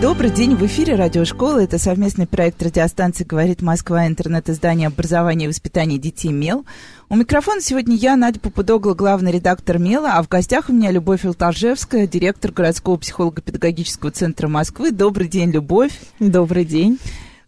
Добрый 0.00 0.30
день, 0.30 0.56
в 0.56 0.64
эфире 0.64 0.94
радиошкола. 0.94 1.62
Это 1.62 1.78
совместный 1.78 2.26
проект 2.26 2.62
радиостанции 2.62 3.22
«Говорит 3.22 3.60
Москва», 3.60 4.06
интернет-издание 4.06 4.86
образования 4.86 5.44
и 5.44 5.48
воспитания 5.48 5.98
детей 5.98 6.32
«Мел». 6.32 6.64
У 7.10 7.16
микрофона 7.16 7.60
сегодня 7.60 7.96
я, 7.96 8.16
Надя 8.16 8.40
Попудогла, 8.40 8.94
главный 8.94 9.30
редактор 9.30 9.78
«Мела», 9.78 10.12
а 10.14 10.22
в 10.22 10.28
гостях 10.28 10.70
у 10.70 10.72
меня 10.72 10.90
Любовь 10.90 11.26
Алтаржевская, 11.26 12.06
директор 12.06 12.50
городского 12.50 12.96
психолого-педагогического 12.96 14.10
центра 14.10 14.48
Москвы. 14.48 14.90
Добрый 14.90 15.28
день, 15.28 15.50
Любовь. 15.50 15.92
Добрый 16.18 16.64
день. 16.64 16.98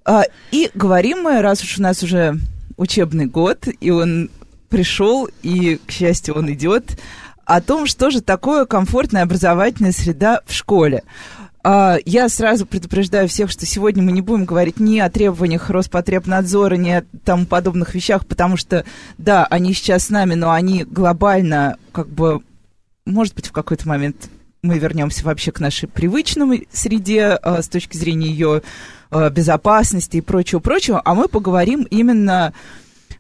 А, 0.05 0.25
и 0.51 0.71
говорим 0.75 1.23
мы, 1.23 1.41
раз 1.41 1.63
уж 1.63 1.79
у 1.79 1.83
нас 1.83 2.03
уже 2.03 2.37
учебный 2.77 3.25
год, 3.25 3.67
и 3.81 3.91
он 3.91 4.29
пришел, 4.69 5.27
и, 5.43 5.81
к 5.87 5.91
счастью, 5.91 6.35
он 6.35 6.53
идет, 6.53 6.99
о 7.47 7.61
том, 7.61 7.87
что 7.87 8.11
же 8.11 8.21
такое 8.21 8.67
комфортная 8.67 9.23
образовательная 9.23 9.93
среда 9.93 10.41
в 10.47 10.53
школе. 10.53 11.03
А, 11.65 11.99
я 12.05 12.29
сразу 12.29 12.67
предупреждаю 12.67 13.29
всех, 13.29 13.51
что 13.51 13.67
сегодня 13.67 14.03
мы 14.03 14.13
не 14.13 14.21
будем 14.21 14.45
говорить 14.45 14.81
ни 14.81 14.99
о 14.99 15.11
требованиях 15.11 15.71
Роспотребнадзора, 15.71 16.75
ни 16.75 16.91
о 16.91 17.05
тому 17.25 17.47
подобных 17.47 17.95
вещах, 17.95 18.27
потому 18.27 18.57
что, 18.57 18.85
да, 19.19 19.47
они 19.47 19.73
сейчас 19.73 20.07
с 20.07 20.11
нами, 20.11 20.35
но 20.35 20.51
они 20.51 20.85
глобально, 20.85 21.77
как 21.93 22.09
бы, 22.09 22.43
может 23.07 23.35
быть, 23.35 23.47
в 23.47 23.53
какой-то 23.53 23.89
момент 23.89 24.29
мы 24.63 24.79
вернемся 24.79 25.25
вообще 25.25 25.53
к 25.53 25.61
нашей 25.61 25.89
привычной 25.89 26.69
среде 26.73 27.27
а, 27.27 27.63
с 27.63 27.69
точки 27.69 27.97
зрения 27.97 28.29
ее 28.29 28.63
а, 29.11 29.31
безопасности 29.31 30.17
и 30.17 30.21
прочего-прочего, 30.21 31.01
а 31.05 31.15
мы 31.15 31.29
поговорим 31.29 31.83
именно 31.91 32.53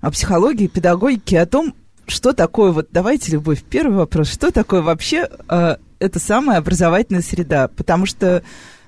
о 0.00 0.10
психологии, 0.10 0.66
педагогике, 0.66 1.40
о 1.40 1.46
том, 1.46 1.74
что 2.12 2.32
такое, 2.32 2.70
вот 2.72 2.88
давайте, 2.92 3.32
Любовь, 3.32 3.62
первый 3.68 3.96
вопрос, 3.96 4.28
что 4.28 4.50
такое 4.50 4.82
вообще 4.82 5.28
это 6.02 6.18
самая 6.18 6.58
образовательная 6.58 7.22
среда, 7.22 7.68
потому 7.68 8.06
что, 8.06 8.42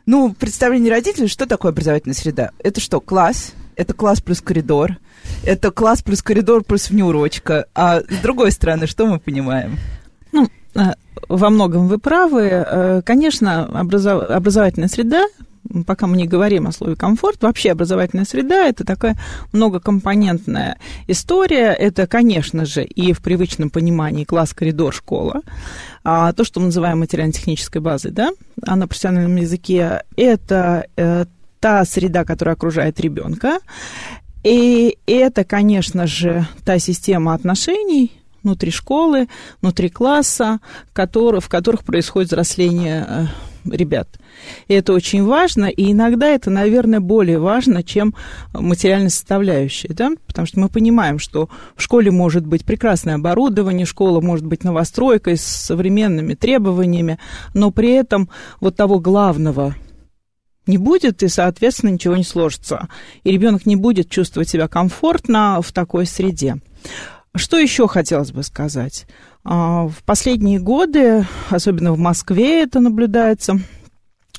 ну, 0.04 0.34
представление 0.34 0.90
родителей, 0.90 1.28
что 1.28 1.46
такое 1.46 1.70
образовательная 1.72 2.14
среда? 2.14 2.50
Это 2.58 2.80
что, 2.80 3.00
класс? 3.00 3.54
Это 3.76 3.94
класс 3.94 4.20
плюс 4.20 4.40
коридор? 4.40 4.98
Это 5.44 5.70
класс 5.70 6.02
плюс 6.02 6.22
коридор 6.22 6.64
плюс 6.64 6.90
внеурочка? 6.90 7.66
А 7.74 8.00
с 8.00 8.18
другой 8.22 8.50
стороны, 8.50 8.86
что 8.86 9.06
мы 9.06 9.18
понимаем? 9.18 9.78
Ну, 10.32 10.48
э, 10.74 10.80
во 11.28 11.50
многом 11.50 11.88
вы 11.88 11.98
правы. 11.98 12.42
Э, 12.42 13.02
конечно, 13.04 13.68
образов... 13.80 14.28
образовательная 14.28 14.88
среда 14.88 15.26
пока 15.82 16.06
мы 16.06 16.16
не 16.16 16.26
говорим 16.26 16.66
о 16.66 16.72
слове 16.72 16.94
комфорт, 16.94 17.42
вообще 17.42 17.72
образовательная 17.72 18.24
среда– 18.24 18.68
это 18.68 18.84
такая 18.84 19.18
многокомпонентная 19.52 20.78
история. 21.08 21.72
Это, 21.72 22.06
конечно 22.06 22.64
же, 22.64 22.84
и 22.84 23.12
в 23.12 23.20
привычном 23.20 23.70
понимании 23.70 24.24
класс, 24.24 24.54
коридор, 24.54 24.94
школа. 24.94 25.40
А 26.04 26.32
то, 26.32 26.44
что 26.44 26.60
мы 26.60 26.66
называем 26.66 27.00
материально-технической 27.00 27.80
базой, 27.80 28.12
да, 28.12 28.30
а 28.62 28.76
на 28.76 28.86
профессиональном 28.86 29.36
языке, 29.36 30.04
это 30.16 30.86
э, 30.96 31.24
та 31.60 31.84
среда, 31.84 32.24
которая 32.24 32.54
окружает 32.54 33.00
ребенка. 33.00 33.58
И 34.42 34.98
это, 35.06 35.44
конечно 35.44 36.06
же, 36.06 36.46
та 36.64 36.78
система 36.78 37.32
отношений, 37.32 38.12
внутри 38.42 38.70
школы, 38.70 39.28
внутри 39.62 39.88
класса, 39.88 40.60
который, 40.92 41.40
в 41.40 41.48
которых 41.48 41.82
происходит 41.82 42.28
взросление 42.28 43.06
э, 43.08 43.26
ребят. 43.64 44.18
И 44.68 44.74
это 44.74 44.92
очень 44.92 45.24
важно, 45.24 45.66
и 45.66 45.92
иногда 45.92 46.28
это, 46.28 46.50
наверное, 46.50 47.00
более 47.00 47.38
важно, 47.38 47.82
чем 47.82 48.14
материальная 48.52 49.10
составляющая, 49.10 49.92
да? 49.92 50.10
потому 50.26 50.46
что 50.46 50.60
мы 50.60 50.68
понимаем, 50.68 51.18
что 51.18 51.48
в 51.76 51.82
школе 51.82 52.10
может 52.10 52.46
быть 52.46 52.64
прекрасное 52.64 53.16
оборудование, 53.16 53.86
школа 53.86 54.20
может 54.20 54.46
быть 54.46 54.64
новостройкой 54.64 55.36
с 55.36 55.44
современными 55.44 56.34
требованиями, 56.34 57.18
но 57.54 57.70
при 57.70 57.92
этом 57.92 58.28
вот 58.60 58.76
того 58.76 58.98
главного 58.98 59.74
не 60.66 60.78
будет, 60.78 61.22
и, 61.22 61.28
соответственно, 61.28 61.90
ничего 61.90 62.16
не 62.16 62.24
сложится. 62.24 62.88
И 63.22 63.30
ребенок 63.30 63.66
не 63.66 63.76
будет 63.76 64.08
чувствовать 64.08 64.48
себя 64.48 64.66
комфортно 64.66 65.60
в 65.62 65.72
такой 65.72 66.06
среде. 66.06 66.56
Что 67.36 67.58
еще 67.58 67.88
хотелось 67.88 68.32
бы 68.32 68.42
сказать? 68.42 69.06
А, 69.44 69.88
в 69.88 70.02
последние 70.04 70.58
годы, 70.58 71.26
особенно 71.50 71.92
в 71.92 71.98
Москве 71.98 72.62
это 72.62 72.80
наблюдается 72.80 73.60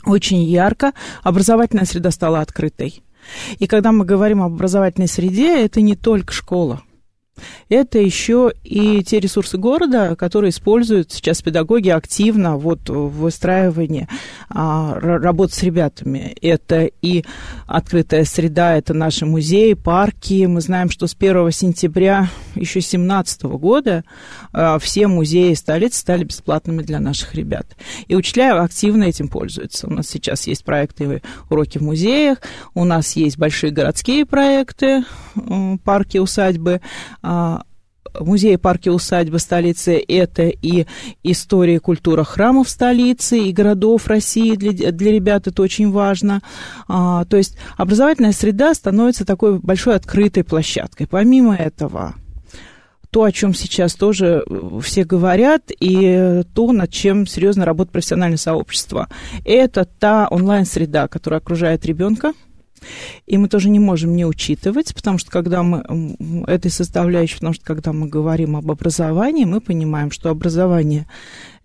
очень 0.06 0.44
ярко, 0.44 0.94
образовательная 1.24 1.86
среда 1.86 2.12
стала 2.12 2.42
открытой. 2.42 3.04
И 3.58 3.68
когда 3.68 3.92
мы 3.92 4.06
говорим 4.06 4.42
об 4.42 4.54
образовательной 4.54 5.08
среде, 5.08 5.64
это 5.64 5.82
не 5.82 5.96
только 5.96 6.34
школа 6.34 6.82
это 7.70 8.00
еще 8.00 8.54
и 8.64 9.04
те 9.04 9.20
ресурсы 9.20 9.58
города, 9.58 10.16
которые 10.16 10.50
используют 10.50 11.12
сейчас 11.12 11.42
педагоги 11.42 11.90
активно 11.90 12.58
вот 12.58 12.90
в 12.90 13.10
выстраивании 13.10 14.08
а, 14.50 14.98
работы 15.00 15.54
с 15.54 15.64
ребятами. 15.64 16.36
Это 16.42 16.90
и 17.02 17.24
открытая 17.68 18.26
среда, 18.26 18.76
это 18.76 18.94
наши 18.94 19.26
музеи, 19.26 19.74
парки. 19.74 20.46
Мы 20.46 20.62
знаем, 20.62 20.90
что 20.90 21.08
с 21.08 21.16
1 21.18 21.52
сентября 21.52 22.30
еще 22.56 22.80
2017 22.80 23.44
года 23.44 24.04
а, 24.54 24.80
все 24.80 25.08
музеи 25.08 25.54
столицы 25.54 26.00
стали 26.00 26.24
бесплатными 26.24 26.82
для 26.82 27.00
наших 27.00 27.36
ребят. 27.36 27.66
И 28.08 28.16
учителя 28.16 28.62
активно 28.62 29.06
этим 29.06 29.28
пользуются. 29.28 29.88
У 29.88 29.92
нас 29.92 30.08
сейчас 30.08 30.48
есть 30.48 30.64
проекты 30.64 31.22
уроки 31.50 31.78
в 31.78 31.82
музеях, 31.82 32.40
у 32.74 32.84
нас 32.84 33.16
есть 33.16 33.38
большие 33.38 33.72
городские 33.72 34.26
проекты, 34.26 35.04
парки, 35.84 36.18
усадьбы, 36.18 36.82
а, 37.22 37.64
музеи, 38.20 38.56
парки, 38.56 38.90
усадьбы 38.90 39.40
столицы– 39.40 40.04
это 40.08 40.44
и 40.44 40.86
история 41.24 41.76
и 41.76 41.80
культура 41.80 42.24
храмов 42.24 42.70
столицы 42.70 43.40
и 43.40 43.52
городов 43.52 44.08
России. 44.08 44.56
Для, 44.56 44.92
для 44.92 45.12
ребят 45.12 45.48
это 45.48 45.62
очень 45.62 45.92
важно. 45.92 46.42
А, 46.88 47.26
то 47.26 47.38
есть 47.38 47.58
образовательная 47.78 48.32
среда 48.32 48.74
становится 48.74 49.26
такой 49.26 49.60
большой 49.60 49.96
открытой 49.96 50.44
площадкой. 50.44 51.08
Помимо 51.08 51.56
этого, 51.56 52.16
то, 53.16 53.24
о 53.24 53.32
чем 53.32 53.54
сейчас 53.54 53.96
тоже 53.96 54.44
все 54.82 55.06
говорят, 55.06 55.72
и 55.80 56.44
то, 56.54 56.74
над 56.74 56.92
чем 56.92 57.26
серьезно 57.26 57.64
работает 57.64 57.94
профессиональное 57.94 58.36
сообщество, 58.38 59.08
это 59.46 59.86
та 59.86 60.28
онлайн-среда, 60.28 61.08
которая 61.08 61.40
окружает 61.40 61.86
ребенка– 61.86 62.34
и 63.26 63.38
мы 63.38 63.48
тоже 63.48 63.70
не 63.70 63.80
можем 63.80 64.16
не 64.16 64.26
учитывать, 64.26 64.94
потому 64.94 65.18
что 65.18 65.32
когда 65.32 65.64
мы 65.64 66.16
этой 66.46 66.72
составляющей, 66.72 67.36
потому 67.36 67.54
что 67.54 67.66
когда 67.66 67.94
мы 67.94 68.08
говорим 68.08 68.56
об 68.56 68.70
образовании, 68.70 69.46
мы 69.46 69.62
понимаем, 69.62 70.12
что 70.12 70.30
образование 70.30 71.08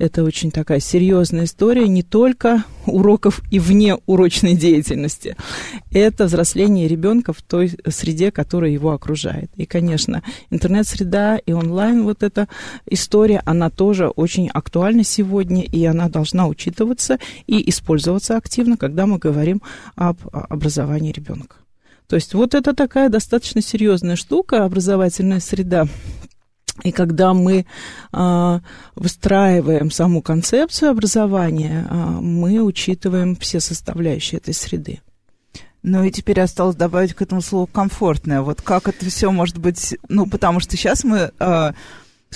это 0.00 0.24
очень 0.24 0.50
такая 0.50 0.80
серьезная 0.80 1.44
история 1.44 1.86
не 1.86 2.02
только 2.02 2.64
уроков 2.86 3.42
и 3.50 3.58
вне 3.58 3.98
урочной 4.06 4.56
деятельности. 4.56 5.36
Это 5.92 6.24
взросление 6.24 6.88
ребенка 6.88 7.34
в 7.34 7.42
той 7.42 7.72
среде, 7.88 8.32
которая 8.32 8.70
его 8.70 8.92
окружает. 8.92 9.50
И, 9.56 9.66
конечно, 9.66 10.22
интернет-среда 10.48 11.36
и 11.36 11.52
онлайн 11.52 12.02
вот 12.04 12.22
эта 12.22 12.48
история, 12.86 13.42
она 13.44 13.68
тоже 13.68 14.08
очень 14.08 14.48
актуальна 14.48 15.04
сегодня, 15.04 15.62
и 15.62 15.84
она 15.84 16.08
должна 16.08 16.48
учитываться 16.48 17.18
и 17.46 17.68
использоваться 17.68 18.38
активно, 18.38 18.78
когда 18.78 19.06
мы 19.06 19.18
говорим 19.18 19.60
об 19.96 20.18
образовании 20.32 21.12
ребенка. 21.12 21.56
То 22.08 22.16
есть 22.16 22.34
вот 22.34 22.54
это 22.54 22.74
такая 22.74 23.08
достаточно 23.08 23.62
серьезная 23.62 24.16
штука, 24.16 24.64
образовательная 24.64 25.38
среда, 25.38 25.86
и 26.82 26.92
когда 26.92 27.34
мы 27.34 27.66
э, 28.12 28.60
выстраиваем 28.94 29.90
саму 29.90 30.22
концепцию 30.22 30.90
образования, 30.90 31.86
э, 31.88 31.94
мы 31.94 32.60
учитываем 32.60 33.36
все 33.36 33.60
составляющие 33.60 34.38
этой 34.38 34.54
среды. 34.54 35.00
Ну 35.82 36.04
и 36.04 36.10
теперь 36.10 36.40
осталось 36.40 36.76
добавить 36.76 37.14
к 37.14 37.22
этому 37.22 37.40
слову 37.40 37.66
комфортное. 37.66 38.42
Вот 38.42 38.60
как 38.60 38.88
это 38.88 39.06
все 39.06 39.30
может 39.30 39.58
быть, 39.58 39.96
ну 40.08 40.26
потому 40.26 40.60
что 40.60 40.76
сейчас 40.76 41.04
мы 41.04 41.30
э, 41.38 41.72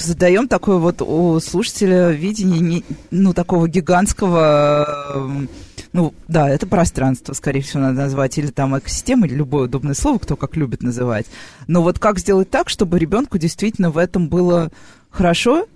задаем 0.03 0.49
такое 0.49 0.79
вот 0.79 1.03
у 1.03 1.39
слушателя 1.41 2.11
видение, 2.11 2.61
не, 2.61 2.85
ну 3.11 3.33
такого 3.33 3.69
гигантского 3.69 4.87
э, 5.15 5.47
ну, 5.95 6.13
да, 6.27 6.51
это 6.51 6.67
пространство, 6.67 7.35
скорее 7.35 7.61
всего, 7.61 7.83
надо 7.83 7.99
назвать, 7.99 8.37
или 8.37 8.49
там 8.49 8.77
экосистема, 8.77 9.29
или 9.29 9.35
любое 9.37 9.67
удобное 9.67 9.95
слово, 9.95 10.19
кто 10.19 10.35
как 10.35 10.57
любит 10.57 10.83
называть. 10.83 11.27
Но 11.69 11.83
вот 11.83 12.01
как 12.01 12.19
сделать 12.19 12.51
так, 12.51 12.69
чтобы 12.69 12.99
ребенку 12.99 13.39
действительно 13.39 13.91
в 13.91 13.99
этом 13.99 14.29
было 14.29 14.73
хорошо, 15.09 15.69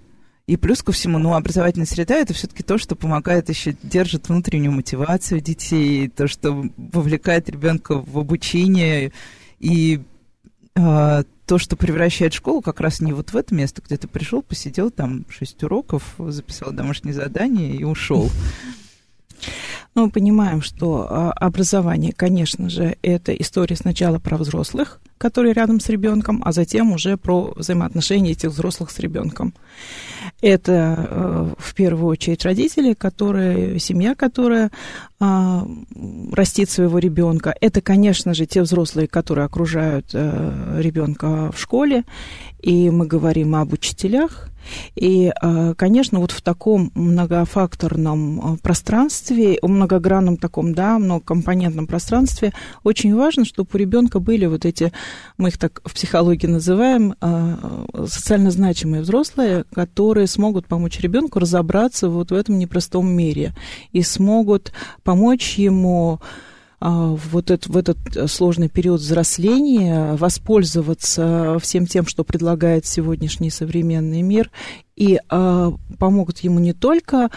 и 0.49 0.57
плюс 0.57 0.83
ко 0.83 0.91
всему, 0.91 1.19
ну, 1.19 1.35
образовательная 1.35 1.87
среда 1.87 2.17
это 2.17 2.35
все-таки 2.35 2.65
то, 2.65 2.79
что 2.79 2.97
помогает 2.97 3.49
еще 3.49 3.77
держит 3.85 4.29
внутреннюю 4.29 4.73
мотивацию 4.73 5.41
детей, 5.41 6.09
то, 6.09 6.27
что 6.27 6.65
вовлекает 6.77 7.49
ребенка 7.49 8.03
в 8.05 8.19
обучение 8.19 9.13
и 9.61 10.03
э, 10.75 11.23
то, 11.49 11.57
что 11.57 11.77
превращает 11.77 12.35
школу 12.35 12.61
как 12.61 12.79
раз 12.79 13.01
не 13.01 13.15
вот 13.15 13.31
в 13.31 13.37
это 13.37 13.55
место, 13.55 13.81
где 13.81 13.97
ты 13.97 14.07
пришел, 14.07 14.43
посидел 14.43 14.91
там 14.91 15.25
шесть 15.31 15.63
уроков, 15.65 16.15
записал 16.19 16.73
домашнее 16.73 17.15
задание 17.15 17.75
и 17.75 17.85
ушел. 17.85 18.31
Ну, 19.95 20.05
мы 20.05 20.11
понимаем, 20.11 20.63
что 20.63 21.07
а, 21.09 21.33
образование, 21.33 22.13
конечно 22.13 22.69
же, 22.71 22.97
это 23.03 23.33
история 23.33 23.77
сначала 23.77 24.19
про 24.19 24.37
взрослых, 24.37 25.01
которые 25.19 25.53
рядом 25.53 25.81
с 25.81 25.89
ребенком, 25.89 26.43
а 26.45 26.53
затем 26.53 26.93
уже 26.93 27.17
про 27.17 27.53
взаимоотношения 27.57 28.33
этих 28.33 28.51
взрослых 28.51 28.91
с 28.91 28.99
ребенком. 28.99 29.55
Это 30.41 31.09
э, 31.11 31.55
в 31.59 31.75
первую 31.75 32.07
очередь 32.07 32.45
родители, 32.45 32.95
которые, 32.95 33.81
семья, 33.81 34.15
которая 34.15 34.71
э, 35.19 35.61
растит 36.33 36.71
своего 36.71 36.99
ребенка. 36.99 37.55
Это, 37.61 37.81
конечно 37.81 38.35
же, 38.35 38.47
те 38.47 38.63
взрослые, 38.63 39.09
которые 39.09 39.47
окружают 39.47 40.11
э, 40.13 40.81
ребенка 40.81 41.51
в 41.51 41.61
школе. 41.61 42.05
И 42.61 42.91
мы 42.91 43.07
говорим 43.07 43.57
об 43.57 43.73
учителях, 43.73 44.49
и, 44.95 45.33
э, 45.41 45.75
конечно, 45.77 46.19
вот 46.21 46.33
в 46.33 46.41
таком 46.43 46.91
многофакторном 46.95 48.55
э, 48.55 48.57
пространстве, 48.59 49.59
многогранном 49.63 50.37
таком, 50.37 50.75
да, 50.75 50.99
многокомпонентном 50.99 51.87
пространстве 51.87 52.53
очень 52.85 53.15
важно, 53.15 53.45
чтобы 53.45 53.69
у 53.73 53.77
ребенка 53.77 54.19
были 54.19 54.47
вот 54.47 54.65
эти, 54.65 54.93
мы 55.37 55.49
их 55.49 55.59
так 55.59 55.81
в 55.85 55.95
психологии 55.95 56.47
называем, 56.47 57.15
э, 57.21 57.57
социально 58.07 58.51
значимые 58.51 59.03
взрослые, 59.03 59.65
которые 59.73 60.27
смогут 60.27 60.67
помочь 60.67 61.01
ребенку 61.01 61.39
разобраться 61.39 62.09
вот 62.09 62.31
в 62.31 62.35
этом 62.35 62.59
непростом 62.59 63.09
мире 63.09 63.55
и 63.93 64.03
смогут 64.03 64.73
помочь 65.03 65.55
ему 65.59 66.21
вот 66.81 67.51
это, 67.51 67.71
в 67.71 67.77
этот 67.77 67.99
сложный 68.31 68.69
период 68.69 69.01
взросления 69.01 70.15
воспользоваться 70.15 71.59
всем 71.61 71.87
тем, 71.87 72.07
что 72.07 72.25
предлагает 72.25 72.87
сегодняшний 72.87 73.51
современный 73.51 74.23
мир, 74.23 74.51
и 74.95 75.19
а, 75.29 75.73
помогут 75.99 76.39
ему 76.41 76.61
не 76.61 76.73
только 76.73 77.31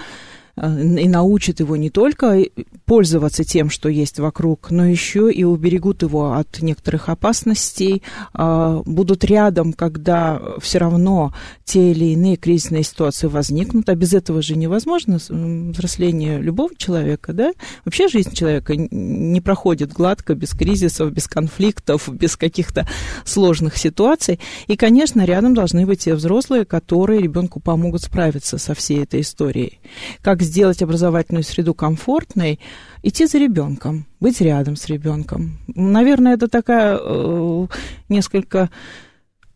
Э, 0.55 0.81
и 0.81 1.07
научат 1.07 1.59
его 1.59 1.75
не 1.75 1.89
только 1.89 2.43
пользоваться 2.91 3.45
тем, 3.45 3.69
что 3.69 3.87
есть 3.87 4.19
вокруг, 4.19 4.69
но 4.69 4.85
еще 4.85 5.31
и 5.31 5.45
уберегут 5.45 6.01
его 6.01 6.33
от 6.33 6.61
некоторых 6.61 7.07
опасностей, 7.07 8.03
а, 8.33 8.81
будут 8.83 9.23
рядом, 9.23 9.71
когда 9.71 10.41
все 10.59 10.79
равно 10.79 11.33
те 11.63 11.91
или 11.91 12.11
иные 12.11 12.35
кризисные 12.35 12.83
ситуации 12.83 13.27
возникнут, 13.27 13.87
а 13.87 13.95
без 13.95 14.13
этого 14.13 14.41
же 14.41 14.57
невозможно 14.57 15.19
взросление 15.19 16.41
любого 16.41 16.75
человека, 16.75 17.31
да? 17.31 17.53
Вообще 17.85 18.09
жизнь 18.09 18.33
человека 18.33 18.73
не 18.75 19.39
проходит 19.39 19.93
гладко, 19.93 20.35
без 20.35 20.49
кризисов, 20.49 21.13
без 21.13 21.29
конфликтов, 21.29 22.09
без 22.13 22.35
каких-то 22.35 22.85
сложных 23.23 23.77
ситуаций. 23.77 24.37
И, 24.67 24.75
конечно, 24.75 25.23
рядом 25.23 25.53
должны 25.53 25.85
быть 25.85 26.01
те 26.01 26.13
взрослые, 26.13 26.65
которые 26.65 27.21
ребенку 27.21 27.61
помогут 27.61 28.01
справиться 28.01 28.57
со 28.57 28.73
всей 28.73 29.03
этой 29.03 29.21
историей. 29.21 29.79
Как 30.21 30.41
сделать 30.41 30.81
образовательную 30.81 31.45
среду 31.45 31.73
комфортной, 31.73 32.59
идти 33.03 33.25
за 33.25 33.37
ребенком, 33.37 34.05
быть 34.19 34.41
рядом 34.41 34.75
с 34.75 34.85
ребенком. 34.87 35.57
Наверное, 35.67 36.33
это 36.33 36.47
такая 36.47 36.97
э, 36.99 37.67
несколько 38.09 38.69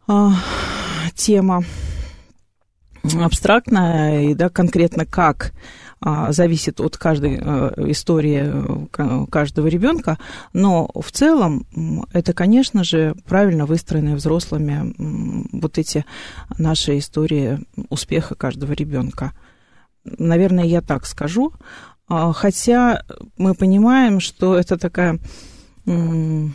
э, 0.08 0.30
тема 1.16 1.64
абстрактная, 3.22 4.24
и 4.24 4.34
да, 4.34 4.50
конкретно 4.50 5.06
как 5.06 5.54
а, 6.02 6.32
зависит 6.32 6.80
от 6.82 6.98
каждой 6.98 7.40
а, 7.42 7.74
истории 7.90 9.28
каждого 9.30 9.68
ребенка, 9.68 10.18
но 10.54 10.90
в 10.94 11.12
целом 11.12 11.66
это, 12.14 12.34
конечно 12.34 12.84
же, 12.84 13.16
правильно 13.26 13.66
выстроенные 13.66 14.16
взрослыми 14.16 14.94
вот 15.52 15.78
эти 15.78 16.06
наши 16.58 16.98
истории 16.98 17.60
успеха 17.90 18.36
каждого 18.36 18.74
ребенка. 18.74 19.34
Наверное, 20.04 20.66
я 20.66 20.82
так 20.82 21.06
скажу. 21.06 21.54
А, 22.08 22.34
хотя 22.34 23.04
мы 23.38 23.54
понимаем, 23.56 24.20
что 24.20 24.56
это 24.56 24.78
такая 24.78 25.20
а, 25.88 26.50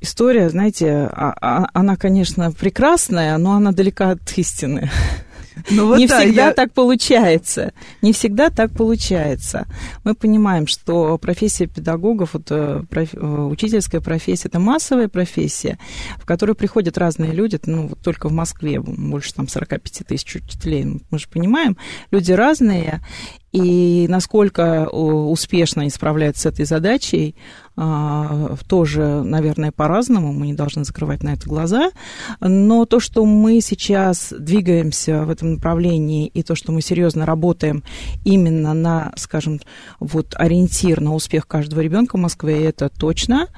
история, 0.00 0.48
знаете, 0.48 1.08
а, 1.12 1.68
она, 1.72 1.96
конечно, 1.96 2.52
прекрасная, 2.52 3.36
но 3.38 3.52
она 3.52 3.72
далека 3.72 4.10
от 4.10 4.38
истины. 4.38 4.90
Ну, 5.70 5.86
вот 5.86 5.98
не 5.98 6.06
да, 6.06 6.20
всегда 6.20 6.46
я... 6.46 6.54
так 6.54 6.72
получается. 6.72 7.72
Не 8.00 8.12
всегда 8.12 8.50
так 8.50 8.72
получается. 8.72 9.66
Мы 10.04 10.14
понимаем, 10.14 10.66
что 10.66 11.18
профессия 11.18 11.66
педагогов, 11.66 12.34
вот, 12.34 12.46
э, 12.50 12.82
проф... 12.88 13.10
Э, 13.14 13.18
учительская 13.18 14.00
профессия, 14.00 14.48
это 14.48 14.58
массовая 14.58 15.08
профессия, 15.08 15.78
в 16.18 16.24
которую 16.24 16.56
приходят 16.56 16.98
разные 16.98 17.32
люди. 17.32 17.58
Ну, 17.66 17.88
вот 17.88 18.00
только 18.00 18.28
в 18.28 18.32
Москве 18.32 18.80
больше 18.80 19.34
там 19.34 19.48
45 19.48 20.06
тысяч 20.06 20.36
учителей. 20.36 21.02
Мы 21.10 21.18
же 21.18 21.28
понимаем, 21.28 21.76
люди 22.10 22.32
разные, 22.32 23.00
и 23.52 24.06
насколько 24.08 24.88
успешно 24.88 25.82
они 25.82 25.90
справляются 25.90 26.42
с 26.42 26.46
этой 26.46 26.64
задачей, 26.64 27.36
а, 27.74 28.54
тоже, 28.68 29.22
наверное, 29.22 29.72
по-разному, 29.72 30.32
мы 30.32 30.48
не 30.48 30.54
должны 30.54 30.84
закрывать 30.84 31.22
на 31.22 31.30
это 31.30 31.48
глаза, 31.48 31.90
но 32.40 32.84
то, 32.84 33.00
что 33.00 33.24
мы 33.24 33.62
сейчас 33.62 34.32
двигаемся 34.38 35.22
в 35.22 35.30
этом 35.30 35.54
направлении, 35.54 36.26
и 36.26 36.42
то, 36.42 36.54
что 36.54 36.70
мы 36.70 36.82
серьезно 36.82 37.24
работаем 37.24 37.82
именно 38.24 38.74
на, 38.74 39.12
скажем, 39.16 39.60
вот 40.00 40.34
ориентир 40.36 41.00
на 41.00 41.14
успех 41.14 41.46
каждого 41.46 41.80
ребенка 41.80 42.16
в 42.16 42.20
Москве, 42.20 42.62
это 42.66 42.90
точно. 42.90 43.48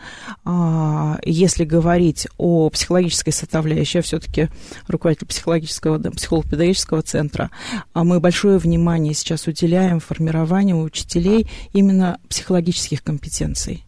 А, 0.44 1.18
если 1.24 1.64
говорить 1.64 2.28
о 2.38 2.70
психологической 2.70 3.32
составляющей, 3.32 3.98
я 3.98 4.02
все-таки 4.02 4.48
руководитель 4.86 5.26
психологического, 5.26 5.98
психолого-педагогического 5.98 7.02
центра, 7.02 7.50
а 7.92 8.04
мы 8.04 8.20
большое 8.20 8.58
внимание 8.58 9.12
сейчас 9.12 9.48
уделяем 9.48 9.83
формированию 9.98 10.80
учителей 10.80 11.48
именно 11.72 12.18
психологических 12.28 13.02
компетенций 13.02 13.84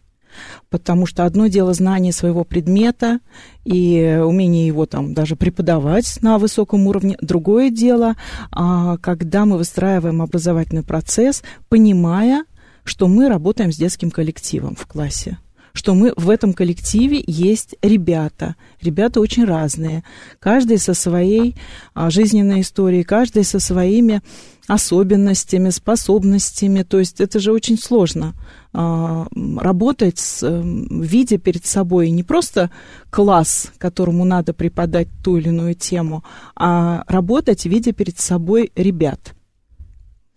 потому 0.69 1.05
что 1.05 1.25
одно 1.25 1.47
дело 1.47 1.73
знание 1.73 2.13
своего 2.13 2.43
предмета 2.43 3.19
и 3.65 4.21
умение 4.23 4.67
его 4.67 4.85
там 4.85 5.13
даже 5.13 5.35
преподавать 5.35 6.19
на 6.21 6.37
высоком 6.37 6.87
уровне, 6.87 7.17
другое 7.21 7.69
дело, 7.69 8.15
а, 8.51 8.97
когда 8.97 9.45
мы 9.45 9.57
выстраиваем 9.57 10.21
образовательный 10.21 10.83
процесс, 10.83 11.43
понимая, 11.69 12.45
что 12.83 13.07
мы 13.07 13.29
работаем 13.29 13.71
с 13.71 13.77
детским 13.77 14.11
коллективом 14.11 14.75
в 14.75 14.85
классе 14.85 15.37
что 15.73 15.93
мы 15.93 16.11
в 16.17 16.31
этом 16.31 16.53
коллективе 16.53 17.23
есть 17.27 17.75
ребята. 17.83 18.55
Ребята 18.81 19.19
очень 19.19 19.45
разные. 19.45 20.03
Каждый 20.39 20.79
со 20.79 20.95
своей 20.95 21.55
а, 21.93 22.09
жизненной 22.09 22.61
историей, 22.61 23.03
каждый 23.03 23.43
со 23.43 23.59
своими 23.59 24.23
особенностями, 24.67 25.69
способностями. 25.69 26.83
То 26.83 26.99
есть 26.99 27.21
это 27.21 27.39
же 27.39 27.51
очень 27.53 27.77
сложно 27.77 28.33
а, 28.73 29.25
работать, 29.33 30.19
с, 30.19 30.43
эм, 30.43 31.01
видя 31.01 31.37
перед 31.37 31.65
собой 31.65 32.09
не 32.09 32.23
просто 32.23 32.69
класс, 33.09 33.71
которому 33.77 34.25
надо 34.25 34.53
преподать 34.53 35.07
ту 35.23 35.37
или 35.37 35.47
иную 35.47 35.73
тему, 35.73 36.23
а 36.55 37.03
работать, 37.07 37.65
видя 37.65 37.93
перед 37.93 38.19
собой 38.19 38.71
ребят. 38.75 39.33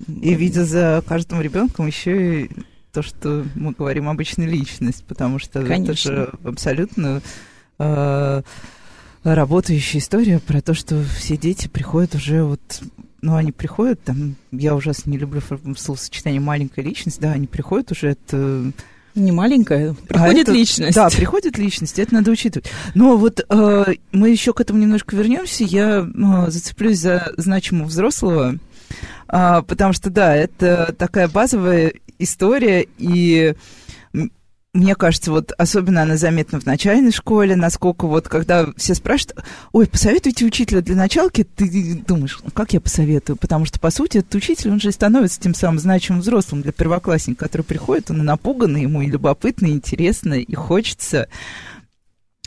И 0.06 0.34
видя 0.34 0.64
за 0.64 1.02
каждым 1.06 1.42
ребенком 1.42 1.86
еще 1.88 2.44
и 2.44 2.50
то, 2.92 3.02
что 3.02 3.44
мы 3.54 3.72
говорим 3.72 4.08
обычно 4.08 4.44
личность, 4.44 5.04
потому 5.04 5.38
что 5.38 5.62
Конечно. 5.62 5.90
это 5.90 5.94
же 5.94 6.32
абсолютно 6.44 7.20
э, 7.78 8.42
работающая 9.22 10.00
история 10.00 10.38
про 10.38 10.60
то, 10.60 10.74
что 10.74 11.02
все 11.18 11.36
дети 11.36 11.68
приходят 11.68 12.14
уже 12.14 12.44
вот 12.44 12.60
ну, 13.22 13.36
они 13.36 13.52
приходят, 13.52 14.02
там, 14.02 14.36
я 14.50 14.74
ужасно 14.74 15.10
не 15.10 15.18
люблю 15.18 15.40
словосочетание 15.76 16.40
«маленькая 16.40 16.82
личность», 16.82 17.20
да, 17.20 17.32
они 17.32 17.46
приходят 17.46 17.92
уже, 17.92 18.10
это... 18.10 18.72
Не 19.16 19.32
маленькая, 19.32 19.94
приходит 19.94 20.48
а 20.48 20.50
это, 20.50 20.52
личность. 20.52 20.94
Да, 20.94 21.08
приходит 21.10 21.58
личность, 21.58 21.98
это 21.98 22.14
надо 22.14 22.30
учитывать. 22.30 22.70
Но 22.94 23.16
вот 23.16 23.44
э, 23.46 23.84
мы 24.12 24.30
еще 24.30 24.52
к 24.52 24.60
этому 24.60 24.78
немножко 24.78 25.16
вернемся. 25.16 25.64
Я 25.64 26.06
э, 26.06 26.50
зацеплюсь 26.50 26.98
за 26.98 27.32
значимого 27.36 27.88
взрослого, 27.88 28.54
э, 29.28 29.62
потому 29.66 29.94
что, 29.94 30.10
да, 30.10 30.36
это 30.36 30.94
такая 30.96 31.26
базовая 31.26 31.94
история, 32.20 32.86
и 32.98 33.54
мне 34.72 34.94
кажется, 34.94 35.32
вот 35.32 35.52
особенно 35.58 36.02
она 36.02 36.16
заметна 36.16 36.60
в 36.60 36.66
начальной 36.66 37.10
школе, 37.10 37.56
насколько 37.56 38.06
вот, 38.06 38.28
когда 38.28 38.68
все 38.76 38.94
спрашивают, 38.94 39.44
ой, 39.72 39.88
посоветуйте 39.88 40.44
учителя 40.44 40.80
для 40.80 40.94
началки, 40.94 41.42
ты 41.42 42.00
думаешь, 42.06 42.38
ну 42.44 42.50
как 42.52 42.72
я 42.72 42.80
посоветую? 42.80 43.36
Потому 43.36 43.64
что, 43.64 43.80
по 43.80 43.90
сути, 43.90 44.18
этот 44.18 44.34
учитель, 44.36 44.70
он 44.70 44.80
же 44.80 44.92
становится 44.92 45.40
тем 45.40 45.54
самым 45.54 45.80
значимым 45.80 46.20
взрослым 46.20 46.62
для 46.62 46.70
первоклассника, 46.70 47.46
который 47.46 47.62
приходит, 47.62 48.10
он 48.12 48.24
напуганный, 48.24 48.82
ему 48.82 49.02
и 49.02 49.06
любопытно, 49.06 49.66
и 49.66 49.72
интересно, 49.72 50.34
и 50.34 50.54
хочется. 50.54 51.26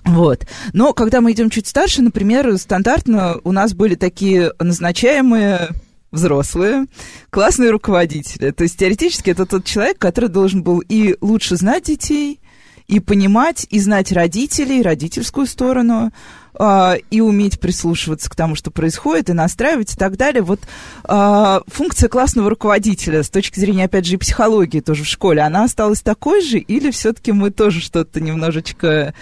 Вот. 0.06 0.48
Но 0.72 0.94
когда 0.94 1.20
мы 1.20 1.34
идем 1.34 1.50
чуть 1.50 1.68
старше, 1.68 2.02
например, 2.02 2.58
стандартно 2.58 3.40
у 3.44 3.52
нас 3.52 3.74
были 3.74 3.96
такие 3.96 4.54
назначаемые 4.60 5.72
взрослые, 6.14 6.86
классные 7.30 7.72
руководители. 7.72 8.52
То 8.52 8.64
есть 8.64 8.78
теоретически 8.78 9.32
это 9.32 9.46
тот 9.46 9.66
человек, 9.66 9.98
который 9.98 10.30
должен 10.30 10.64
был 10.64 10.80
и 10.80 11.18
лучше 11.20 11.58
знать 11.58 11.86
детей, 11.86 12.40
и 12.88 13.00
понимать, 13.00 13.66
и 13.70 13.80
знать 13.80 14.12
родителей, 14.12 14.82
родительскую 14.82 15.48
сторону, 15.48 16.12
э, 16.60 16.96
и 17.10 17.22
уметь 17.22 17.60
прислушиваться 17.60 18.30
к 18.30 18.36
тому, 18.36 18.56
что 18.56 18.72
происходит, 18.72 19.30
и 19.30 19.34
настраивать 19.34 19.94
и 19.94 19.98
так 19.98 20.18
далее. 20.18 20.44
Вот 20.44 20.60
э, 21.08 21.60
функция 21.68 22.10
классного 22.10 22.50
руководителя 22.50 23.24
с 23.24 23.30
точки 23.30 23.60
зрения, 23.60 23.86
опять 23.86 24.06
же, 24.06 24.16
и 24.16 24.18
психологии 24.18 24.82
тоже 24.82 25.04
в 25.04 25.08
школе, 25.08 25.42
она 25.42 25.64
осталась 25.64 26.02
такой 26.02 26.42
же, 26.42 26.60
или 26.60 26.92
все-таки 26.92 27.32
мы 27.32 27.52
тоже 27.52 27.82
что-то 27.82 28.22
немножечко 28.22 29.14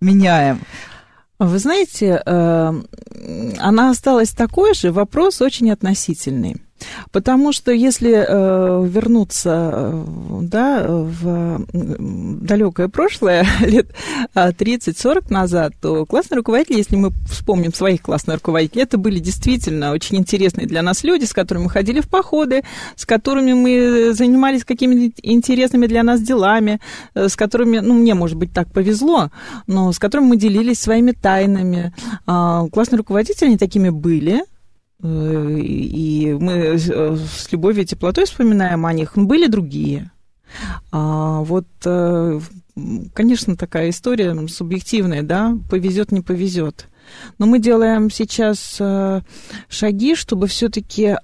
меняем? 0.00 0.60
Вы 1.40 1.58
знаете, 1.58 2.22
э, 2.24 2.72
она 3.58 3.90
осталась 3.90 4.30
такой 4.30 4.74
же, 4.74 4.92
вопрос 4.92 5.40
очень 5.40 5.70
относительный. 5.70 6.56
Потому 7.12 7.52
что 7.52 7.72
если 7.72 8.12
э, 8.12 8.86
вернуться 8.86 9.70
э, 9.72 10.04
да, 10.42 10.86
в 10.88 11.66
далекое 11.72 12.88
прошлое, 12.88 13.46
лет 13.60 13.90
30-40 14.34 15.24
а, 15.28 15.32
назад, 15.32 15.74
то 15.80 16.06
классные 16.06 16.38
руководители, 16.38 16.78
если 16.78 16.96
мы 16.96 17.12
вспомним 17.28 17.72
своих 17.74 18.02
классных 18.02 18.36
руководителей, 18.36 18.82
это 18.82 18.98
были 18.98 19.18
действительно 19.18 19.92
очень 19.92 20.16
интересные 20.16 20.66
для 20.66 20.82
нас 20.82 21.04
люди, 21.04 21.24
с 21.24 21.32
которыми 21.32 21.64
мы 21.64 21.70
ходили 21.70 22.00
в 22.00 22.08
походы, 22.08 22.62
с 22.96 23.06
которыми 23.06 23.52
мы 23.52 24.12
занимались 24.12 24.64
какими-то 24.64 25.20
интересными 25.22 25.86
для 25.86 26.02
нас 26.02 26.20
делами, 26.20 26.80
э, 27.14 27.28
с 27.28 27.36
которыми, 27.36 27.78
ну, 27.78 27.94
мне, 27.94 28.14
может 28.14 28.36
быть, 28.36 28.52
так 28.52 28.72
повезло, 28.72 29.30
но 29.66 29.92
с 29.92 29.98
которыми 29.98 30.28
мы 30.28 30.36
делились 30.36 30.80
своими 30.80 31.12
тайнами. 31.12 31.92
А, 32.26 32.66
классные 32.68 32.98
руководители, 32.98 33.48
они 33.48 33.58
такими 33.58 33.90
были, 33.90 34.30
Э, 34.30 34.44
и 35.02 36.36
мы 36.38 36.52
э, 36.52 36.78
с 36.78 37.50
любовью 37.52 37.82
и 37.82 37.86
теплотой 37.86 38.26
вспоминаем 38.26 38.84
о 38.84 38.92
них, 38.92 39.16
но 39.16 39.24
были 39.24 39.46
другие. 39.46 40.10
А 40.92 41.40
вот, 41.40 41.66
э, 41.84 42.40
конечно, 43.14 43.56
такая 43.56 43.90
история 43.90 44.36
субъективная, 44.48 45.22
да, 45.22 45.56
повезет, 45.70 46.12
не 46.12 46.20
повезет. 46.20 46.88
Но 47.38 47.46
мы 47.46 47.58
делаем 47.58 48.08
сейчас 48.08 48.80
шаги, 49.68 50.14
чтобы 50.14 50.46
все-таки 50.46 51.16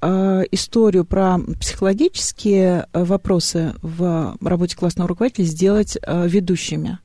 историю 0.50 1.04
про 1.04 1.38
психологические 1.60 2.88
вопросы 2.92 3.72
в 3.82 4.36
работе 4.40 4.74
классного 4.74 5.08
руководителя 5.08 5.44
сделать 5.44 5.96
ведущими. 6.04 6.98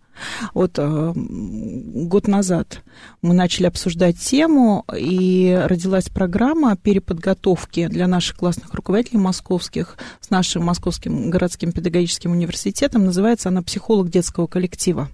Вот 0.53 0.73
э, 0.77 1.13
год 1.15 2.27
назад 2.27 2.83
мы 3.21 3.33
начали 3.33 3.67
обсуждать 3.67 4.17
тему, 4.17 4.85
и 4.95 5.59
родилась 5.65 6.09
программа 6.09 6.75
переподготовки 6.75 7.87
для 7.87 8.07
наших 8.07 8.37
классных 8.37 8.73
руководителей 8.73 9.19
московских 9.19 9.97
с 10.19 10.29
нашим 10.29 10.63
Московским 10.63 11.29
городским 11.29 11.71
педагогическим 11.71 12.31
университетом. 12.31 13.05
Называется 13.05 13.49
она 13.49 13.61
«Психолог 13.61 14.09
детского 14.09 14.47
коллектива». 14.47 15.09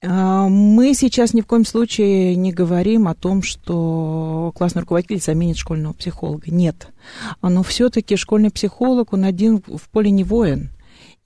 Э, 0.00 0.46
мы 0.48 0.94
сейчас 0.94 1.34
ни 1.34 1.40
в 1.40 1.46
коем 1.46 1.64
случае 1.64 2.36
не 2.36 2.52
говорим 2.52 3.08
о 3.08 3.14
том, 3.14 3.42
что 3.42 4.52
классный 4.54 4.80
руководитель 4.80 5.20
заменит 5.20 5.56
школьного 5.56 5.92
психолога. 5.92 6.50
Нет. 6.50 6.88
Но 7.42 7.62
все-таки 7.62 8.16
школьный 8.16 8.50
психолог, 8.50 9.12
он 9.12 9.24
один 9.24 9.62
в 9.66 9.88
поле 9.90 10.10
не 10.10 10.24
воин. 10.24 10.70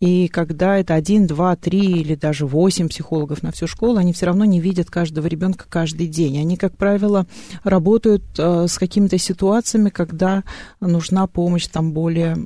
И 0.02 0.26
когда 0.26 0.78
это 0.78 0.94
один, 0.94 1.28
два, 1.28 1.54
три 1.54 1.78
или 1.78 2.16
даже 2.16 2.44
восемь 2.44 2.88
психологов 2.88 3.44
на 3.44 3.52
всю 3.52 3.68
школу, 3.68 3.98
они 3.98 4.12
все 4.12 4.26
равно 4.26 4.44
не 4.44 4.58
видят 4.58 4.90
каждого 4.90 5.28
ребенка 5.28 5.66
каждый 5.68 6.08
день. 6.08 6.40
Они, 6.40 6.56
как 6.56 6.76
правило, 6.76 7.24
работают 7.62 8.24
э, 8.36 8.66
с 8.66 8.78
какими-то 8.78 9.16
ситуациями, 9.16 9.90
когда 9.90 10.42
нужна 10.80 11.28
помощь 11.28 11.68
там 11.68 11.92
более 11.92 12.36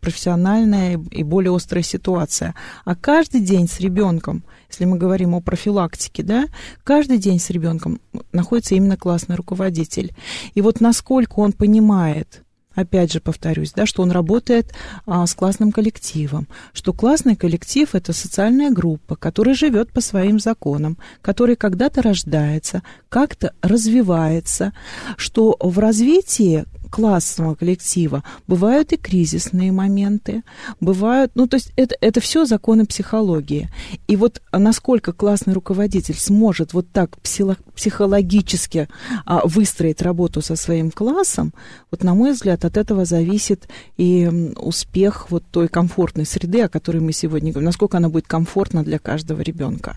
профессиональная 0.00 1.00
и 1.10 1.22
более 1.22 1.56
острая 1.56 1.82
ситуация. 1.82 2.54
А 2.84 2.94
каждый 2.94 3.40
день 3.40 3.68
с 3.68 3.80
ребенком, 3.80 4.44
если 4.68 4.84
мы 4.84 4.98
говорим 4.98 5.34
о 5.34 5.40
профилактике, 5.40 6.22
да, 6.22 6.44
каждый 6.84 7.16
день 7.16 7.40
с 7.40 7.48
ребенком 7.48 8.02
находится 8.32 8.74
именно 8.74 8.98
классный 8.98 9.36
руководитель. 9.36 10.14
И 10.52 10.60
вот 10.60 10.82
насколько 10.82 11.40
он 11.40 11.54
понимает, 11.54 12.42
опять 12.78 13.12
же 13.12 13.20
повторюсь, 13.20 13.72
да, 13.72 13.86
что 13.86 14.02
он 14.02 14.10
работает 14.10 14.72
а, 15.06 15.26
с 15.26 15.34
классным 15.34 15.72
коллективом, 15.72 16.46
что 16.72 16.92
классный 16.92 17.34
коллектив 17.34 17.92
это 17.94 18.12
социальная 18.12 18.70
группа, 18.70 19.16
которая 19.16 19.54
живет 19.54 19.92
по 19.92 20.00
своим 20.00 20.38
законам, 20.38 20.96
которая 21.20 21.56
когда-то 21.56 22.02
рождается, 22.02 22.82
как-то 23.08 23.52
развивается, 23.62 24.72
что 25.16 25.56
в 25.60 25.78
развитии 25.78 26.64
классного 26.88 27.54
коллектива. 27.54 28.22
Бывают 28.46 28.92
и 28.92 28.96
кризисные 28.96 29.72
моменты, 29.72 30.42
бывают, 30.80 31.32
ну, 31.34 31.46
то 31.46 31.56
есть 31.56 31.72
это, 31.76 31.96
это 32.00 32.20
все 32.20 32.44
законы 32.44 32.86
психологии. 32.86 33.68
И 34.06 34.16
вот 34.16 34.42
насколько 34.52 35.12
классный 35.12 35.54
руководитель 35.54 36.14
сможет 36.14 36.72
вот 36.72 36.90
так 36.92 37.18
психологически 37.20 38.88
а, 39.24 39.42
выстроить 39.44 40.02
работу 40.02 40.42
со 40.42 40.56
своим 40.56 40.90
классом, 40.90 41.52
вот, 41.90 42.02
на 42.02 42.14
мой 42.14 42.32
взгляд, 42.32 42.64
от 42.64 42.76
этого 42.76 43.04
зависит 43.04 43.68
и 43.96 44.28
успех 44.56 45.30
вот 45.30 45.44
той 45.50 45.68
комфортной 45.68 46.26
среды, 46.26 46.62
о 46.62 46.68
которой 46.68 46.98
мы 46.98 47.12
сегодня 47.12 47.52
говорим, 47.52 47.66
насколько 47.66 47.96
она 47.96 48.08
будет 48.08 48.26
комфортна 48.26 48.82
для 48.82 48.98
каждого 48.98 49.40
ребенка. 49.40 49.96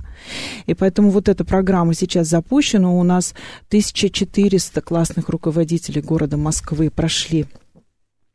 И 0.66 0.74
поэтому 0.74 1.10
вот 1.10 1.30
эта 1.30 1.44
программа 1.44 1.94
сейчас 1.94 2.28
запущена, 2.28 2.92
у 2.92 3.04
нас 3.04 3.34
1400 3.68 4.82
классных 4.82 5.30
руководителей 5.30 6.02
города 6.02 6.38
Москвы 6.38 6.81
вы 6.82 6.90
прошли 6.90 7.46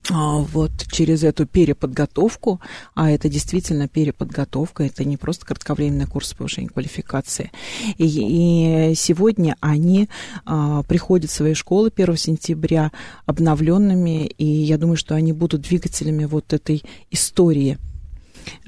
а, 0.09 0.39
вот 0.39 0.71
через 0.93 1.25
эту 1.25 1.47
переподготовку, 1.47 2.61
а 2.95 3.11
это 3.11 3.29
действительно 3.29 3.89
переподготовка, 3.89 4.85
это 4.85 5.05
не 5.05 5.17
просто 5.17 5.45
кратковременный 5.45 6.07
курс 6.07 6.33
повышения 6.33 6.69
квалификации. 6.69 7.51
И, 7.99 8.91
и 8.91 8.95
сегодня 8.95 9.57
они 9.59 10.09
а, 10.45 10.85
приходят 10.85 11.29
в 11.29 11.35
свои 11.35 11.55
школы 11.55 11.91
1 11.93 12.17
сентября 12.17 12.93
обновленными, 13.25 14.27
и 14.27 14.45
я 14.45 14.79
думаю, 14.79 14.97
что 14.97 15.17
они 15.17 15.33
будут 15.33 15.63
двигателями 15.63 16.25
вот 16.25 16.53
этой 16.53 16.85
истории 17.11 17.79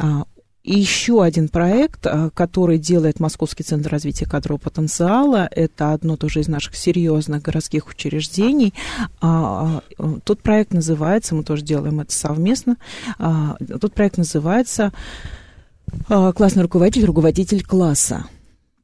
а, 0.01 0.25
и 0.69 0.79
еще 0.79 1.23
один 1.23 1.49
проект, 1.49 2.05
э, 2.05 2.29
который 2.35 2.79
делает 2.79 3.21
Московский 3.21 3.63
центр 3.63 3.91
развития 3.91 4.27
кадрового 4.27 4.61
потенциала, 4.61 5.49
это 5.51 5.95
одно 5.95 6.19
тоже 6.19 6.41
из 6.41 6.49
наших 6.49 6.77
серьезных 6.77 7.41
городских 7.41 7.89
учреждений. 7.89 8.75
А, 9.23 9.83
а, 9.99 10.19
тот 10.25 10.43
проект 10.43 10.75
называется, 10.75 11.35
мы 11.35 11.43
тоже 11.43 11.63
делаем 11.63 12.01
это 12.01 12.13
совместно, 12.13 12.77
а, 13.19 13.57
тот 13.81 13.95
проект 13.95 14.19
называется 14.19 14.93
«Классный 16.07 16.63
руководитель, 16.65 17.07
руководитель 17.07 17.65
класса», 17.65 18.27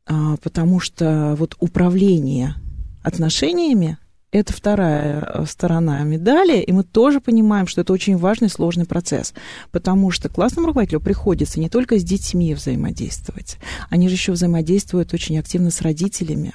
потому 0.07 0.81
что 0.81 1.37
вот 1.39 1.55
управление 1.59 2.55
отношениями 3.03 3.99
это 4.35 4.53
вторая 4.53 5.21
э, 5.23 5.45
сторона 5.47 6.03
медали, 6.03 6.59
и 6.59 6.73
мы 6.73 6.83
тоже 6.83 7.21
понимаем, 7.21 7.67
что 7.67 7.83
это 7.83 7.93
очень 7.93 8.17
важный, 8.17 8.49
сложный 8.49 8.85
процесс, 8.85 9.33
потому 9.71 10.11
что 10.11 10.29
классному 10.29 10.69
руководителю 10.69 11.01
приходится 11.01 11.61
не 11.61 11.69
только 11.69 11.99
с 11.99 12.03
детьми 12.03 12.53
взаимодействовать, 12.55 13.59
они 13.91 14.09
же 14.09 14.15
еще 14.15 14.33
взаимодействуют 14.33 15.15
очень 15.15 15.39
активно 15.39 15.71
с 15.71 15.81
родителями. 15.83 16.55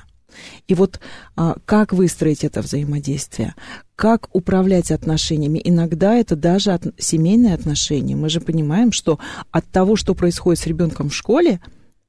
И 0.67 0.75
вот 0.75 0.99
а, 1.35 1.55
как 1.65 1.93
выстроить 1.93 2.43
это 2.43 2.61
взаимодействие, 2.61 3.55
как 3.95 4.29
управлять 4.33 4.91
отношениями. 4.91 5.59
Иногда 5.63 6.15
это 6.15 6.35
даже 6.35 6.71
от, 6.71 6.83
семейные 6.97 7.53
отношения. 7.55 8.15
Мы 8.15 8.29
же 8.29 8.39
понимаем, 8.39 8.91
что 8.91 9.19
от 9.51 9.65
того, 9.65 9.95
что 9.95 10.13
происходит 10.13 10.61
с 10.61 10.67
ребенком 10.67 11.09
в 11.09 11.15
школе, 11.15 11.59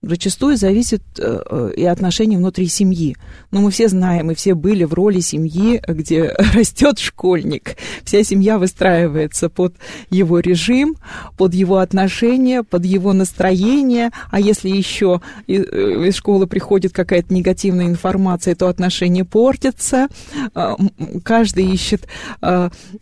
зачастую 0.03 0.57
зависит 0.57 1.03
э, 1.19 1.43
э, 1.51 1.73
и 1.77 1.85
отношения 1.85 2.39
внутри 2.39 2.69
семьи. 2.69 3.17
Но 3.51 3.61
мы 3.61 3.71
все 3.71 3.89
знаем, 3.89 4.27
мы 4.27 4.35
все 4.35 4.55
были 4.55 4.85
в 4.85 4.95
роли 4.95 5.21
семьи, 5.21 5.83
где 5.87 6.35
растет 6.55 6.99
школьник. 6.99 7.77
Вся 8.05 8.23
семья 8.23 8.59
выстраивается 8.59 9.51
под 9.51 9.75
его 10.09 10.41
режим, 10.41 10.97
под 11.37 11.53
его 11.53 11.79
отношения, 11.79 12.63
под 12.63 12.87
его 12.87 13.13
настроение. 13.13 14.11
А 14.31 14.41
если 14.41 14.71
еще 14.71 15.21
э, 15.47 15.53
из 15.53 16.15
школы 16.15 16.47
приходит 16.47 16.95
какая-то 16.95 17.35
негативная 17.35 17.87
информация, 17.87 18.55
то 18.55 18.69
отношения 18.69 19.27
портятся. 19.27 20.09
А, 20.55 20.77
каждый 21.23 21.67
ищет, 21.67 22.09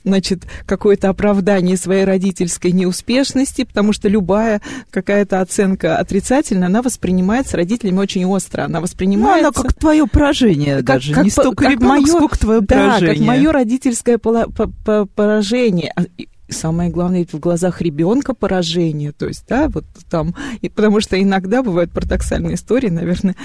значит, 0.05 0.47
какое-то 0.67 1.09
оправдание 1.09 1.77
своей 1.77 2.05
родительской 2.05 2.73
неуспешности, 2.73 3.65
потому 3.65 3.93
что 3.93 4.09
любая 4.09 4.61
какая-то 4.91 5.41
оценка 5.41 5.99
отрицательная, 5.99 6.67
она 6.67 6.83
воспринимается 6.89 7.57
родителями 7.57 7.99
очень 7.99 8.25
остро. 8.25 8.65
Она 8.65 8.81
воспринимается... 8.81 9.43
Ну, 9.43 9.49
она 9.49 9.53
как 9.53 9.75
твое 9.75 10.07
поражение 10.07 10.77
как, 10.77 10.85
даже. 10.85 11.15
Как, 11.15 11.25
не 11.25 11.31
столько 11.31 11.65
как 11.65 11.73
ребенок, 11.73 12.01
мое, 12.01 12.07
сколько 12.07 12.39
твое 12.39 12.61
да, 12.61 12.77
поражение. 12.77 13.17
как 13.17 13.27
мое 13.27 13.53
родительское 13.53 14.19
поражение. 14.19 15.95
А, 16.49 16.53
самое 16.53 16.91
главное, 16.91 17.27
в 17.31 17.39
глазах 17.39 17.81
ребенка 17.81 18.35
поражение, 18.35 19.13
то 19.13 19.27
есть, 19.27 19.45
да, 19.49 19.69
вот 19.69 19.85
там, 20.11 20.35
и 20.61 20.69
потому 20.69 21.01
что 21.01 21.21
иногда 21.21 21.63
бывают 21.63 21.91
парадоксальные 21.93 22.55
истории, 22.55 22.89
наверное, 22.89 23.37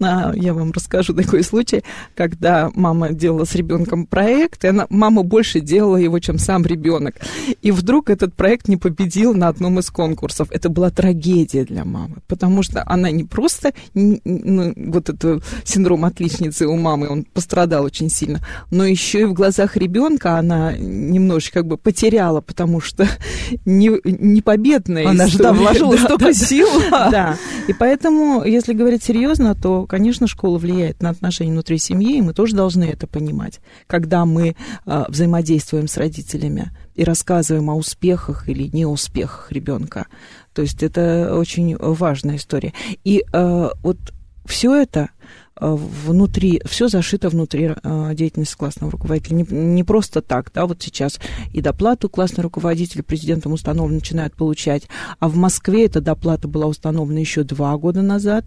а, 0.00 0.32
я 0.34 0.54
вам 0.54 0.72
расскажу 0.72 1.14
такой 1.14 1.42
случай, 1.42 1.82
когда 2.14 2.70
мама 2.74 3.10
делала 3.10 3.44
с 3.44 3.54
ребенком 3.54 4.06
проект, 4.06 4.64
и 4.64 4.68
она, 4.68 4.86
мама 4.90 5.22
больше 5.22 5.60
делала 5.60 5.96
его, 5.96 6.18
чем 6.18 6.38
сам 6.38 6.64
ребенок, 6.64 7.16
и 7.62 7.70
вдруг 7.70 8.10
этот 8.10 8.34
проект 8.34 8.68
не 8.68 8.76
победил 8.76 9.34
на 9.34 9.48
одном 9.48 9.78
из 9.78 9.90
конкурсов. 9.90 10.48
Это 10.50 10.68
была 10.68 10.90
трагедия 10.90 11.64
для 11.64 11.84
мамы, 11.84 12.18
потому 12.26 12.62
что 12.62 12.82
она 12.86 13.10
не 13.10 13.24
просто, 13.24 13.72
ну, 13.94 14.72
вот 14.76 15.08
этот 15.08 15.44
синдром 15.64 16.04
отличницы 16.04 16.66
у 16.66 16.76
мамы, 16.76 17.08
он 17.08 17.24
пострадал 17.24 17.84
очень 17.84 18.10
сильно, 18.10 18.40
но 18.70 18.84
еще 18.84 19.22
и 19.22 19.24
в 19.24 19.32
глазах 19.32 19.76
ребенка 19.76 20.38
она 20.38 20.76
немножечко 20.76 21.58
как 21.58 21.66
бы 21.66 21.76
потеряла 21.76 22.40
потому 22.48 22.80
что 22.80 23.06
не, 23.64 23.92
не 24.04 24.42
победная 24.42 25.06
Она 25.06 25.26
история. 25.26 25.30
же 25.30 25.38
там 25.38 25.56
вложила 25.58 25.96
да, 25.96 26.02
столько 26.02 26.24
да, 26.24 26.32
сил. 26.32 26.68
Да, 26.90 27.36
и 27.68 27.72
поэтому, 27.72 28.42
если 28.44 28.72
говорить 28.72 29.04
серьезно, 29.04 29.54
то, 29.54 29.86
конечно, 29.86 30.26
школа 30.26 30.58
влияет 30.58 31.00
на 31.02 31.10
отношения 31.10 31.52
внутри 31.52 31.78
семьи, 31.78 32.16
и 32.16 32.22
мы 32.22 32.34
тоже 32.34 32.56
должны 32.56 32.84
это 32.84 33.06
понимать, 33.06 33.60
когда 33.86 34.24
мы 34.24 34.56
а, 34.84 35.06
взаимодействуем 35.08 35.86
с 35.86 35.96
родителями 35.96 36.72
и 36.94 37.04
рассказываем 37.04 37.70
о 37.70 37.76
успехах 37.76 38.48
или 38.48 38.68
неуспехах 38.74 39.52
ребенка. 39.52 40.06
То 40.54 40.62
есть 40.62 40.82
это 40.82 41.36
очень 41.36 41.76
важная 41.76 42.36
история. 42.36 42.72
И 43.04 43.24
а, 43.32 43.70
вот 43.82 43.98
все 44.46 44.74
это 44.74 45.10
Э, 45.47 45.47
внутри, 45.60 46.60
все 46.64 46.88
зашито 46.88 47.28
внутри 47.28 47.70
э, 47.82 48.10
деятельности 48.14 48.56
классного 48.56 48.92
руководителя. 48.92 49.36
Не, 49.36 49.44
не 49.50 49.84
просто 49.84 50.22
так, 50.22 50.50
да, 50.54 50.66
вот 50.66 50.82
сейчас 50.82 51.20
и 51.52 51.60
доплату 51.60 52.08
классный 52.08 52.42
руководитель 52.42 53.02
президентом 53.02 53.52
установлен, 53.52 53.96
начинает 53.96 54.34
получать, 54.34 54.88
а 55.18 55.28
в 55.28 55.36
Москве 55.36 55.86
эта 55.86 56.00
доплата 56.00 56.48
была 56.48 56.66
установлена 56.66 57.20
еще 57.20 57.42
два 57.42 57.76
года 57.76 58.02
назад, 58.02 58.46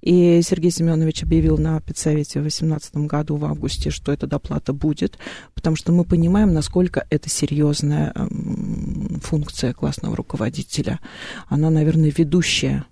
и 0.00 0.40
Сергей 0.42 0.70
Семенович 0.70 1.22
объявил 1.22 1.58
на 1.58 1.80
педсовете 1.80 2.40
в 2.40 2.42
2018 2.42 2.96
году 2.96 3.36
в 3.36 3.44
августе, 3.44 3.90
что 3.90 4.12
эта 4.12 4.26
доплата 4.26 4.72
будет, 4.72 5.18
потому 5.54 5.76
что 5.76 5.92
мы 5.92 6.04
понимаем, 6.04 6.52
насколько 6.52 7.06
это 7.10 7.28
серьезная 7.28 8.12
эм, 8.14 9.20
функция 9.22 9.72
классного 9.72 10.16
руководителя. 10.16 11.00
Она, 11.48 11.70
наверное, 11.70 12.12
ведущая 12.16 12.86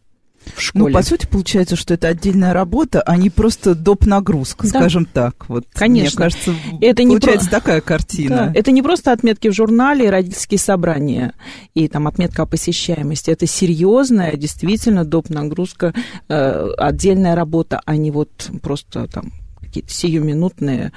в 0.54 0.60
школе. 0.60 0.86
Ну, 0.86 0.92
по 0.92 1.02
сути, 1.02 1.26
получается, 1.26 1.76
что 1.76 1.94
это 1.94 2.08
отдельная 2.08 2.52
работа, 2.52 3.02
а 3.02 3.16
не 3.16 3.30
просто 3.30 3.74
доп. 3.74 4.06
нагрузка, 4.06 4.64
да. 4.64 4.68
скажем 4.68 5.06
так. 5.06 5.48
Вот, 5.48 5.66
Конечно. 5.72 6.20
Мне 6.20 6.30
кажется, 6.30 6.54
это 6.80 7.02
получается 7.02 7.46
не 7.46 7.50
про... 7.50 7.60
такая 7.60 7.80
картина. 7.80 8.36
Да. 8.36 8.52
Это 8.54 8.70
не 8.70 8.82
просто 8.82 9.12
отметки 9.12 9.48
в 9.48 9.54
журнале, 9.54 10.10
родительские 10.10 10.58
собрания 10.58 11.34
и 11.74 11.88
там 11.88 12.06
отметка 12.06 12.42
о 12.42 12.46
посещаемости. 12.46 13.30
Это 13.30 13.46
серьезная, 13.46 14.36
действительно, 14.36 15.04
доп. 15.04 15.30
нагрузка, 15.30 15.94
э, 16.28 16.68
отдельная 16.78 17.34
работа, 17.34 17.80
а 17.84 17.96
не 17.96 18.10
вот 18.10 18.50
просто 18.62 19.06
там 19.08 19.32
какие-то 19.60 19.92
сиюминутные 19.92 20.92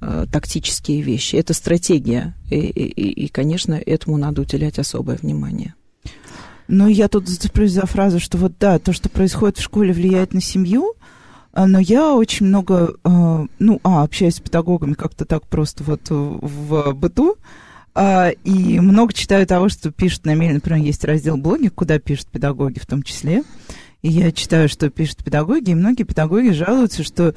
э, 0.00 0.26
тактические 0.30 1.02
вещи. 1.02 1.36
Это 1.36 1.54
стратегия. 1.54 2.34
И, 2.50 2.56
и, 2.56 3.24
и, 3.24 3.28
конечно, 3.28 3.74
этому 3.74 4.16
надо 4.16 4.42
уделять 4.42 4.78
особое 4.78 5.16
внимание. 5.16 5.74
Но 6.72 6.88
я 6.88 7.08
тут 7.08 7.28
зацеплюсь 7.28 7.72
за 7.72 7.84
фразу, 7.84 8.18
что 8.18 8.38
вот 8.38 8.54
да, 8.58 8.78
то, 8.78 8.94
что 8.94 9.10
происходит 9.10 9.58
в 9.58 9.62
школе, 9.62 9.92
влияет 9.92 10.32
на 10.32 10.40
семью, 10.40 10.94
а, 11.52 11.66
но 11.66 11.78
я 11.78 12.14
очень 12.14 12.46
много, 12.46 12.94
а, 13.04 13.44
ну, 13.58 13.78
а, 13.84 14.04
общаюсь 14.04 14.36
с 14.36 14.40
педагогами 14.40 14.94
как-то 14.94 15.26
так 15.26 15.46
просто 15.46 15.84
вот 15.84 16.00
в 16.08 16.94
быту, 16.94 17.36
а, 17.94 18.30
и 18.30 18.80
много 18.80 19.12
читаю 19.12 19.46
того, 19.46 19.68
что 19.68 19.90
пишут 19.90 20.24
на 20.24 20.34
Меле, 20.34 20.54
например, 20.54 20.82
есть 20.82 21.04
раздел 21.04 21.36
блоги, 21.36 21.68
куда 21.68 21.98
пишут 21.98 22.28
педагоги 22.28 22.78
в 22.78 22.86
том 22.86 23.02
числе, 23.02 23.42
и 24.00 24.08
я 24.08 24.32
читаю, 24.32 24.70
что 24.70 24.88
пишут 24.88 25.22
педагоги, 25.22 25.72
и 25.72 25.74
многие 25.74 26.04
педагоги 26.04 26.52
жалуются, 26.52 27.04
что 27.04 27.34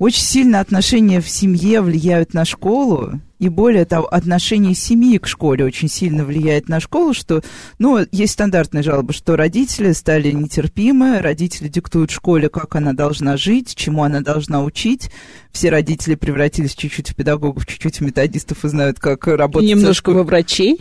очень 0.00 0.22
сильно 0.22 0.58
отношения 0.58 1.20
в 1.20 1.28
семье 1.28 1.82
влияют 1.82 2.34
на 2.34 2.44
школу, 2.44 3.20
и 3.38 3.48
более 3.48 3.84
того, 3.84 4.06
отношение 4.06 4.74
семьи 4.74 5.18
к 5.18 5.26
школе 5.26 5.64
очень 5.64 5.88
сильно 5.88 6.24
влияет 6.24 6.68
на 6.68 6.80
школу, 6.80 7.12
что, 7.12 7.42
ну, 7.78 7.98
есть 8.10 8.32
стандартная 8.32 8.82
жалоба, 8.82 9.12
что 9.12 9.36
родители 9.36 9.92
стали 9.92 10.30
нетерпимы, 10.30 11.20
родители 11.20 11.68
диктуют 11.68 12.10
школе, 12.10 12.48
как 12.48 12.74
она 12.76 12.92
должна 12.92 13.36
жить, 13.36 13.74
чему 13.74 14.04
она 14.04 14.20
должна 14.20 14.62
учить. 14.62 15.10
Все 15.56 15.70
родители 15.70 16.14
превратились 16.14 16.74
чуть-чуть 16.74 17.10
в 17.10 17.14
педагогов, 17.14 17.66
чуть-чуть 17.66 17.98
в 17.98 18.00
методистов 18.02 18.64
и 18.64 18.68
знают, 18.68 18.98
как 18.98 19.26
работать. 19.26 19.68
Немножко 19.68 20.10
во 20.10 20.22
врачей. 20.22 20.80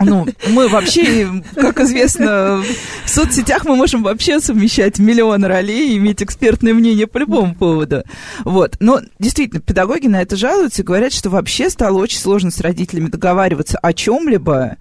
Ну, 0.00 0.26
мы 0.48 0.68
вообще, 0.68 1.42
как 1.54 1.80
известно, 1.80 2.62
в 3.04 3.08
соцсетях 3.08 3.64
мы 3.64 3.76
можем 3.76 4.02
вообще 4.02 4.40
совмещать 4.40 4.98
миллион 4.98 5.44
ролей 5.44 5.94
и 5.94 5.96
иметь 5.98 6.22
экспертное 6.22 6.74
мнение 6.74 7.06
по 7.06 7.18
любому 7.18 7.54
поводу. 7.54 8.02
Вот. 8.44 8.76
Но 8.80 9.00
действительно, 9.18 9.60
педагоги 9.60 10.08
на 10.08 10.20
это 10.20 10.36
жалуются 10.36 10.82
и 10.82 10.84
говорят, 10.84 11.12
что 11.12 11.30
вообще 11.30 11.70
стало 11.70 11.84
стало 11.94 12.02
очень 12.02 12.18
сложно 12.18 12.50
с 12.50 12.60
родителями 12.60 13.08
договариваться 13.08 13.78
о 13.78 13.92
чем-либо, 13.92 14.78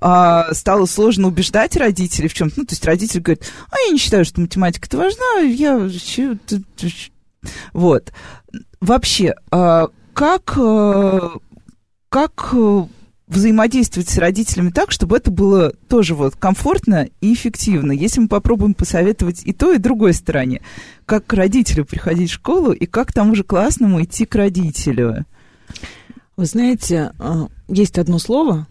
а, 0.00 0.52
стало 0.54 0.86
сложно 0.86 1.28
убеждать 1.28 1.76
родителей 1.76 2.28
в 2.28 2.34
чем-то. 2.34 2.60
Ну, 2.60 2.64
то 2.64 2.72
есть 2.72 2.84
родитель 2.84 3.20
говорит, 3.20 3.44
а 3.70 3.76
я 3.86 3.92
не 3.92 3.98
считаю, 3.98 4.24
что 4.24 4.40
математика 4.40 4.86
это 4.86 4.96
важна, 4.96 5.40
я... 5.40 5.88
Вот. 7.72 8.12
Вообще, 8.80 9.34
а, 9.50 9.88
как, 10.14 10.56
а, 10.56 11.38
как 12.08 12.54
взаимодействовать 13.28 14.08
с 14.08 14.18
родителями 14.18 14.70
так, 14.70 14.90
чтобы 14.90 15.16
это 15.16 15.30
было 15.30 15.72
тоже 15.88 16.14
вот 16.14 16.36
комфортно 16.36 17.08
и 17.20 17.34
эффективно. 17.34 17.92
Если 17.92 18.20
мы 18.20 18.28
попробуем 18.28 18.74
посоветовать 18.74 19.42
и 19.44 19.52
той, 19.52 19.76
и 19.76 19.78
другой 19.78 20.14
стороне, 20.14 20.62
как 21.04 21.26
к 21.26 21.34
родителю 21.34 21.84
приходить 21.84 22.30
в 22.30 22.34
школу 22.34 22.72
и 22.72 22.86
как 22.86 23.12
тому 23.12 23.34
же 23.34 23.44
классному 23.44 24.02
идти 24.02 24.24
к 24.24 24.34
родителю. 24.34 25.26
Вы 26.36 26.46
знаете, 26.46 27.12
а, 27.18 27.48
есть 27.68 27.98
одно 27.98 28.18
слово, 28.18 28.66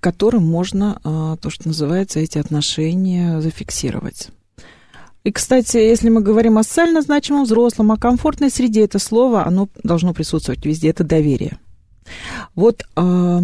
которым 0.00 0.44
можно 0.44 1.00
а, 1.02 1.36
то, 1.36 1.50
что 1.50 1.68
называется, 1.68 2.20
эти 2.20 2.38
отношения 2.38 3.40
зафиксировать. 3.40 4.28
И, 5.24 5.32
кстати, 5.32 5.78
если 5.78 6.10
мы 6.10 6.20
говорим 6.20 6.58
о 6.58 6.62
социально 6.62 7.00
значимом 7.00 7.44
взрослом, 7.44 7.92
о 7.92 7.96
комфортной 7.96 8.50
среде, 8.50 8.84
это 8.84 8.98
слово, 8.98 9.46
оно 9.46 9.68
должно 9.82 10.12
присутствовать 10.12 10.64
везде, 10.66 10.90
это 10.90 11.02
доверие. 11.02 11.58
Вот 12.54 12.82
э, 12.94 13.40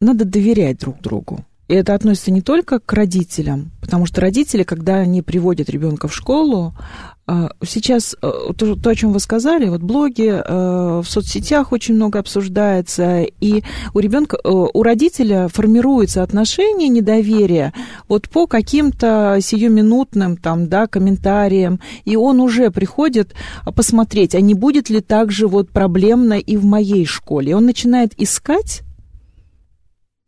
надо 0.00 0.24
доверять 0.26 0.78
друг 0.80 1.00
другу. 1.00 1.44
И 1.66 1.74
это 1.74 1.94
относится 1.94 2.30
не 2.30 2.42
только 2.42 2.78
к 2.78 2.92
родителям, 2.92 3.70
потому 3.80 4.04
что 4.04 4.20
родители, 4.20 4.64
когда 4.64 4.96
они 4.96 5.22
приводят 5.22 5.70
ребенка 5.70 6.08
в 6.08 6.14
школу, 6.14 6.74
а, 7.26 7.48
сейчас 7.64 8.14
э, 8.20 8.30
то, 8.54 8.76
то, 8.76 8.90
о 8.90 8.94
чем 8.94 9.14
вы 9.14 9.18
сказали, 9.18 9.70
вот 9.70 9.80
блоги, 9.80 10.28
э, 10.28 11.00
в 11.02 11.06
соцсетях 11.08 11.72
очень 11.72 11.94
много 11.94 12.18
обсуждается, 12.18 13.22
и 13.22 13.62
у 13.94 13.98
ребенка, 13.98 14.36
э, 14.36 14.48
у 14.50 14.82
родителя 14.82 15.48
формируется 15.48 16.22
отношение 16.22 16.90
недоверия 16.90 17.72
вот 18.08 18.28
по 18.28 18.46
каким-то 18.46 19.38
сиюминутным 19.40 20.36
там, 20.36 20.68
да, 20.68 20.86
комментариям, 20.86 21.80
и 22.04 22.14
он 22.14 22.40
уже 22.40 22.70
приходит 22.70 23.32
посмотреть, 23.74 24.34
а 24.34 24.42
не 24.42 24.52
будет 24.52 24.90
ли 24.90 25.00
так 25.00 25.30
же 25.32 25.48
вот 25.48 25.70
проблемно 25.70 26.34
и 26.34 26.58
в 26.58 26.66
моей 26.66 27.06
школе. 27.06 27.52
И 27.52 27.54
он 27.54 27.64
начинает 27.64 28.12
искать 28.20 28.82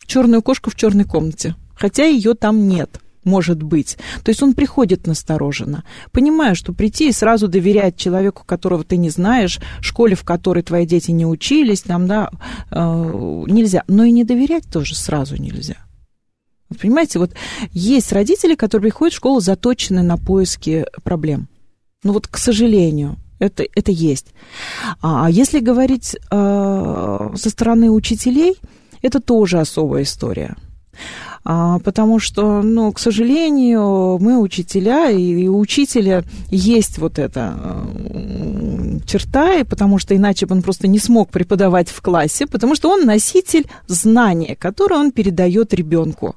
черную 0.06 0.42
кошку 0.42 0.70
в 0.70 0.76
черной 0.76 1.04
комнате, 1.04 1.54
хотя 1.74 2.04
ее 2.04 2.34
там 2.34 2.68
нет 2.68 3.00
может 3.26 3.62
быть. 3.62 3.98
То 4.22 4.30
есть 4.30 4.42
он 4.42 4.54
приходит 4.54 5.06
настороженно, 5.06 5.84
понимая, 6.12 6.54
что 6.54 6.72
прийти 6.72 7.08
и 7.08 7.12
сразу 7.12 7.48
доверять 7.48 7.96
человеку, 7.96 8.44
которого 8.46 8.84
ты 8.84 8.96
не 8.96 9.10
знаешь, 9.10 9.58
школе, 9.80 10.14
в 10.14 10.24
которой 10.24 10.62
твои 10.62 10.86
дети 10.86 11.10
не 11.10 11.26
учились, 11.26 11.82
там, 11.82 12.06
да, 12.06 12.30
э, 12.70 12.76
нельзя. 13.48 13.82
Но 13.88 14.04
и 14.04 14.12
не 14.12 14.24
доверять 14.24 14.64
тоже 14.72 14.94
сразу 14.94 15.36
нельзя. 15.36 15.76
Вы 16.70 16.76
понимаете, 16.76 17.18
вот 17.18 17.32
есть 17.72 18.12
родители, 18.12 18.54
которые 18.54 18.90
приходят 18.90 19.12
в 19.12 19.16
школу 19.16 19.40
заточены 19.40 20.02
на 20.02 20.16
поиски 20.16 20.86
проблем. 21.04 21.48
Ну 22.02 22.12
вот, 22.12 22.26
к 22.28 22.38
сожалению, 22.38 23.16
это, 23.38 23.64
это 23.74 23.92
есть. 23.92 24.28
А 25.02 25.28
если 25.30 25.60
говорить 25.60 26.16
э, 26.30 27.30
со 27.34 27.50
стороны 27.50 27.90
учителей, 27.90 28.56
это 29.06 29.20
тоже 29.20 29.58
особая 29.60 30.02
история. 30.02 30.56
А, 31.48 31.78
потому 31.78 32.18
что, 32.18 32.60
ну, 32.62 32.92
к 32.92 32.98
сожалению, 32.98 34.18
мы 34.18 34.40
учителя, 34.40 35.10
и 35.10 35.46
у 35.46 35.60
учителя 35.60 36.24
есть 36.50 36.98
вот 36.98 37.20
эта 37.20 37.54
э, 37.56 38.98
черта, 39.06 39.54
и 39.54 39.62
потому 39.62 39.98
что 39.98 40.16
иначе 40.16 40.46
бы 40.46 40.56
он 40.56 40.62
просто 40.62 40.88
не 40.88 40.98
смог 40.98 41.30
преподавать 41.30 41.88
в 41.88 42.00
классе, 42.02 42.46
потому 42.46 42.74
что 42.74 42.90
он 42.90 43.04
носитель 43.04 43.66
знания, 43.86 44.56
которое 44.56 44.96
он 44.98 45.12
передает 45.12 45.72
ребенку. 45.72 46.34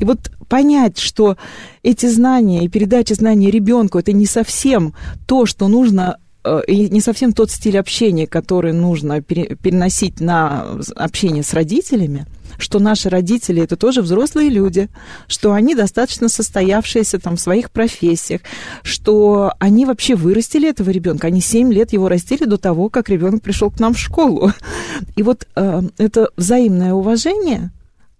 И 0.00 0.04
вот 0.04 0.32
понять, 0.48 0.98
что 0.98 1.36
эти 1.84 2.06
знания 2.06 2.64
и 2.64 2.68
передача 2.68 3.14
знаний 3.14 3.48
ребенку 3.48 3.98
это 4.00 4.12
не 4.12 4.26
совсем 4.26 4.92
то, 5.26 5.46
что 5.46 5.68
нужно 5.68 6.16
не 6.44 7.00
совсем 7.00 7.32
тот 7.32 7.50
стиль 7.50 7.78
общения, 7.78 8.26
который 8.26 8.72
нужно 8.72 9.22
переносить 9.22 10.20
на 10.20 10.78
общение 10.96 11.42
с 11.42 11.54
родителями, 11.54 12.26
что 12.58 12.78
наши 12.78 13.08
родители 13.08 13.62
это 13.62 13.76
тоже 13.76 14.02
взрослые 14.02 14.48
люди, 14.48 14.88
что 15.26 15.52
они 15.52 15.74
достаточно 15.74 16.28
состоявшиеся 16.28 17.18
там 17.18 17.36
в 17.36 17.40
своих 17.40 17.70
профессиях, 17.70 18.42
что 18.82 19.52
они 19.58 19.86
вообще 19.86 20.14
вырастили 20.14 20.68
этого 20.68 20.90
ребенка, 20.90 21.28
они 21.28 21.40
7 21.40 21.72
лет 21.72 21.92
его 21.92 22.08
растили 22.08 22.44
до 22.44 22.58
того, 22.58 22.88
как 22.88 23.08
ребенок 23.08 23.42
пришел 23.42 23.70
к 23.70 23.80
нам 23.80 23.94
в 23.94 23.98
школу. 23.98 24.52
И 25.16 25.22
вот 25.22 25.46
э, 25.54 25.82
это 25.98 26.28
взаимное 26.36 26.92
уважение, 26.92 27.70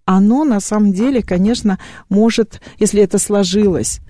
оно 0.05 0.45
на 0.45 0.61
самом 0.61 0.93
деле, 0.93 1.23
конечно, 1.23 1.79
может, 2.09 2.61
если 2.79 3.03
это 3.03 3.19
сложилось, 3.19 4.01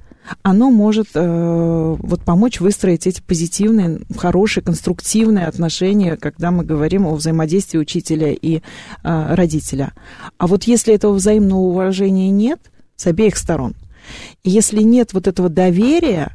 оно 0.43 0.71
может 0.71 1.09
э, 1.15 1.97
вот 1.99 2.25
помочь 2.25 2.61
выстроить 2.61 3.07
эти 3.07 3.21
позитивные, 3.21 4.01
хорошие, 4.17 4.63
конструктивные 4.63 5.47
отношения, 5.47 6.17
когда 6.17 6.51
мы 6.51 6.65
говорим 6.65 7.07
о 7.07 7.15
взаимодействии 7.15 7.79
учителя 7.79 8.33
и 8.33 8.59
э, 8.59 8.61
родителя. 9.35 9.93
А 10.39 10.47
вот 10.47 10.65
если 10.65 10.95
этого 10.95 11.13
взаимного 11.13 11.61
уважения 11.61 12.31
нет 12.31 12.61
с 12.97 13.07
обеих 13.07 13.37
сторон, 13.37 13.75
если 14.45 14.83
нет 14.83 15.13
вот 15.13 15.27
этого 15.27 15.49
доверия 15.49 16.33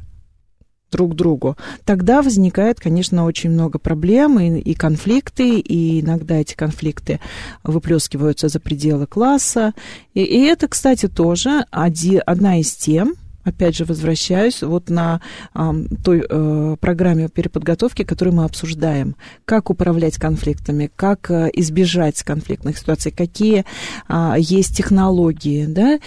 друг 0.90 1.14
другу, 1.14 1.56
тогда 1.84 2.22
возникает, 2.22 2.80
конечно, 2.80 3.24
очень 3.24 3.50
много 3.50 3.78
проблем 3.78 4.40
и, 4.40 4.58
и 4.58 4.74
конфликты, 4.74 5.58
и 5.58 6.00
иногда 6.00 6.36
эти 6.36 6.54
конфликты 6.54 7.20
выплескиваются 7.62 8.48
за 8.48 8.58
пределы 8.58 9.06
класса. 9.06 9.74
И, 10.14 10.22
и 10.22 10.40
это, 10.44 10.66
кстати, 10.68 11.06
тоже 11.06 11.66
оди, 11.70 12.16
одна 12.24 12.60
из 12.60 12.72
тем, 12.72 13.14
опять 13.48 13.76
же, 13.76 13.84
возвращаюсь 13.84 14.62
вот 14.62 14.90
на 14.90 15.20
э, 15.54 15.72
той 16.04 16.24
э, 16.28 16.76
программе 16.80 17.28
переподготовки, 17.28 18.04
которую 18.04 18.34
мы 18.34 18.44
обсуждаем. 18.44 19.16
Как 19.44 19.70
управлять 19.70 20.18
конфликтами, 20.18 20.90
как 20.94 21.30
э, 21.30 21.50
избежать 21.54 22.22
конфликтных 22.22 22.78
ситуаций, 22.78 23.12
какие 23.12 23.64
э, 24.08 24.34
есть 24.38 24.76
технологии, 24.76 25.66
да, 25.66 25.98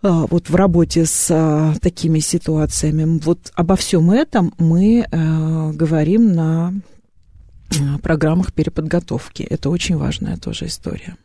вот 0.00 0.48
в 0.48 0.54
работе 0.54 1.06
с 1.06 1.74
такими 1.82 2.20
ситуациями. 2.20 3.18
Вот 3.24 3.50
обо 3.54 3.74
всем 3.74 4.12
этом 4.12 4.54
мы 4.56 5.04
э, 5.10 5.72
говорим 5.72 6.32
на 6.32 6.72
программах 8.02 8.52
переподготовки. 8.52 9.42
Это 9.42 9.70
очень 9.70 9.96
важная 9.96 10.36
тоже 10.36 10.66
история. 10.66 11.16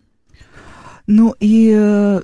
Ну 1.07 1.35
и 1.39 1.73
э, 1.75 2.21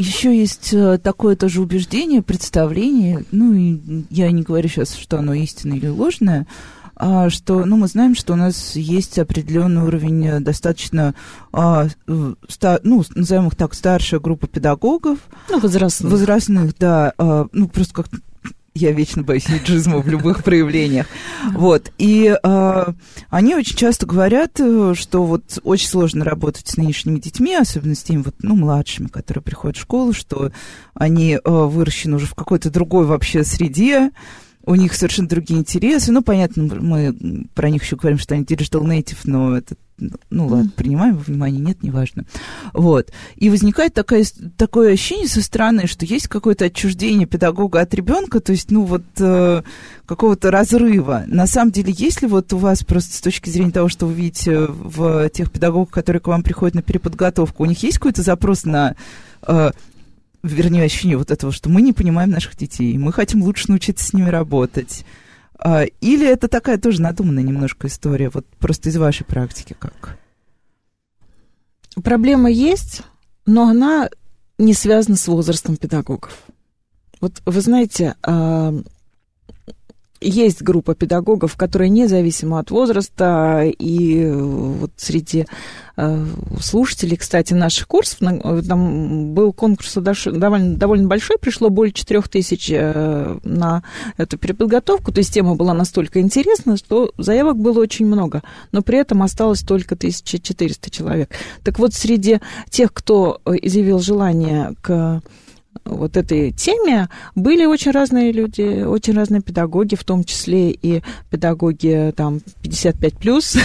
еще 0.00 0.36
есть 0.36 0.72
э, 0.72 0.98
такое 0.98 1.36
тоже 1.36 1.60
убеждение, 1.60 2.22
представление, 2.22 3.24
ну, 3.30 3.52
и 3.52 4.04
я 4.10 4.30
не 4.30 4.42
говорю 4.42 4.68
сейчас, 4.68 4.94
что 4.94 5.18
оно 5.18 5.34
истинное 5.34 5.76
или 5.76 5.88
ложное, 5.88 6.46
а, 6.96 7.30
что, 7.30 7.64
ну, 7.64 7.76
мы 7.76 7.86
знаем, 7.86 8.14
что 8.14 8.34
у 8.34 8.36
нас 8.36 8.76
есть 8.76 9.18
определенный 9.18 9.82
уровень 9.82 10.26
э, 10.26 10.40
достаточно, 10.40 11.14
а, 11.52 11.86
э, 12.06 12.34
ста, 12.48 12.80
ну, 12.82 13.02
назовем 13.14 13.48
их 13.48 13.56
так, 13.56 13.74
старшая 13.74 14.20
группа 14.20 14.46
педагогов. 14.46 15.18
Ну, 15.48 15.60
возрастных. 15.60 16.12
Возрастных, 16.12 16.76
да. 16.78 17.14
А, 17.16 17.46
ну, 17.52 17.68
просто 17.68 17.94
как 17.94 18.08
я 18.74 18.92
вечно 18.92 19.22
боюсь 19.22 19.46
иджизма 19.48 19.98
в 19.98 20.08
любых 20.08 20.44
проявлениях. 20.44 21.06
Вот. 21.52 21.90
И 21.98 22.34
э, 22.42 22.84
они 23.28 23.54
очень 23.54 23.76
часто 23.76 24.06
говорят, 24.06 24.60
э, 24.60 24.94
что 24.96 25.24
вот 25.24 25.58
очень 25.62 25.88
сложно 25.88 26.24
работать 26.24 26.68
с 26.68 26.76
нынешними 26.76 27.18
детьми, 27.18 27.54
особенно 27.54 27.94
с 27.94 28.02
теми 28.02 28.22
вот, 28.22 28.36
ну, 28.42 28.54
младшими, 28.54 29.08
которые 29.08 29.42
приходят 29.42 29.76
в 29.76 29.80
школу, 29.80 30.12
что 30.12 30.52
они 30.94 31.34
э, 31.34 31.40
выращены 31.44 32.16
уже 32.16 32.26
в 32.26 32.34
какой-то 32.34 32.70
другой 32.70 33.06
вообще 33.06 33.44
среде, 33.44 34.10
у 34.64 34.74
них 34.74 34.94
совершенно 34.94 35.28
другие 35.28 35.60
интересы. 35.60 36.12
Ну, 36.12 36.22
понятно, 36.22 36.62
мы 36.80 37.46
про 37.54 37.70
них 37.70 37.82
еще 37.82 37.96
говорим, 37.96 38.18
что 38.18 38.34
они 38.34 38.44
digital 38.44 38.82
native, 38.82 39.18
но 39.24 39.56
это, 39.56 39.76
ну, 40.30 40.46
ладно, 40.46 40.70
принимаем 40.74 41.16
во 41.16 41.22
внимание, 41.22 41.60
нет, 41.60 41.82
неважно. 41.82 42.24
Вот. 42.72 43.12
И 43.36 43.50
возникает 43.50 43.94
такое, 43.94 44.24
такое 44.56 44.92
ощущение 44.92 45.28
со 45.28 45.42
стороны, 45.42 45.86
что 45.86 46.04
есть 46.04 46.28
какое-то 46.28 46.66
отчуждение 46.66 47.26
педагога 47.26 47.80
от 47.80 47.94
ребенка, 47.94 48.40
то 48.40 48.52
есть, 48.52 48.70
ну, 48.70 48.84
вот 48.84 49.02
э, 49.18 49.62
какого-то 50.06 50.50
разрыва. 50.50 51.24
На 51.26 51.46
самом 51.46 51.72
деле, 51.72 51.94
есть 51.96 52.22
ли 52.22 52.28
вот 52.28 52.52
у 52.52 52.58
вас 52.58 52.84
просто 52.84 53.14
с 53.14 53.20
точки 53.20 53.50
зрения 53.50 53.72
того, 53.72 53.88
что 53.88 54.06
вы 54.06 54.14
видите 54.14 54.58
в 54.58 55.28
тех 55.30 55.50
педагогах, 55.50 55.90
которые 55.90 56.20
к 56.20 56.28
вам 56.28 56.42
приходят 56.42 56.74
на 56.74 56.82
переподготовку, 56.82 57.62
у 57.62 57.66
них 57.66 57.82
есть 57.82 57.98
какой-то 57.98 58.22
запрос 58.22 58.64
на 58.64 58.96
э, 59.42 59.70
вернее, 60.42 60.84
ощущение 60.84 61.16
вот 61.16 61.30
этого, 61.30 61.52
что 61.52 61.68
мы 61.68 61.82
не 61.82 61.92
понимаем 61.92 62.30
наших 62.30 62.56
детей, 62.56 62.96
мы 62.98 63.12
хотим 63.12 63.42
лучше 63.42 63.68
научиться 63.68 64.06
с 64.06 64.12
ними 64.12 64.28
работать. 64.28 65.04
А, 65.62 65.84
или 65.84 66.26
это 66.26 66.48
такая 66.48 66.78
тоже 66.78 67.02
надуманная 67.02 67.42
немножко 67.42 67.86
история, 67.86 68.30
вот 68.30 68.46
просто 68.58 68.88
из 68.88 68.96
вашей 68.96 69.24
практики 69.24 69.76
как? 69.78 70.18
Проблема 72.02 72.50
есть, 72.50 73.02
но 73.44 73.68
она 73.68 74.08
не 74.56 74.72
связана 74.72 75.16
с 75.16 75.28
возрастом 75.28 75.76
педагогов. 75.76 76.32
Вот 77.20 77.42
вы 77.44 77.60
знаете, 77.60 78.14
а, 78.22 78.74
есть 80.20 80.62
группа 80.62 80.94
педагогов, 80.94 81.56
которые 81.56 81.88
независимо 81.88 82.58
от 82.58 82.70
возраста, 82.70 83.64
и 83.64 84.30
вот 84.30 84.92
среди 84.96 85.46
э, 85.96 86.26
слушателей, 86.60 87.16
кстати, 87.16 87.54
наших 87.54 87.88
курсов, 87.88 88.18
там 88.66 89.34
был 89.34 89.52
конкурс 89.52 89.94
довольно, 89.94 90.76
довольно 90.76 91.08
большой, 91.08 91.38
пришло 91.38 91.70
более 91.70 91.92
4 91.92 92.22
тысяч 92.22 92.70
э, 92.70 93.38
на 93.44 93.82
эту 94.16 94.36
переподготовку, 94.36 95.12
то 95.12 95.18
есть 95.18 95.32
тема 95.32 95.54
была 95.54 95.72
настолько 95.74 96.20
интересна, 96.20 96.76
что 96.76 97.12
заявок 97.16 97.58
было 97.58 97.80
очень 97.80 98.06
много, 98.06 98.42
но 98.72 98.82
при 98.82 98.98
этом 98.98 99.22
осталось 99.22 99.60
только 99.62 99.94
1400 99.94 100.90
человек. 100.90 101.30
Так 101.64 101.78
вот, 101.78 101.94
среди 101.94 102.40
тех, 102.68 102.92
кто 102.92 103.40
э, 103.44 103.52
изъявил 103.62 104.00
желание 104.00 104.74
к 104.82 105.22
вот 105.90 106.16
этой 106.16 106.52
теме 106.52 107.08
были 107.34 107.64
очень 107.64 107.90
разные 107.90 108.32
люди, 108.32 108.82
очень 108.82 109.14
разные 109.14 109.42
педагоги, 109.42 109.94
в 109.94 110.04
том 110.04 110.24
числе 110.24 110.70
и 110.70 111.02
педагоги 111.30 112.12
там 112.16 112.40
55 112.62 113.16
плюс. 113.16 113.56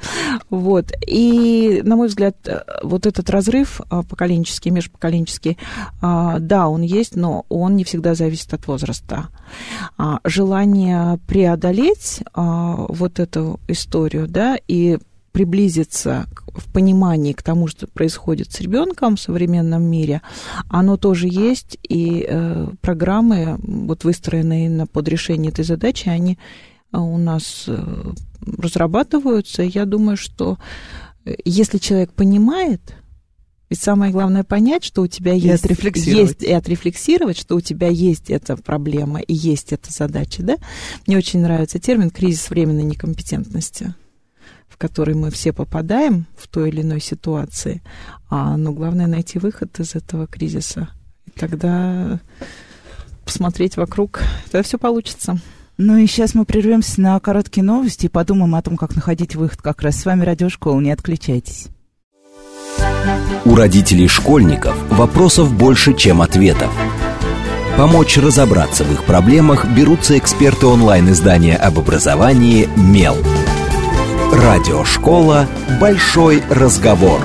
вот. 0.50 0.92
И, 1.06 1.82
на 1.84 1.96
мой 1.96 2.08
взгляд, 2.08 2.36
вот 2.82 3.06
этот 3.06 3.30
разрыв 3.30 3.80
а, 3.88 4.02
поколенческий, 4.02 4.70
межпоколенческий, 4.70 5.58
а, 6.00 6.38
да, 6.38 6.68
он 6.68 6.82
есть, 6.82 7.16
но 7.16 7.44
он 7.48 7.76
не 7.76 7.84
всегда 7.84 8.14
зависит 8.14 8.52
от 8.54 8.66
возраста. 8.66 9.28
А, 9.96 10.20
желание 10.24 11.18
преодолеть 11.26 12.22
вот 12.34 13.18
эту 13.18 13.60
историю, 13.68 14.26
да, 14.28 14.56
и 14.66 14.98
приблизиться 15.34 16.26
в 16.46 16.72
понимании 16.72 17.32
к 17.32 17.42
тому, 17.42 17.66
что 17.66 17.88
происходит 17.88 18.52
с 18.52 18.60
ребенком 18.60 19.16
в 19.16 19.20
современном 19.20 19.82
мире, 19.82 20.22
оно 20.68 20.96
тоже 20.96 21.26
есть, 21.28 21.76
и 21.82 22.24
э, 22.26 22.68
программы, 22.80 23.58
вот 23.58 24.04
выстроенные 24.04 24.70
на 24.70 24.86
под 24.86 25.08
решение 25.08 25.50
этой 25.50 25.64
задачи, 25.64 26.08
они 26.08 26.38
э, 26.92 26.98
у 26.98 27.18
нас 27.18 27.64
э, 27.66 28.12
разрабатываются. 28.46 29.64
Я 29.64 29.86
думаю, 29.86 30.16
что 30.16 30.56
э, 31.24 31.34
если 31.44 31.78
человек 31.78 32.12
понимает, 32.12 32.94
ведь 33.70 33.80
самое 33.80 34.12
главное 34.12 34.44
понять, 34.44 34.84
что 34.84 35.02
у 35.02 35.08
тебя 35.08 35.34
и 35.34 35.40
есть, 35.40 35.66
есть 35.96 36.44
и 36.44 36.52
отрефлексировать, 36.52 37.36
что 37.36 37.56
у 37.56 37.60
тебя 37.60 37.88
есть 37.88 38.30
эта 38.30 38.56
проблема 38.56 39.18
и 39.18 39.34
есть 39.34 39.72
эта 39.72 39.90
задача, 39.90 40.44
да? 40.44 40.58
Мне 41.08 41.18
очень 41.18 41.40
нравится 41.40 41.80
термин 41.80 42.10
кризис 42.10 42.48
временной 42.50 42.84
некомпетентности 42.84 43.96
в 44.74 44.76
который 44.76 45.14
мы 45.14 45.30
все 45.30 45.52
попадаем 45.52 46.26
в 46.36 46.48
той 46.48 46.70
или 46.70 46.82
иной 46.82 47.00
ситуации. 47.00 47.80
А, 48.28 48.56
но 48.56 48.72
главное 48.72 49.06
найти 49.06 49.38
выход 49.38 49.78
из 49.78 49.94
этого 49.94 50.26
кризиса. 50.26 50.88
И 51.26 51.30
тогда 51.30 52.18
посмотреть 53.24 53.76
вокруг, 53.76 54.22
тогда 54.46 54.64
все 54.64 54.76
получится. 54.76 55.38
Ну 55.78 55.96
и 55.96 56.08
сейчас 56.08 56.34
мы 56.34 56.44
прервемся 56.44 57.00
на 57.00 57.20
короткие 57.20 57.62
новости 57.62 58.06
и 58.06 58.08
подумаем 58.08 58.56
о 58.56 58.62
том, 58.62 58.76
как 58.76 58.96
находить 58.96 59.36
выход 59.36 59.62
как 59.62 59.80
раз. 59.80 60.00
С 60.00 60.06
вами 60.06 60.24
Радиошкола, 60.24 60.80
не 60.80 60.90
отключайтесь. 60.90 61.68
У 63.44 63.54
родителей 63.54 64.08
школьников 64.08 64.76
вопросов 64.90 65.56
больше, 65.56 65.94
чем 65.94 66.20
ответов. 66.20 66.72
Помочь 67.76 68.16
разобраться 68.18 68.82
в 68.82 68.92
их 68.92 69.04
проблемах 69.04 69.66
берутся 69.66 70.18
эксперты 70.18 70.66
онлайн-издания 70.66 71.56
об 71.56 71.78
образовании 71.78 72.68
«Мел». 72.76 73.16
Радиошкола 74.34 75.46
«Большой 75.80 76.42
разговор». 76.50 77.20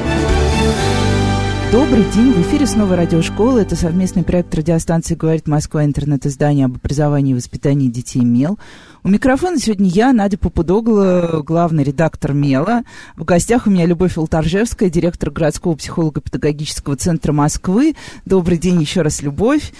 Добрый 1.71 2.03
день, 2.13 2.31
в 2.31 2.41
эфире 2.43 2.67
снова 2.67 2.95
радиошкола. 2.95 3.57
Это 3.57 3.75
совместный 3.75 4.21
проект 4.21 4.53
радиостанции 4.53 5.15
«Говорит 5.15 5.47
Москва», 5.47 5.83
интернет-издание 5.83 6.65
об 6.65 6.75
образовании 6.75 7.31
и 7.31 7.35
воспитании 7.35 7.87
детей 7.87 8.19
«Мел». 8.19 8.59
У 9.03 9.09
микрофона 9.09 9.57
сегодня 9.57 9.89
я, 9.89 10.13
Надя 10.13 10.37
Попудогла, 10.37 11.41
главный 11.41 11.83
редактор 11.83 12.33
«Мела». 12.33 12.83
В 13.17 13.23
гостях 13.23 13.65
у 13.65 13.71
меня 13.71 13.87
Любовь 13.87 14.15
Алтаржевская, 14.15 14.91
директор 14.91 15.31
городского 15.31 15.73
психолого-педагогического 15.73 16.95
центра 16.95 17.31
Москвы. 17.31 17.95
Добрый 18.25 18.59
день 18.59 18.79
еще 18.79 19.01
раз, 19.01 19.23
Любовь. 19.23 19.73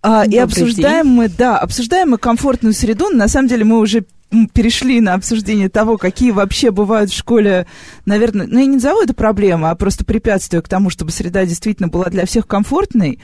А, 0.00 0.24
и 0.24 0.38
обсуждаем 0.38 1.04
день. 1.04 1.14
мы, 1.14 1.28
да, 1.28 1.58
обсуждаем 1.58 2.12
мы 2.12 2.18
комфортную 2.18 2.72
среду. 2.72 3.10
На 3.10 3.28
самом 3.28 3.48
деле 3.48 3.64
мы 3.64 3.78
уже 3.78 4.06
перешли 4.52 5.00
на 5.00 5.14
обсуждение 5.14 5.68
того, 5.68 5.98
какие 5.98 6.30
вообще 6.30 6.70
бывают 6.70 7.10
в 7.10 7.16
школе, 7.16 7.66
наверное, 8.06 8.46
ну, 8.46 8.58
я 8.58 8.66
не 8.66 8.74
назову 8.76 9.02
это 9.02 9.14
проблема, 9.14 9.70
а 9.70 9.74
просто 9.74 10.04
препятствие 10.04 10.62
к 10.62 10.68
тому, 10.68 10.90
чтобы 10.90 11.10
среда 11.10 11.44
действительно 11.44 11.88
была 11.88 12.06
для 12.06 12.26
всех 12.26 12.46
комфортной, 12.46 13.20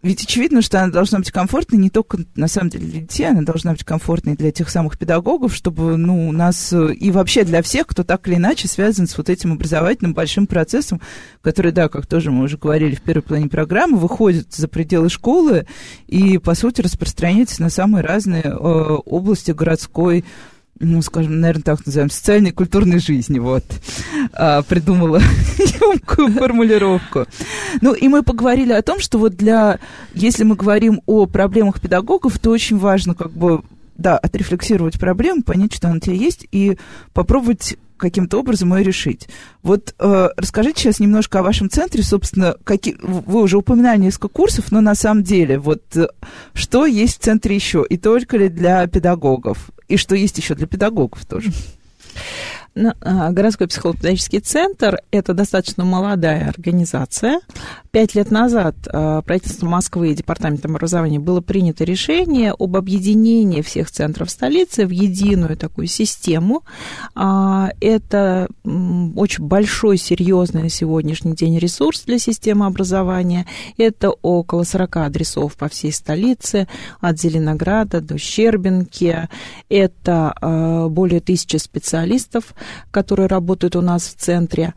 ведь 0.00 0.22
очевидно, 0.22 0.62
что 0.62 0.80
она 0.80 0.92
должна 0.92 1.18
быть 1.18 1.32
комфортной 1.32 1.80
не 1.80 1.90
только, 1.90 2.18
на 2.36 2.46
самом 2.46 2.70
деле, 2.70 2.86
для 2.86 3.00
детей, 3.00 3.24
она 3.28 3.42
должна 3.42 3.72
быть 3.72 3.82
комфортной 3.82 4.36
для 4.36 4.52
тех 4.52 4.70
самых 4.70 4.96
педагогов, 4.96 5.52
чтобы, 5.52 5.96
ну, 5.96 6.28
у 6.28 6.32
нас 6.32 6.72
э, 6.72 6.94
и 6.94 7.10
вообще 7.10 7.42
для 7.42 7.62
всех, 7.62 7.88
кто 7.88 8.04
так 8.04 8.28
или 8.28 8.36
иначе 8.36 8.68
связан 8.68 9.08
с 9.08 9.18
вот 9.18 9.28
этим 9.28 9.52
образовательным 9.52 10.14
большим 10.14 10.46
процессом, 10.46 11.00
который, 11.42 11.72
да, 11.72 11.88
как 11.88 12.06
тоже 12.06 12.30
мы 12.30 12.44
уже 12.44 12.58
говорили 12.58 12.94
в 12.94 13.02
первой 13.02 13.22
плане 13.22 13.48
программы, 13.48 13.98
выходит 13.98 14.54
за 14.54 14.68
пределы 14.68 15.08
школы 15.08 15.66
и, 16.06 16.38
по 16.38 16.54
сути, 16.54 16.80
распространяется 16.80 17.60
на 17.60 17.68
самые 17.68 18.04
разные 18.04 18.44
э, 18.44 18.48
области 18.52 19.50
городской 19.50 20.24
ну, 20.80 21.02
скажем, 21.02 21.40
наверное, 21.40 21.62
так 21.62 21.84
назовем, 21.84 22.10
социальной 22.10 22.50
и 22.50 22.52
культурной 22.52 22.98
жизни, 22.98 23.38
вот, 23.38 23.64
а, 24.32 24.62
придумала 24.62 25.20
емкую 25.58 26.32
формулировку. 26.32 27.26
Ну, 27.80 27.94
и 27.94 28.08
мы 28.08 28.22
поговорили 28.22 28.72
о 28.72 28.82
том, 28.82 29.00
что 29.00 29.18
вот 29.18 29.34
для, 29.34 29.78
если 30.14 30.44
мы 30.44 30.54
говорим 30.54 31.00
о 31.06 31.26
проблемах 31.26 31.80
педагогов, 31.80 32.38
то 32.38 32.50
очень 32.50 32.78
важно 32.78 33.14
как 33.14 33.32
бы, 33.32 33.62
да, 33.96 34.16
отрефлексировать 34.16 34.98
проблему, 34.98 35.42
понять, 35.42 35.74
что 35.74 35.88
она 35.88 35.96
у 35.96 36.00
тебя 36.00 36.14
есть, 36.14 36.46
и 36.52 36.78
попробовать 37.12 37.76
каким-то 37.98 38.38
образом 38.38 38.74
ее 38.74 38.84
решить. 38.84 39.28
Вот 39.62 39.94
э, 39.98 40.28
расскажите 40.36 40.82
сейчас 40.82 41.00
немножко 41.00 41.40
о 41.40 41.42
вашем 41.42 41.68
центре, 41.70 42.02
собственно, 42.02 42.56
какие, 42.64 42.96
вы 43.00 43.42
уже 43.42 43.58
упоминали 43.58 43.98
несколько 44.00 44.28
курсов, 44.28 44.70
но 44.72 44.80
на 44.80 44.94
самом 44.94 45.22
деле, 45.22 45.58
вот 45.58 45.82
э, 45.96 46.08
что 46.54 46.86
есть 46.86 47.20
в 47.20 47.24
центре 47.24 47.54
еще, 47.54 47.84
и 47.88 47.96
только 47.96 48.36
ли 48.36 48.48
для 48.48 48.86
педагогов, 48.86 49.70
и 49.88 49.96
что 49.96 50.14
есть 50.14 50.38
еще 50.38 50.54
для 50.54 50.66
педагогов 50.66 51.24
тоже? 51.26 51.52
А, 53.00 53.30
городской 53.30 53.66
психолого-педагогический 53.66 54.40
центр– 54.40 54.98
это 55.10 55.34
достаточно 55.34 55.84
молодая 55.84 56.48
организация. 56.48 57.40
Пять 57.90 58.14
лет 58.14 58.30
назад 58.30 58.76
а, 58.86 59.22
правительством 59.22 59.70
Москвы 59.70 60.12
и 60.12 60.14
Департаментом 60.14 60.76
образования 60.76 61.18
было 61.18 61.40
принято 61.40 61.84
решение 61.84 62.54
об 62.56 62.76
объединении 62.76 63.62
всех 63.62 63.90
центров 63.90 64.30
столицы 64.30 64.86
в 64.86 64.90
единую 64.90 65.56
такую 65.56 65.88
систему. 65.88 66.62
А, 67.14 67.70
это 67.80 68.48
очень 68.64 69.44
большой, 69.44 69.96
серьезный 69.98 70.62
на 70.62 70.68
сегодняшний 70.68 71.34
день 71.34 71.58
ресурс 71.58 72.02
для 72.02 72.18
системы 72.18 72.66
образования. 72.66 73.46
Это 73.76 74.10
около 74.10 74.62
40 74.62 74.96
адресов 74.98 75.56
по 75.56 75.68
всей 75.68 75.92
столице, 75.92 76.68
от 77.00 77.18
Зеленограда 77.18 78.00
до 78.00 78.18
Щербинки. 78.18 79.28
Это 79.68 80.88
более 80.90 81.20
тысячи 81.20 81.56
специалистов, 81.56 82.54
которые 82.90 83.26
работают 83.26 83.76
у 83.76 83.80
нас 83.80 84.08
в 84.08 84.14
центре. 84.16 84.74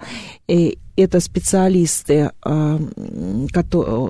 И 0.48 0.78
это 0.96 1.20
специалисты, 1.20 2.32
а, 2.44 2.80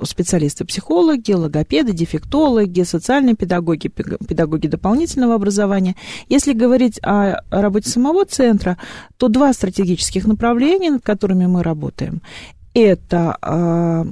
специалисты-психологи, 0.04 1.32
логопеды, 1.32 1.94
дефектологи, 1.94 2.84
социальные 2.84 3.36
педагоги, 3.36 3.88
педагоги 3.88 4.68
дополнительного 4.68 5.36
образования. 5.36 5.96
Если 6.30 6.54
говорить 6.54 7.00
о 7.04 7.38
работе 7.50 7.90
самого 7.90 8.26
центра, 8.26 8.78
то 9.18 9.28
два 9.28 9.54
стратегических 9.54 10.26
направления, 10.26 10.92
над 10.92 11.04
которыми 11.04 11.46
мы 11.46 11.64
работаем. 11.64 12.22
Это 12.74 13.38
а, 13.42 14.08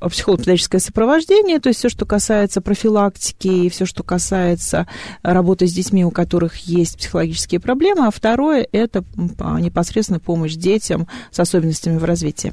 психолого-педагогическое 0.00 0.80
сопровождение, 0.80 1.58
то 1.60 1.68
есть 1.68 1.78
все, 1.78 1.88
что 1.88 2.06
касается 2.06 2.60
профилактики 2.60 3.48
и 3.48 3.68
все, 3.68 3.86
что 3.86 4.02
касается 4.02 4.86
работы 5.22 5.66
с 5.66 5.72
детьми, 5.72 6.04
у 6.04 6.10
которых 6.10 6.56
есть 6.56 6.98
психологические 6.98 7.60
проблемы, 7.60 8.06
а 8.06 8.10
второе– 8.10 8.66
это 8.72 9.04
непосредственно 9.16 10.20
помощь 10.20 10.54
детям 10.54 11.08
с 11.30 11.40
особенностями 11.40 11.98
в 11.98 12.04
развитии 12.04 12.52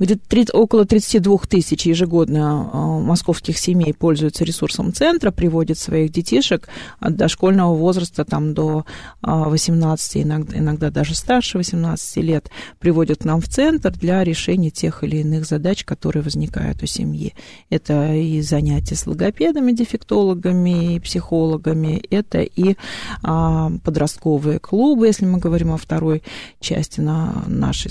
где-то 0.00 0.56
около 0.56 0.86
32 0.86 1.38
тысяч 1.48 1.86
ежегодно 1.86 2.70
а, 2.72 2.98
московских 2.98 3.58
семей 3.58 3.92
пользуются 3.92 4.44
ресурсом 4.44 4.92
центра, 4.92 5.30
приводят 5.30 5.78
своих 5.78 6.10
детишек 6.10 6.68
от 6.98 7.16
дошкольного 7.16 7.74
возраста 7.74 8.24
там, 8.24 8.54
до 8.54 8.86
18, 9.22 10.16
а, 10.16 10.22
иногда, 10.22 10.58
иногда 10.58 10.90
даже 10.90 11.14
старше 11.14 11.58
18 11.58 12.16
лет, 12.16 12.50
приводят 12.78 13.20
к 13.20 13.24
нам 13.24 13.40
в 13.42 13.48
центр 13.48 13.92
для 13.92 14.24
решения 14.24 14.70
тех 14.70 15.04
или 15.04 15.18
иных 15.18 15.44
задач, 15.44 15.84
которые 15.84 16.22
возникают 16.22 16.82
у 16.82 16.86
семьи. 16.86 17.34
Это 17.68 18.14
и 18.14 18.40
занятия 18.40 18.96
с 18.96 19.06
логопедами, 19.06 19.72
дефектологами, 19.72 20.94
и 20.94 21.00
психологами, 21.00 22.02
это 22.10 22.40
и 22.40 22.76
а, 23.22 23.70
подростковые 23.84 24.58
клубы, 24.58 25.08
если 25.08 25.26
мы 25.26 25.38
говорим 25.38 25.72
о 25.72 25.76
второй 25.76 26.22
части 26.58 27.00
на 27.00 27.44
нашей 27.46 27.90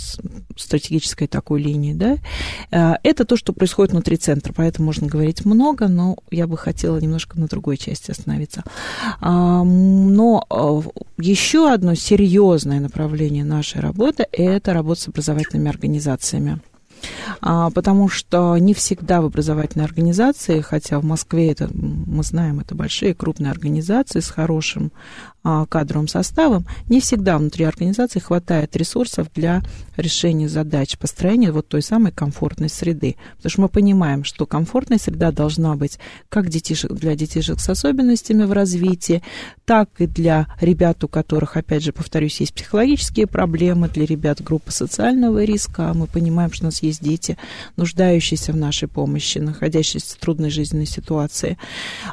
стратегической 0.58 1.28
такой 1.28 1.62
линии, 1.62 1.94
да, 2.00 2.18
э, 2.72 2.98
это 3.04 3.26
то, 3.26 3.38
что 3.38 3.54
происходит 3.54 3.92
внутри 3.92 4.18
центра, 4.18 4.54
поэтому 4.56 4.88
можно 4.88 5.08
говорить 5.08 5.46
много, 5.46 5.88
но 5.88 6.18
я 6.32 6.48
бы 6.48 6.58
хотела 6.58 6.98
немножко 6.98 7.40
на 7.40 7.48
другой 7.48 7.78
части 7.78 8.12
остановиться. 8.12 8.64
Но 9.22 10.46
э, 10.50 10.82
еще 11.22 11.72
одно 11.72 11.94
серьезное 11.96 12.80
направление 12.80 13.44
нашей 13.44 13.82
работы– 13.82 14.26
это 14.32 14.74
работа 14.74 15.02
с 15.02 15.08
образовательными 15.08 15.70
организациями. 15.70 16.60
А, 17.42 17.70
потому 17.70 18.10
что 18.10 18.58
не 18.58 18.74
всегда 18.74 19.22
в 19.22 19.26
образовательной 19.26 19.86
организации, 19.86 20.62
хотя 20.62 21.00
в 21.00 21.04
Москве 21.04 21.52
это, 21.52 21.70
мы 21.74 22.24
знаем, 22.24 22.60
это 22.60 22.76
большие 22.76 23.14
крупные 23.14 23.52
организации 23.52 24.20
с 24.20 24.30
хорошим 24.30 24.92
а, 25.42 25.66
кадровым 25.66 26.10
составом, 26.10 26.66
не 26.90 27.00
всегда 27.00 27.38
внутри 27.38 27.64
организации 27.64 28.20
хватает 28.20 28.76
ресурсов 28.76 29.28
для 29.34 29.62
решения 29.96 30.50
задач 30.50 30.98
построения 30.98 31.54
вот 31.54 31.70
той 31.70 31.82
самой 31.82 32.12
комфортной 32.12 32.68
среды. 32.68 33.16
Потому 33.38 33.50
что 33.50 33.62
мы 33.62 33.70
понимаем, 33.70 34.26
что 34.26 34.46
комфортная 34.46 34.98
среда 34.98 35.32
должна 35.32 35.76
быть 35.76 35.98
как 36.28 36.50
детишек, 36.50 36.92
для 36.92 37.16
детишек 37.16 37.62
с 37.62 37.70
особенностями 37.70 38.44
в 38.44 38.52
развитии, 38.52 39.24
так 39.64 39.90
и 40.00 40.08
для 40.08 40.48
ребят, 40.60 41.04
у 41.06 41.08
которых, 41.08 41.56
опять 41.56 41.84
же, 41.84 41.94
повторюсь, 41.94 42.42
есть 42.42 42.54
психологические 42.54 43.28
проблемы, 43.28 43.88
для 43.88 44.06
ребят 44.06 44.42
группы 44.42 44.72
социального 44.72 45.44
риска. 45.44 45.94
Мы 45.94 46.08
понимаем, 46.08 46.52
что 46.52 46.66
у 46.66 46.68
нас 46.68 46.84
есть 46.84 47.02
дети, 47.02 47.29
нуждающиеся 47.78 48.52
в 48.52 48.58
нашей 48.58 48.88
помощи, 48.88 49.38
находящиеся 49.38 50.16
в 50.16 50.20
трудной 50.20 50.50
жизненной 50.50 50.86
ситуации. 50.86 51.58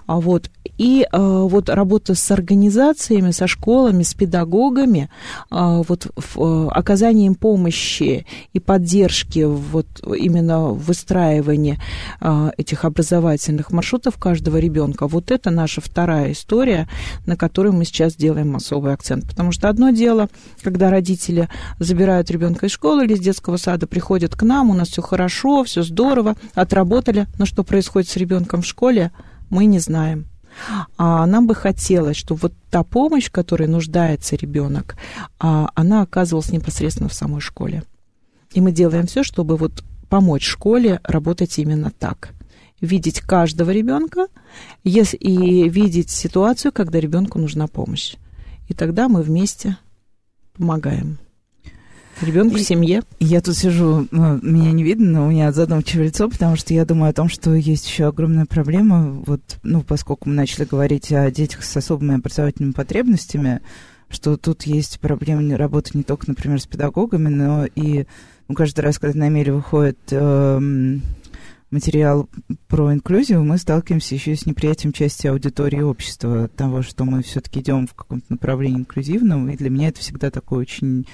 А 0.07 0.21
вот. 0.21 0.51
И 0.79 1.07
а, 1.11 1.43
вот 1.43 1.69
работа 1.69 2.15
с 2.15 2.31
организацией 2.31 3.17
институциями, 3.17 3.31
со 3.31 3.47
школами, 3.47 4.03
с 4.03 4.15
педагогами, 4.15 5.09
а, 5.51 5.83
вот 5.83 6.07
э, 6.07 6.69
оказанием 6.71 7.35
помощи 7.35 8.27
и 8.53 8.61
поддержки 8.61 9.45
вот 9.45 9.87
именно 10.03 10.69
в 10.71 10.87
выстраивании 10.87 11.79
этих 12.57 12.85
образовательных 12.85 13.73
маршрутов 13.73 14.17
каждого 14.17 14.59
ребенка, 14.59 15.07
вот 15.07 15.31
это 15.31 15.51
наша 15.51 15.81
вторая 15.81 16.33
история, 16.33 16.89
на 17.27 17.37
которую 17.37 17.73
мы 17.75 17.85
сейчас 17.85 18.15
делаем 18.15 18.57
особый 18.57 18.93
акцент. 18.93 19.29
Потому 19.29 19.53
что 19.53 19.69
одно 19.69 19.91
дело, 19.91 20.29
когда 20.63 20.91
родители 20.91 21.49
забирают 21.79 22.31
ребенка 22.31 22.67
из 22.67 22.73
школы 22.73 23.05
или 23.05 23.15
из 23.15 23.21
детского 23.21 23.57
сада, 23.57 23.87
приходят 23.87 24.35
к 24.35 24.43
нам, 24.43 24.71
у 24.71 24.75
нас 24.75 24.89
все 24.89 25.03
хорошо, 25.07 25.64
все 25.64 25.83
здорово, 25.83 26.37
отработали, 26.55 27.27
но 27.38 27.47
что 27.47 27.62
происходит 27.62 28.09
с 28.09 28.16
ребенком 28.16 28.62
в 28.62 28.66
школе, 28.66 29.12
мы 29.51 29.66
не 29.66 29.79
знаем. 29.79 30.27
А 30.97 31.27
нам 31.27 31.47
бы 31.47 31.55
хотелось, 31.55 32.16
чтобы 32.16 32.40
вот 32.42 32.55
та 32.71 32.83
помощь, 32.83 33.31
которой 33.31 33.69
нуждается 33.69 34.37
ребенок, 34.37 34.97
а, 35.38 35.71
она 35.75 36.03
оказывалась 36.03 36.51
непосредственно 36.51 37.09
в 37.09 37.14
самой 37.14 37.40
школе. 37.40 37.85
И 38.53 38.61
мы 38.61 38.73
делаем 38.73 39.07
все, 39.07 39.23
чтобы 39.23 39.57
вот 39.57 39.85
помочь 40.09 40.47
школе 40.47 41.01
работать 41.05 41.59
именно 41.59 41.90
так. 41.90 42.31
Видеть 42.81 43.21
каждого 43.21 43.71
ребенка 43.71 44.27
и 44.85 45.69
видеть 45.69 46.11
ситуацию, 46.11 46.73
когда 46.73 47.01
ребенку 47.01 47.38
нужна 47.38 47.66
помощь. 47.66 48.16
И 48.69 48.75
тогда 48.75 49.09
мы 49.09 49.23
вместе 49.23 49.77
помогаем. 50.55 51.19
Ребенку 52.21 52.57
в 52.57 52.61
семье. 52.61 53.03
Я 53.21 53.43
тут 53.43 53.57
сижу, 53.57 54.07
ну, 54.11 54.39
меня 54.41 54.73
не 54.73 54.83
видно, 54.83 55.11
но 55.11 55.27
у 55.27 55.31
меня 55.31 55.53
задумчивое 55.53 56.07
лицо, 56.07 56.29
потому 56.31 56.57
что 56.57 56.73
я 56.73 56.87
думаю 56.87 57.11
о 57.11 57.15
том, 57.15 57.29
что 57.29 57.55
есть 57.55 57.87
еще 57.87 58.07
огромная 58.07 58.47
проблема, 58.47 59.23
вот, 59.27 59.43
ну, 59.63 59.83
поскольку 59.83 60.29
мы 60.29 60.35
начали 60.35 60.65
говорить 60.65 61.13
о 61.13 61.31
детях 61.31 61.63
с 61.63 61.77
особыми 61.77 62.15
образовательными 62.15 62.73
потребностями, 62.73 63.61
что 64.09 64.37
тут 64.39 64.63
есть 64.63 64.99
проблема 65.01 65.57
работы 65.57 65.91
не 65.95 66.05
только, 66.05 66.25
например, 66.29 66.61
с 66.61 66.67
педагогами, 66.67 67.29
но 67.29 67.67
и 67.67 68.07
ну, 68.49 68.55
каждый 68.55 68.81
раз, 68.81 68.99
когда 68.99 69.19
на 69.19 69.29
Меле 69.29 69.53
выходит 69.53 69.99
э, 70.11 70.61
материал 71.71 72.29
про 72.69 72.95
инклюзию, 72.95 73.45
мы 73.45 73.59
сталкиваемся 73.59 74.15
еще 74.15 74.37
с 74.37 74.47
неприятием 74.47 74.93
части 74.93 75.27
аудитории 75.27 75.81
общества, 75.81 76.49
того, 76.49 76.83
что 76.83 77.05
мы 77.05 77.23
все-таки 77.23 77.61
идем 77.61 77.87
в 77.87 77.95
каком-то 77.95 78.27
направлении 78.29 78.79
инклюзивном, 78.79 79.51
и 79.51 79.57
для 79.57 79.69
меня 79.69 79.89
это 79.89 80.01
всегда 80.01 80.31
такой 80.31 80.61
очень 80.61 81.07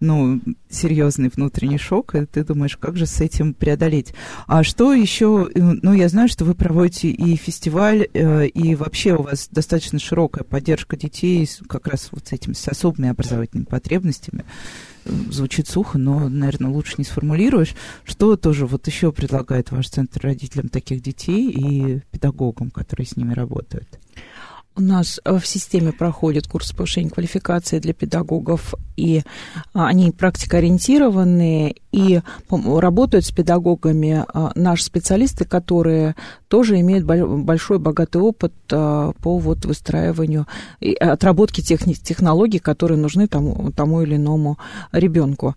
ну, 0.00 0.40
серьезный 0.68 1.30
внутренний 1.34 1.78
шок, 1.78 2.14
и 2.14 2.26
ты 2.26 2.44
думаешь, 2.44 2.76
как 2.76 2.96
же 2.96 3.06
с 3.06 3.20
этим 3.20 3.54
преодолеть. 3.54 4.14
А 4.46 4.62
что 4.62 4.92
еще, 4.92 5.48
э, 5.54 5.60
ну, 5.60 5.92
я 5.92 6.08
знаю, 6.08 6.28
что 6.28 6.44
вы 6.44 6.54
проводите 6.54 7.08
и 7.08 7.36
фестиваль, 7.36 8.08
э, 8.12 8.46
и 8.46 8.74
вообще 8.74 9.14
у 9.14 9.22
вас 9.22 9.48
достаточно 9.50 9.98
широкая 9.98 10.44
поддержка 10.44 10.96
детей 10.96 11.48
как 11.68 11.86
раз 11.86 12.08
вот 12.12 12.28
с 12.28 12.32
этими, 12.32 12.52
с 12.52 12.68
особыми 12.68 13.08
образовательными 13.08 13.66
потребностями. 13.66 14.44
Звучит 15.04 15.68
сухо, 15.68 15.98
но, 15.98 16.28
наверное, 16.28 16.70
лучше 16.70 16.94
не 16.98 17.04
сформулируешь. 17.04 17.74
Что 18.04 18.36
тоже 18.36 18.66
вот 18.66 18.86
еще 18.86 19.12
предлагает 19.12 19.70
ваш 19.70 19.88
центр 19.90 20.20
родителям 20.22 20.68
таких 20.68 21.02
детей 21.02 21.50
и 21.50 22.00
педагогам, 22.10 22.70
которые 22.70 23.06
с 23.06 23.16
ними 23.16 23.34
работают? 23.34 23.98
У 24.76 24.80
нас 24.80 25.20
э, 25.24 25.38
в 25.38 25.46
системе 25.46 25.92
проходит 25.92 26.48
курс 26.48 26.72
повышения 26.72 27.10
квалификации 27.10 27.78
для 27.78 27.94
педагогов, 27.94 28.74
и 28.96 29.22
а, 29.72 29.86
они 29.86 30.10
практикоориентированные, 30.10 31.76
и 31.94 32.20
работают 32.50 33.24
с 33.24 33.30
педагогами 33.30 34.24
а, 34.26 34.50
наши 34.56 34.82
специалисты, 34.82 35.44
которые 35.44 36.16
тоже 36.48 36.80
имеют 36.80 37.04
большой 37.04 37.78
богатый 37.78 38.20
опыт 38.20 38.52
а, 38.72 39.12
по 39.22 39.38
вот 39.38 39.64
выстраиванию 39.64 40.46
и 40.80 40.94
отработке 40.94 41.62
тех 41.62 41.84
технологий, 42.02 42.58
которые 42.58 42.98
нужны 42.98 43.28
тому, 43.28 43.70
тому 43.70 44.02
или 44.02 44.16
иному 44.16 44.58
ребенку. 44.90 45.54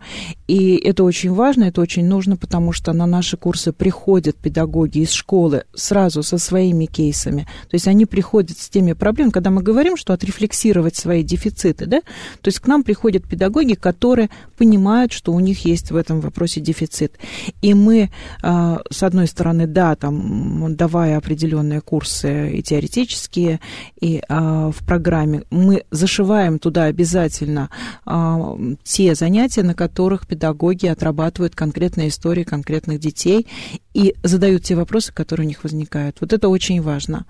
И 0.48 0.76
это 0.76 1.04
очень 1.04 1.34
важно, 1.34 1.66
это 1.66 1.82
очень 1.82 2.06
нужно, 2.06 2.38
потому 2.38 2.72
что 2.72 2.94
на 2.94 3.08
наши 3.08 3.36
курсы 3.36 3.72
приходят 3.72 4.36
педагоги 4.36 5.00
из 5.00 5.12
школы 5.14 5.64
сразу 5.74 6.22
со 6.22 6.38
своими 6.38 6.86
кейсами. 6.86 7.48
То 7.64 7.76
есть 7.76 7.88
они 7.88 8.06
приходят 8.06 8.58
с 8.60 8.70
теми 8.70 8.94
проблемами, 8.94 9.32
когда 9.32 9.50
мы 9.50 9.64
говорим, 9.64 9.98
что 9.98 10.14
отрефлексировать 10.14 10.96
свои 10.96 11.24
дефициты, 11.24 11.88
да, 11.88 12.02
то 12.02 12.48
есть 12.48 12.60
к 12.60 12.68
нам 12.68 12.84
приходят 12.84 13.28
педагоги, 13.28 13.74
которые 13.74 14.30
понимают, 14.56 15.14
что 15.14 15.34
у 15.34 15.40
них 15.40 15.66
есть 15.66 15.90
в 15.92 15.96
этом 15.96 16.27
вопросе 16.28 16.62
дефицит. 16.62 17.18
И 17.62 17.74
мы, 17.74 18.10
а, 18.42 18.82
с 18.90 19.04
одной 19.04 19.28
стороны, 19.28 19.68
да, 19.68 19.96
там, 19.96 20.76
давая 20.76 21.18
определенные 21.18 21.82
курсы 21.82 22.52
и 22.52 22.64
теоретические, 22.64 23.60
и 24.00 24.22
а, 24.30 24.72
в 24.72 24.86
программе, 24.86 25.44
мы 25.50 25.84
зашиваем 25.92 26.60
туда 26.60 26.84
обязательно 26.84 27.70
а, 28.06 28.58
те 28.84 29.16
занятия, 29.16 29.64
на 29.64 29.74
которых 29.74 30.28
педагоги 30.28 30.88
отрабатывают 30.88 31.56
конкретные 31.56 32.10
истории 32.10 32.44
конкретных 32.44 33.00
детей 33.00 33.48
и 33.94 34.16
задают 34.24 34.64
те 34.64 34.76
вопросы, 34.76 35.14
которые 35.14 35.46
у 35.46 35.50
них 35.50 35.64
возникают. 35.64 36.18
Вот 36.22 36.34
это 36.34 36.50
очень 36.50 36.82
важно. 36.82 37.26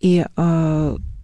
И 0.00 0.24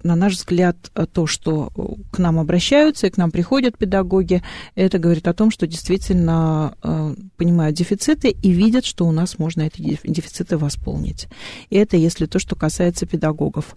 на 0.02 0.16
наш 0.16 0.34
взгляд, 0.34 0.76
то, 1.12 1.26
что 1.26 1.72
к 2.10 2.18
нам 2.18 2.38
обращаются 2.38 3.06
и 3.06 3.10
к 3.10 3.16
нам 3.16 3.30
приходят 3.30 3.76
педагоги, 3.76 4.42
это 4.74 4.98
говорит 4.98 5.28
о 5.28 5.34
том, 5.34 5.50
что 5.50 5.66
действительно 5.66 6.74
э, 6.82 7.14
понимают 7.36 7.76
дефициты 7.76 8.30
и 8.30 8.50
видят, 8.50 8.84
что 8.84 9.06
у 9.06 9.12
нас 9.12 9.38
можно 9.38 9.62
эти 9.62 9.98
дефициты 10.04 10.56
восполнить. 10.58 11.28
И 11.70 11.76
это 11.76 11.96
если 11.96 12.26
то, 12.26 12.38
что 12.38 12.56
касается 12.56 13.06
педагогов. 13.06 13.74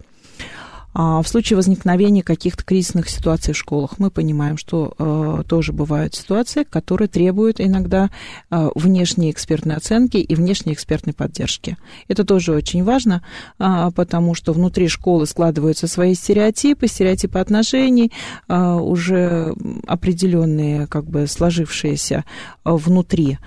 А 0.93 1.21
в 1.21 1.27
случае 1.27 1.55
возникновения 1.55 2.21
каких-то 2.21 2.63
кризисных 2.63 3.09
ситуаций 3.09 3.53
в 3.53 3.57
школах 3.57 3.97
мы 3.97 4.11
понимаем, 4.11 4.57
что 4.57 4.93
э, 4.97 5.43
тоже 5.47 5.71
бывают 5.71 6.15
ситуации, 6.15 6.63
которые 6.63 7.07
требуют 7.07 7.61
иногда 7.61 8.09
э, 8.49 8.69
внешней 8.75 9.31
экспертной 9.31 9.75
оценки 9.75 10.17
и 10.17 10.35
внешней 10.35 10.73
экспертной 10.73 11.13
поддержки. 11.13 11.77
Это 12.09 12.25
тоже 12.25 12.53
очень 12.53 12.83
важно, 12.83 13.23
э, 13.57 13.91
потому 13.95 14.35
что 14.35 14.51
внутри 14.51 14.89
школы 14.89 15.25
складываются 15.27 15.87
свои 15.87 16.13
стереотипы, 16.13 16.87
стереотипы 16.87 17.39
отношений, 17.39 18.11
э, 18.49 18.73
уже 18.73 19.55
определенные, 19.87 20.87
как 20.87 21.05
бы 21.05 21.25
сложившиеся 21.25 22.25
э, 22.65 22.71
внутри 22.71 23.37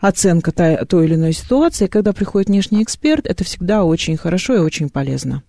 оценка 0.00 0.52
той, 0.52 0.76
той 0.86 1.06
или 1.06 1.14
иной 1.14 1.32
ситуации. 1.32 1.86
Когда 1.86 2.12
приходит 2.12 2.48
внешний 2.48 2.82
эксперт, 2.82 3.26
это 3.26 3.42
всегда 3.44 3.84
очень 3.84 4.16
хорошо 4.16 4.54
и 4.54 4.58
очень 4.58 4.88
полезно. 4.88 5.42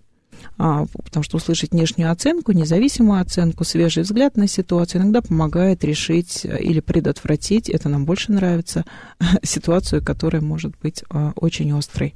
А, 0.56 0.86
потому 1.04 1.22
что 1.22 1.36
услышать 1.36 1.72
внешнюю 1.72 2.10
оценку, 2.10 2.52
независимую 2.52 3.20
оценку, 3.20 3.64
свежий 3.64 4.02
взгляд 4.02 4.36
на 4.36 4.46
ситуацию 4.46 5.02
иногда 5.02 5.20
помогает 5.22 5.84
решить 5.84 6.44
э, 6.44 6.60
или 6.60 6.80
предотвратить, 6.80 7.68
это 7.68 7.88
нам 7.88 8.04
больше 8.04 8.32
нравится, 8.32 8.84
ситуацию, 9.42 10.02
которая 10.04 10.42
может 10.42 10.74
быть 10.82 11.04
а, 11.10 11.32
очень 11.36 11.76
острой. 11.76 12.14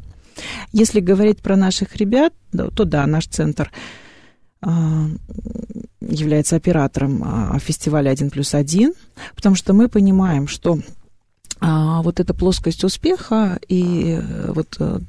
Если 0.72 1.00
говорить 1.00 1.38
про 1.38 1.56
наших 1.56 1.96
ребят, 1.96 2.32
то 2.52 2.84
да, 2.84 3.06
наш 3.06 3.26
центр 3.26 3.72
а, 4.60 5.06
является 6.00 6.56
оператором 6.56 7.58
фестиваля 7.58 8.12
«1 8.12 8.30
плюс 8.30 8.54
1», 8.54 8.94
потому 9.34 9.56
что 9.56 9.72
мы 9.72 9.88
понимаем, 9.88 10.46
что 10.46 10.78
а 11.60 12.02
вот 12.02 12.20
эта 12.20 12.34
плоскость 12.34 12.84
успеха 12.84 13.58
и 13.66 14.20
э, 14.20 14.52
вот 14.52 14.76
э, 14.78 15.00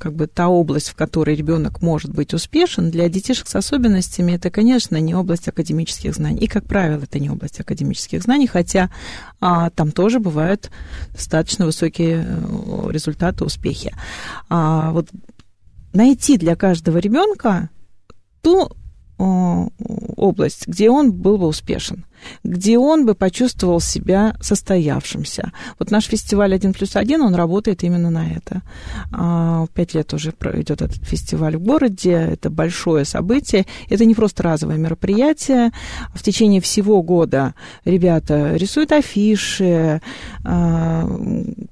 как 0.00 0.14
бы 0.14 0.26
та 0.26 0.48
область, 0.48 0.88
в 0.88 0.94
которой 0.94 1.36
ребенок 1.36 1.82
может 1.82 2.12
быть 2.12 2.34
успешен, 2.34 2.90
для 2.90 3.08
детишек 3.08 3.46
с 3.46 3.54
особенностями 3.54 4.32
это, 4.32 4.50
конечно, 4.50 4.96
не 4.96 5.14
область 5.14 5.46
академических 5.48 6.14
знаний. 6.14 6.40
И, 6.40 6.46
как 6.48 6.64
правило, 6.64 7.02
это 7.02 7.18
не 7.18 7.30
область 7.30 7.60
академических 7.60 8.22
знаний, 8.22 8.46
хотя 8.46 8.90
а, 9.40 9.70
там 9.70 9.92
тоже 9.92 10.18
бывают 10.18 10.70
достаточно 11.12 11.64
высокие 11.66 12.26
э, 12.26 12.90
результаты, 12.90 13.44
успехи. 13.44 13.94
А, 14.48 14.90
вот 14.90 15.08
найти 15.92 16.38
для 16.38 16.56
каждого 16.56 16.98
ребенка 16.98 17.70
ту 18.42 18.70
область, 19.18 20.66
где 20.66 20.90
он 20.90 21.12
был 21.12 21.38
бы 21.38 21.46
успешен, 21.46 22.04
где 22.44 22.78
он 22.78 23.04
бы 23.04 23.14
почувствовал 23.14 23.80
себя 23.80 24.36
состоявшимся. 24.40 25.52
Вот 25.78 25.90
наш 25.90 26.04
фестиваль 26.04 26.54
«Один 26.54 26.72
плюс 26.72 26.96
один», 26.96 27.22
он 27.22 27.34
работает 27.34 27.82
именно 27.82 28.10
на 28.10 28.30
это. 28.30 28.62
А, 29.12 29.66
пять 29.74 29.94
лет 29.94 30.12
уже 30.14 30.30
идет 30.30 30.82
этот 30.82 31.04
фестиваль 31.04 31.56
в 31.56 31.62
городе, 31.62 32.12
это 32.12 32.50
большое 32.50 33.04
событие, 33.04 33.66
это 33.88 34.04
не 34.04 34.14
просто 34.14 34.42
разовое 34.44 34.76
мероприятие. 34.76 35.72
В 36.14 36.22
течение 36.22 36.60
всего 36.60 37.02
года 37.02 37.54
ребята 37.84 38.54
рисуют 38.54 38.92
афиши, 38.92 40.00
а, 40.44 41.08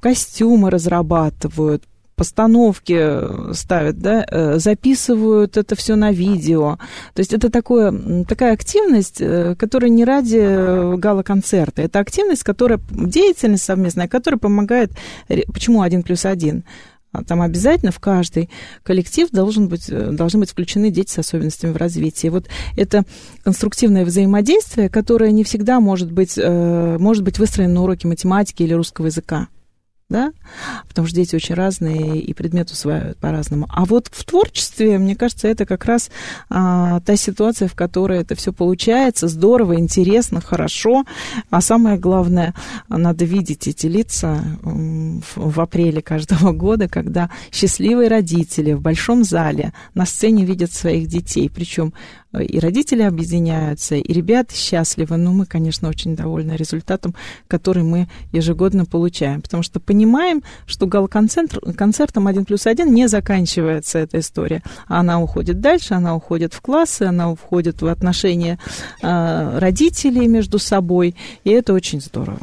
костюмы 0.01 0.71
разрабатывают, 0.71 1.85
постановки 2.17 3.55
ставят, 3.55 3.99
да, 3.99 4.27
э, 4.29 4.59
записывают 4.59 5.57
это 5.57 5.77
все 5.77 5.97
на 5.97 6.13
видео. 6.13 6.79
То 7.15 7.21
есть 7.21 7.33
это 7.33 7.51
такое, 7.51 8.25
такая 8.25 8.55
активность, 8.55 9.19
э, 9.21 9.55
которая 9.57 9.91
не 9.91 10.05
ради 10.05 10.97
гала-концерта. 10.97 11.83
Это 11.83 11.99
активность, 11.99 12.43
которая, 12.43 12.81
деятельность 12.91 13.65
совместная, 13.65 14.09
которая 14.09 14.39
помогает... 14.39 14.93
Почему 15.53 15.83
один 15.83 16.03
плюс 16.03 16.25
один? 16.25 16.65
А 17.13 17.23
там 17.23 17.41
обязательно 17.41 17.93
в 17.93 18.01
каждый 18.01 18.51
коллектив 18.83 19.29
должен 19.31 19.69
быть, 19.69 19.89
э, 19.91 20.11
должны 20.13 20.41
быть 20.41 20.51
включены 20.51 20.91
дети 20.91 21.13
с 21.13 21.19
особенностями 21.19 21.73
в 21.73 21.77
развитии. 21.77 22.29
Вот 22.29 22.47
это 22.77 23.05
конструктивное 23.45 24.07
взаимодействие, 24.07 24.89
которое 24.89 25.33
не 25.33 25.45
всегда 25.45 25.81
может 25.81 26.11
быть, 26.11 26.39
может 26.39 27.25
быть 27.25 27.39
выстроено 27.39 27.75
на 27.75 27.83
уроке 27.83 28.09
математики 28.09 28.63
или 28.63 28.73
русского 28.73 29.07
языка 29.07 29.49
да, 30.09 30.33
потому 30.89 31.09
что 31.09 31.17
дети 31.17 31.35
очень 31.35 31.57
разные 31.57 32.21
и 32.21 32.33
предметы 32.33 32.75
усваивают 32.75 33.19
по-разному. 33.19 33.67
А 33.71 33.85
вот 33.85 34.09
в 34.13 34.25
творчестве, 34.25 34.99
мне 34.99 35.17
кажется, 35.17 35.49
это 35.49 35.67
как 35.67 35.85
раз 35.85 36.11
а, 36.49 37.01
та 37.01 37.17
ситуация, 37.17 37.67
в 37.67 37.75
которой 37.75 38.21
это 38.21 38.37
все 38.37 38.53
получается 38.53 39.27
здорово, 39.27 39.81
интересно, 39.81 40.41
хорошо. 40.41 41.05
А 41.51 41.61
самое 41.61 41.99
главное, 41.99 42.55
надо 42.89 43.25
видеть 43.25 43.67
эти 43.67 43.89
лица 43.89 44.45
в, 44.63 45.61
апреле 45.61 46.03
каждого 46.03 46.53
года, 46.57 46.89
когда 46.89 47.29
счастливые 47.51 48.09
родители 48.09 48.75
в 48.75 48.81
большом 48.81 49.25
зале 49.25 49.73
на 49.95 50.07
сцене 50.07 50.45
видят 50.45 50.73
своих 50.73 51.09
детей, 51.09 51.51
причем 51.51 51.93
и 52.41 52.59
родители 52.59 53.03
объединяются, 53.03 53.97
и 53.97 54.13
ребята 54.13 54.55
счастливы. 54.55 55.17
Но 55.17 55.33
мы, 55.33 55.47
конечно, 55.47 55.89
очень 55.89 56.17
довольны 56.17 56.53
результатом, 56.53 57.15
который 57.49 57.83
мы 57.83 58.09
ежегодно 58.33 58.85
получаем, 58.85 59.43
потому 59.43 59.63
что 59.63 59.81
что 60.67 60.87
гал-концертом 60.87 62.27
1 62.27 62.45
плюс 62.45 62.67
1 62.67 62.93
не 62.93 63.09
заканчивается 63.09 63.99
эта 63.99 64.19
история. 64.21 64.63
Она 64.87 65.21
уходит 65.21 65.61
дальше, 65.61 65.95
она 65.95 66.15
уходит 66.15 66.55
в 66.55 66.61
классы, 66.61 67.03
она 67.03 67.31
уходит 67.31 67.83
в 67.83 67.87
отношения 67.87 68.59
э, 69.03 69.59
родителей 69.59 70.27
между 70.27 70.59
собой, 70.59 71.15
и 71.45 71.51
это 71.51 71.73
очень 71.73 72.01
здорово. 72.01 72.41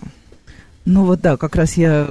Ну 0.85 1.05
вот 1.05 1.21
да, 1.21 1.37
как 1.37 1.55
раз 1.55 1.77
я, 1.77 2.07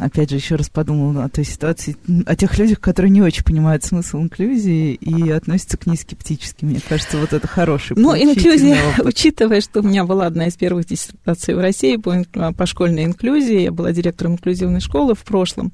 опять 0.00 0.28
же, 0.28 0.36
еще 0.36 0.56
раз 0.56 0.68
подумала 0.68 1.24
о 1.24 1.28
той 1.30 1.44
ситуации, 1.44 1.96
о 2.26 2.36
тех 2.36 2.58
людях, 2.58 2.80
которые 2.80 3.10
не 3.10 3.22
очень 3.22 3.44
понимают 3.44 3.82
смысл 3.82 4.18
инклюзии 4.18 4.92
и 4.94 5.30
относятся 5.30 5.78
к 5.78 5.86
ней 5.86 5.96
скептически. 5.96 6.66
Мне 6.66 6.80
кажется, 6.86 7.16
вот 7.16 7.32
это 7.32 7.48
хороший 7.48 7.96
Ну, 7.96 8.14
инклюзия, 8.14 8.76
опыт. 8.90 9.06
учитывая, 9.06 9.62
что 9.62 9.80
у 9.80 9.84
меня 9.84 10.04
была 10.04 10.26
одна 10.26 10.48
из 10.48 10.54
первых 10.54 10.86
диссертаций 10.86 11.54
в 11.54 11.60
России 11.60 11.96
по, 11.96 12.24
по 12.52 12.66
школьной 12.66 13.04
инклюзии, 13.04 13.62
я 13.62 13.72
была 13.72 13.92
директором 13.92 14.32
инклюзивной 14.32 14.80
школы 14.80 15.14
в 15.14 15.24
прошлом, 15.24 15.72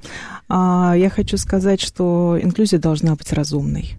а, 0.48 0.94
я 0.96 1.10
хочу 1.10 1.36
сказать, 1.36 1.80
что 1.80 2.38
инклюзия 2.40 2.78
должна 2.78 3.16
быть 3.16 3.32
разумной. 3.32 3.96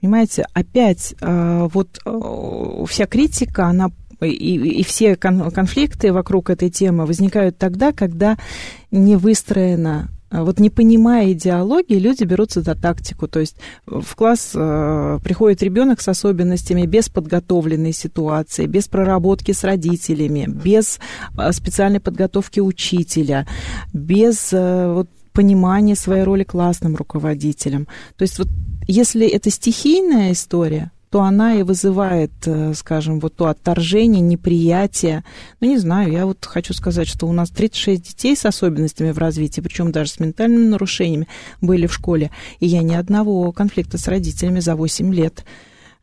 Понимаете, 0.00 0.46
опять 0.54 1.14
а, 1.20 1.68
вот 1.68 1.98
а, 2.06 2.84
вся 2.86 3.06
критика, 3.06 3.66
она 3.66 3.90
и, 4.20 4.80
и 4.80 4.82
все 4.84 5.16
конфликты 5.16 6.12
вокруг 6.12 6.50
этой 6.50 6.70
темы 6.70 7.06
возникают 7.06 7.58
тогда, 7.58 7.92
когда 7.92 8.36
не 8.90 9.16
выстроена 9.16 10.08
а 10.30 10.44
вот 10.44 10.60
не 10.60 10.68
понимая 10.68 11.32
идеологии, 11.32 11.98
люди 11.98 12.24
берутся 12.24 12.60
за 12.60 12.74
тактику. 12.74 13.28
То 13.28 13.40
есть 13.40 13.56
в 13.86 14.14
класс 14.14 14.52
э, 14.54 15.18
приходит 15.24 15.62
ребенок 15.62 16.02
с 16.02 16.08
особенностями 16.08 16.84
без 16.84 17.08
подготовленной 17.08 17.92
ситуации, 17.92 18.66
без 18.66 18.88
проработки 18.88 19.52
с 19.52 19.64
родителями, 19.64 20.44
без 20.46 21.00
э, 21.36 21.50
специальной 21.52 22.00
подготовки 22.00 22.60
учителя, 22.60 23.46
без 23.94 24.52
э, 24.52 24.92
вот, 24.92 25.08
понимания 25.32 25.96
своей 25.96 26.24
роли 26.24 26.44
классным 26.44 26.94
руководителем. 26.96 27.86
То 28.16 28.22
есть 28.22 28.38
вот 28.38 28.48
если 28.86 29.26
это 29.26 29.50
стихийная 29.50 30.32
история, 30.32 30.90
то 31.10 31.22
она 31.22 31.54
и 31.54 31.62
вызывает, 31.62 32.32
э, 32.46 32.74
скажем, 32.74 33.20
вот 33.20 33.36
то 33.36 33.46
отторжение, 33.46 34.20
неприятие. 34.20 35.24
Ну, 35.60 35.68
не 35.68 35.78
знаю, 35.78 36.12
я 36.12 36.26
вот 36.26 36.44
хочу 36.44 36.74
сказать, 36.74 37.08
что 37.08 37.26
у 37.26 37.32
нас 37.32 37.50
36 37.50 38.02
детей 38.02 38.36
с 38.36 38.44
особенностями 38.44 39.12
в 39.12 39.18
развитии, 39.18 39.60
причем 39.60 39.92
даже 39.92 40.10
с 40.10 40.20
ментальными 40.20 40.66
нарушениями 40.66 41.28
были 41.60 41.86
в 41.86 41.94
школе, 41.94 42.30
и 42.60 42.66
я 42.66 42.82
ни 42.82 42.94
одного 42.94 43.52
конфликта 43.52 43.98
с 43.98 44.06
родителями 44.08 44.60
за 44.60 44.76
8 44.76 45.14
лет 45.14 45.44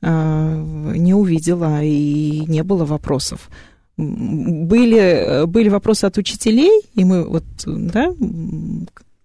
э, 0.01 0.93
не 0.95 1.13
увидела, 1.13 1.83
и 1.83 2.43
не 2.47 2.63
было 2.63 2.85
вопросов 2.85 3.49
были, 3.97 4.97
э, 4.97 5.45
были 5.45 5.69
вопросы 5.69 6.05
от 6.05 6.17
учителей, 6.17 6.81
и 6.95 7.05
мы 7.05 7.23
вот, 7.23 7.45
да, 7.65 8.13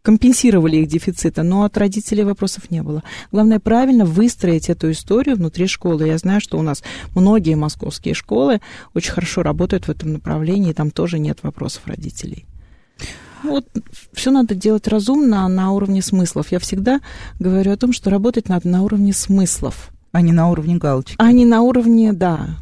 компенсировали 0.03 0.76
их 0.78 0.88
дефицита, 0.88 1.42
но 1.42 1.64
от 1.64 1.76
родителей 1.76 2.24
вопросов 2.24 2.70
не 2.70 2.82
было. 2.82 3.03
Главное 3.32 3.61
правильно 3.61 4.05
выстроить 4.05 4.70
эту 4.70 4.90
историю 4.90 5.36
внутри 5.36 5.66
школы. 5.66 6.07
Я 6.07 6.18
знаю, 6.18 6.40
что 6.40 6.59
у 6.59 6.62
нас 6.62 6.82
многие 7.14 7.55
московские 7.55 8.14
школы 8.14 8.61
очень 8.94 9.12
хорошо 9.12 9.42
работают 9.42 9.86
в 9.86 9.90
этом 9.90 10.12
направлении, 10.12 10.70
и 10.70 10.74
там 10.74 10.90
тоже 10.90 11.18
нет 11.18 11.40
вопросов 11.42 11.82
родителей. 11.86 12.46
Вот 13.42 13.66
все 14.12 14.30
надо 14.30 14.55
делать 14.55 14.86
разумно 14.86 15.48
на 15.48 15.72
уровне 15.72 16.03
смыслов. 16.03 16.53
Я 16.53 16.59
всегда 16.59 17.01
говорю 17.38 17.72
о 17.72 17.76
том, 17.76 17.92
что 17.92 18.11
работать 18.11 18.48
надо 18.48 18.68
на 18.68 18.82
уровне 18.82 19.12
смыслов. 19.12 19.90
А 20.12 20.22
не 20.22 20.32
на 20.32 20.51
уровне 20.51 20.76
галочки. 20.76 21.14
А 21.18 21.32
не 21.32 21.46
на 21.46 21.62
уровне, 21.62 22.12
да, 22.12 22.59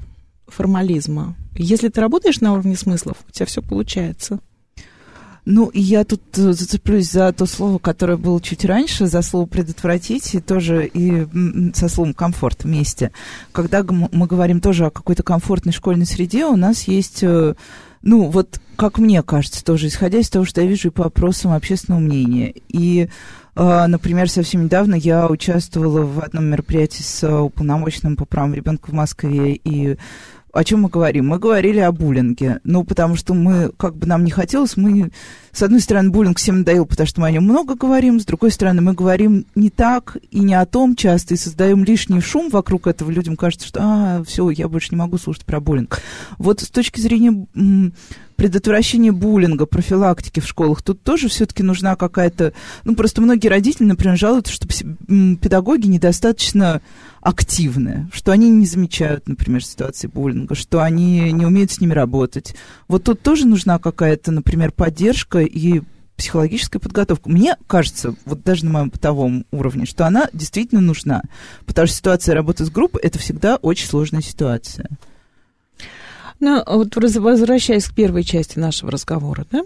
формализма. 0.46 1.34
Если 1.56 1.88
ты 1.88 2.00
работаешь 2.00 2.40
на 2.40 2.52
уровне 2.52 2.76
смыслов, 2.76 3.16
у 3.26 3.32
тебя 3.32 3.46
все 3.46 3.62
получается. 3.62 4.38
Ну, 5.50 5.70
я 5.72 6.04
тут 6.04 6.20
э, 6.36 6.52
зацеплюсь 6.52 7.10
за 7.10 7.32
то 7.32 7.46
слово, 7.46 7.78
которое 7.78 8.18
было 8.18 8.38
чуть 8.38 8.66
раньше, 8.66 9.06
за 9.06 9.22
слово 9.22 9.46
«предотвратить», 9.46 10.34
и 10.34 10.40
тоже 10.40 10.86
и 10.86 11.26
со 11.72 11.88
словом 11.88 12.12
«комфорт» 12.12 12.64
вместе. 12.64 13.12
Когда 13.52 13.82
мы 13.82 14.26
говорим 14.26 14.60
тоже 14.60 14.84
о 14.84 14.90
какой-то 14.90 15.22
комфортной 15.22 15.72
школьной 15.72 16.04
среде, 16.04 16.44
у 16.44 16.56
нас 16.56 16.82
есть, 16.82 17.20
э, 17.22 17.54
ну, 18.02 18.28
вот, 18.28 18.60
как 18.76 18.98
мне 18.98 19.22
кажется, 19.22 19.64
тоже, 19.64 19.86
исходя 19.86 20.18
из 20.18 20.28
того, 20.28 20.44
что 20.44 20.60
я 20.60 20.66
вижу 20.66 20.88
и 20.88 20.90
по 20.90 21.06
опросам 21.06 21.54
общественного 21.54 22.00
мнения. 22.00 22.52
И 22.68 23.08
э, 23.56 23.86
Например, 23.86 24.28
совсем 24.28 24.64
недавно 24.64 24.96
я 24.96 25.28
участвовала 25.28 26.02
в 26.02 26.20
одном 26.20 26.44
мероприятии 26.44 27.00
с 27.00 27.26
уполномоченным 27.26 28.16
по 28.16 28.26
правам 28.26 28.52
ребенка 28.52 28.90
в 28.90 28.92
Москве, 28.92 29.54
и 29.54 29.96
о 30.52 30.64
чем 30.64 30.82
мы 30.82 30.88
говорим? 30.88 31.28
Мы 31.28 31.38
говорили 31.38 31.78
о 31.80 31.92
буллинге. 31.92 32.60
Ну, 32.64 32.84
потому 32.84 33.16
что 33.16 33.34
мы, 33.34 33.70
как 33.76 33.96
бы 33.96 34.06
нам 34.06 34.24
не 34.24 34.30
хотелось, 34.30 34.76
мы, 34.76 35.10
с 35.52 35.62
одной 35.62 35.80
стороны, 35.80 36.10
буллинг 36.10 36.38
всем 36.38 36.60
надоел, 36.60 36.86
потому 36.86 37.06
что 37.06 37.20
мы 37.20 37.28
о 37.28 37.30
нем 37.30 37.44
много 37.44 37.74
говорим, 37.74 38.18
с 38.20 38.24
другой 38.24 38.50
стороны, 38.50 38.80
мы 38.80 38.94
говорим 38.94 39.46
не 39.54 39.70
так 39.70 40.16
и 40.30 40.40
не 40.40 40.54
о 40.54 40.66
том 40.66 40.96
часто, 40.96 41.34
и 41.34 41.36
создаем 41.36 41.84
лишний 41.84 42.20
шум 42.20 42.48
вокруг 42.50 42.86
этого. 42.86 43.10
Людям 43.10 43.36
кажется, 43.36 43.66
что, 43.66 43.80
а, 43.82 44.24
все, 44.24 44.50
я 44.50 44.68
больше 44.68 44.88
не 44.90 44.96
могу 44.96 45.18
слушать 45.18 45.44
про 45.44 45.60
буллинг. 45.60 46.00
Вот 46.38 46.60
с 46.60 46.68
точки 46.68 47.00
зрения 47.00 47.46
предотвращения 48.38 49.10
буллинга, 49.10 49.66
профилактики 49.66 50.38
в 50.38 50.46
школах, 50.46 50.80
тут 50.80 51.02
тоже 51.02 51.28
все-таки 51.28 51.64
нужна 51.64 51.96
какая-то... 51.96 52.52
Ну, 52.84 52.94
просто 52.94 53.20
многие 53.20 53.48
родители, 53.48 53.84
например, 53.84 54.16
жалуются, 54.16 54.52
что 54.52 54.68
педагоги 54.68 55.88
недостаточно 55.88 56.80
активные, 57.20 58.08
что 58.12 58.30
они 58.30 58.48
не 58.48 58.64
замечают, 58.64 59.28
например, 59.28 59.64
ситуации 59.64 60.06
буллинга, 60.06 60.54
что 60.54 60.80
они 60.80 61.32
не 61.32 61.46
умеют 61.46 61.72
с 61.72 61.80
ними 61.80 61.92
работать. 61.92 62.54
Вот 62.86 63.02
тут 63.02 63.22
тоже 63.22 63.44
нужна 63.44 63.80
какая-то, 63.80 64.30
например, 64.30 64.70
поддержка 64.70 65.40
и 65.40 65.82
психологическая 66.16 66.78
подготовка. 66.78 67.28
Мне 67.28 67.56
кажется, 67.66 68.14
вот 68.24 68.44
даже 68.44 68.66
на 68.66 68.70
моем 68.70 68.90
бытовом 68.90 69.46
уровне, 69.50 69.84
что 69.84 70.06
она 70.06 70.28
действительно 70.32 70.80
нужна, 70.80 71.22
потому 71.66 71.88
что 71.88 71.96
ситуация 71.96 72.36
работы 72.36 72.64
с 72.64 72.70
группой– 72.70 73.00
это 73.02 73.18
всегда 73.18 73.56
очень 73.56 73.88
сложная 73.88 74.22
ситуация. 74.22 74.88
Ну, 76.40 76.62
вот 76.66 76.94
возвращаясь 76.96 77.86
к 77.86 77.94
первой 77.94 78.22
части 78.22 78.58
нашего 78.58 78.92
разговора, 78.92 79.46
да, 79.50 79.62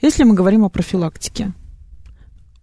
если 0.00 0.24
мы 0.24 0.34
говорим 0.34 0.64
о 0.64 0.68
профилактике, 0.68 1.52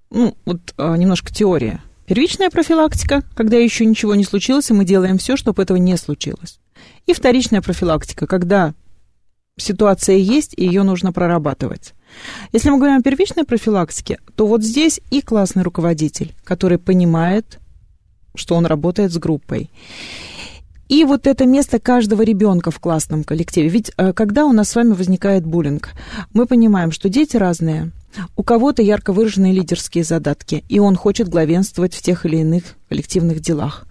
ну, 0.09 0.35
вот 0.45 0.73
а, 0.77 0.95
немножко 0.95 1.33
теория. 1.33 1.81
Первичная 2.05 2.49
профилактика, 2.49 3.23
когда 3.35 3.57
еще 3.57 3.85
ничего 3.85 4.15
не 4.15 4.23
случилось, 4.23 4.69
и 4.69 4.73
мы 4.73 4.85
делаем 4.85 5.19
все, 5.19 5.37
чтобы 5.37 5.61
этого 5.61 5.77
не 5.77 5.95
случилось. 5.97 6.59
И 7.05 7.13
вторичная 7.13 7.61
профилактика, 7.61 8.25
когда 8.25 8.73
ситуация 9.57 10.15
есть, 10.15 10.53
и 10.57 10.65
ее 10.65 10.83
нужно 10.83 11.11
прорабатывать. 11.13 11.93
Если 12.51 12.69
мы 12.69 12.77
говорим 12.77 12.97
о 12.97 13.03
первичной 13.03 13.43
профилактике, 13.43 14.19
то 14.35 14.47
вот 14.47 14.63
здесь 14.63 14.99
и 15.11 15.21
классный 15.21 15.61
руководитель, 15.61 16.33
который 16.43 16.79
понимает, 16.79 17.59
что 18.35 18.55
он 18.55 18.65
работает 18.65 19.11
с 19.11 19.17
группой. 19.17 19.69
И 20.89 21.05
вот 21.05 21.27
это 21.27 21.45
место 21.45 21.79
каждого 21.79 22.23
ребенка 22.23 22.71
в 22.71 22.79
классном 22.79 23.23
коллективе. 23.23 23.69
Ведь 23.69 23.91
э, 23.95 24.11
когда 24.11 24.45
у 24.45 24.51
нас 24.51 24.69
с 24.69 24.75
вами 24.75 24.93
возникает 24.93 25.45
буллинг, 25.45 25.89
мы 26.33 26.47
понимаем, 26.47 26.91
что 26.91 27.09
дети 27.09 27.37
разные. 27.37 27.91
У 28.35 28.43
кого-то 28.43 28.81
ярко 28.81 29.13
выраженные 29.13 29.53
лидерские 29.53 30.03
задатки, 30.03 30.63
и 30.67 30.79
он 30.79 30.95
хочет 30.95 31.29
главенствовать 31.29 31.93
в 31.93 32.01
тех 32.01 32.25
или 32.25 32.37
иных 32.37 32.63
коллективных 32.89 33.39
делах. 33.39 33.85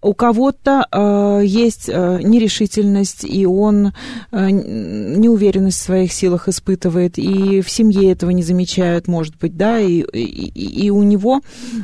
У 0.00 0.14
кого-то 0.14 0.86
э, 0.90 1.44
есть 1.44 1.88
э, 1.88 2.20
нерешительность, 2.22 3.24
и 3.24 3.46
он 3.46 3.92
э, 4.30 4.50
неуверенность 4.50 5.80
в 5.80 5.84
своих 5.84 6.12
силах 6.12 6.48
испытывает, 6.48 7.18
и 7.18 7.60
в 7.62 7.70
семье 7.70 8.12
этого 8.12 8.30
не 8.30 8.42
замечают, 8.42 9.08
может 9.08 9.36
быть, 9.36 9.56
да, 9.56 9.80
и, 9.80 10.02
и, 10.02 10.86
и 10.86 10.90
у 10.90 11.02
него 11.02 11.40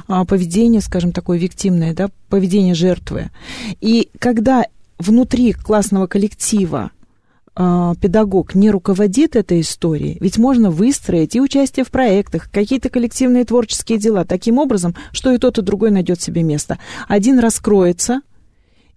э, 0.09 0.24
поведение, 0.26 0.80
скажем, 0.80 1.12
такое 1.12 1.38
виктимное, 1.38 1.93
да, 1.93 2.09
поведение 2.28 2.74
жертвы. 2.74 3.30
И 3.80 4.09
когда 4.20 4.64
внутри 4.99 5.53
классного 5.53 6.07
коллектива 6.07 6.91
э, 7.61 7.95
педагог 8.01 8.55
не 8.55 8.71
руководит 8.71 9.37
этой 9.37 9.61
историей, 9.61 10.17
ведь 10.21 10.39
можно 10.39 10.71
выстроить 10.71 11.37
и 11.37 11.41
участие 11.41 11.85
в 11.85 11.91
проектах, 11.91 12.51
какие-то 12.51 12.89
коллективные 12.89 13.45
творческие 13.45 13.99
дела 13.99 14.25
таким 14.25 14.59
образом, 14.59 14.95
что 15.13 15.31
и 15.31 15.39
тот, 15.39 15.59
и 15.59 15.63
другой 15.63 15.91
найдет 15.91 16.21
себе 16.21 16.43
место. 16.43 16.79
Один 17.09 17.39
раскроется, 17.39 18.23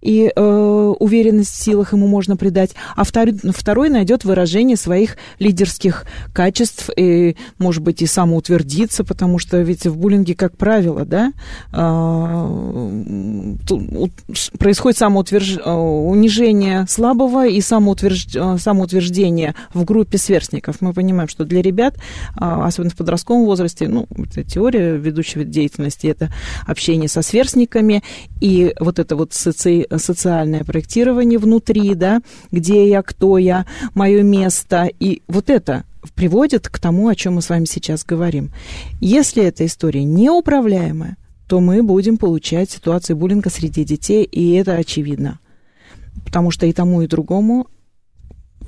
и 0.04 0.30
э, 0.34 0.94
уверенность 1.00 1.52
в 1.52 1.62
силах 1.62 1.92
ему 1.94 2.06
можно 2.06 2.36
придать, 2.36 2.72
а 2.94 3.04
второй, 3.04 3.34
второй 3.52 3.88
найдет 3.88 4.24
выражение 4.24 4.76
своих 4.76 5.16
лидерских 5.38 6.04
качеств 6.32 6.90
и, 6.96 7.36
может 7.58 7.82
быть, 7.82 8.02
и 8.02 8.06
самоутвердиться, 8.06 9.02
потому 9.02 9.38
что 9.38 9.60
ведь 9.62 9.86
в 9.86 9.96
буллинге, 9.96 10.34
как 10.34 10.56
правило, 10.56 11.04
да, 11.04 11.32
э, 11.72 12.44
происходит 14.58 14.98
самоутверж... 14.98 15.58
Э, 15.64 15.72
унижение 15.72 16.84
слабого 16.88 17.46
и 17.46 17.60
самоутверж... 17.60 18.26
Э, 18.36 18.58
самоутверждение 18.58 19.54
в 19.72 19.84
группе 19.84 20.18
сверстников. 20.18 20.80
Мы 20.80 20.92
понимаем, 20.92 21.28
что 21.28 21.44
для 21.44 21.62
ребят, 21.62 21.96
а, 22.36 22.66
особенно 22.66 22.90
в 22.90 22.96
подростковом 22.96 23.46
возрасте, 23.46 23.88
ну, 23.88 24.06
это 24.10 24.44
теория 24.44 24.96
ведущего 24.96 25.44
деятельности, 25.44 26.06
это 26.08 26.30
общение 26.66 27.08
со 27.08 27.22
сверстниками, 27.22 28.02
и 28.40 28.74
вот 28.78 28.98
это 28.98 29.16
вот 29.16 29.32
соци 29.32 29.86
социальное 29.98 30.64
проектирование 30.64 31.38
внутри, 31.38 31.94
да, 31.94 32.20
где 32.50 32.88
я, 32.88 33.02
кто 33.02 33.38
я, 33.38 33.66
мое 33.94 34.22
место. 34.22 34.90
И 35.00 35.22
вот 35.28 35.50
это 35.50 35.84
приводит 36.14 36.68
к 36.68 36.78
тому, 36.78 37.08
о 37.08 37.14
чем 37.14 37.34
мы 37.34 37.42
с 37.42 37.48
вами 37.48 37.64
сейчас 37.64 38.04
говорим. 38.04 38.50
Если 39.00 39.42
эта 39.42 39.64
история 39.66 40.04
неуправляемая, 40.04 41.16
то 41.46 41.60
мы 41.60 41.82
будем 41.82 42.16
получать 42.16 42.70
ситуацию 42.70 43.16
буллинга 43.16 43.50
среди 43.50 43.84
детей, 43.84 44.24
и 44.24 44.52
это 44.54 44.74
очевидно. 44.74 45.38
Потому 46.24 46.50
что 46.50 46.66
и 46.66 46.72
тому, 46.72 47.02
и 47.02 47.06
другому 47.06 47.68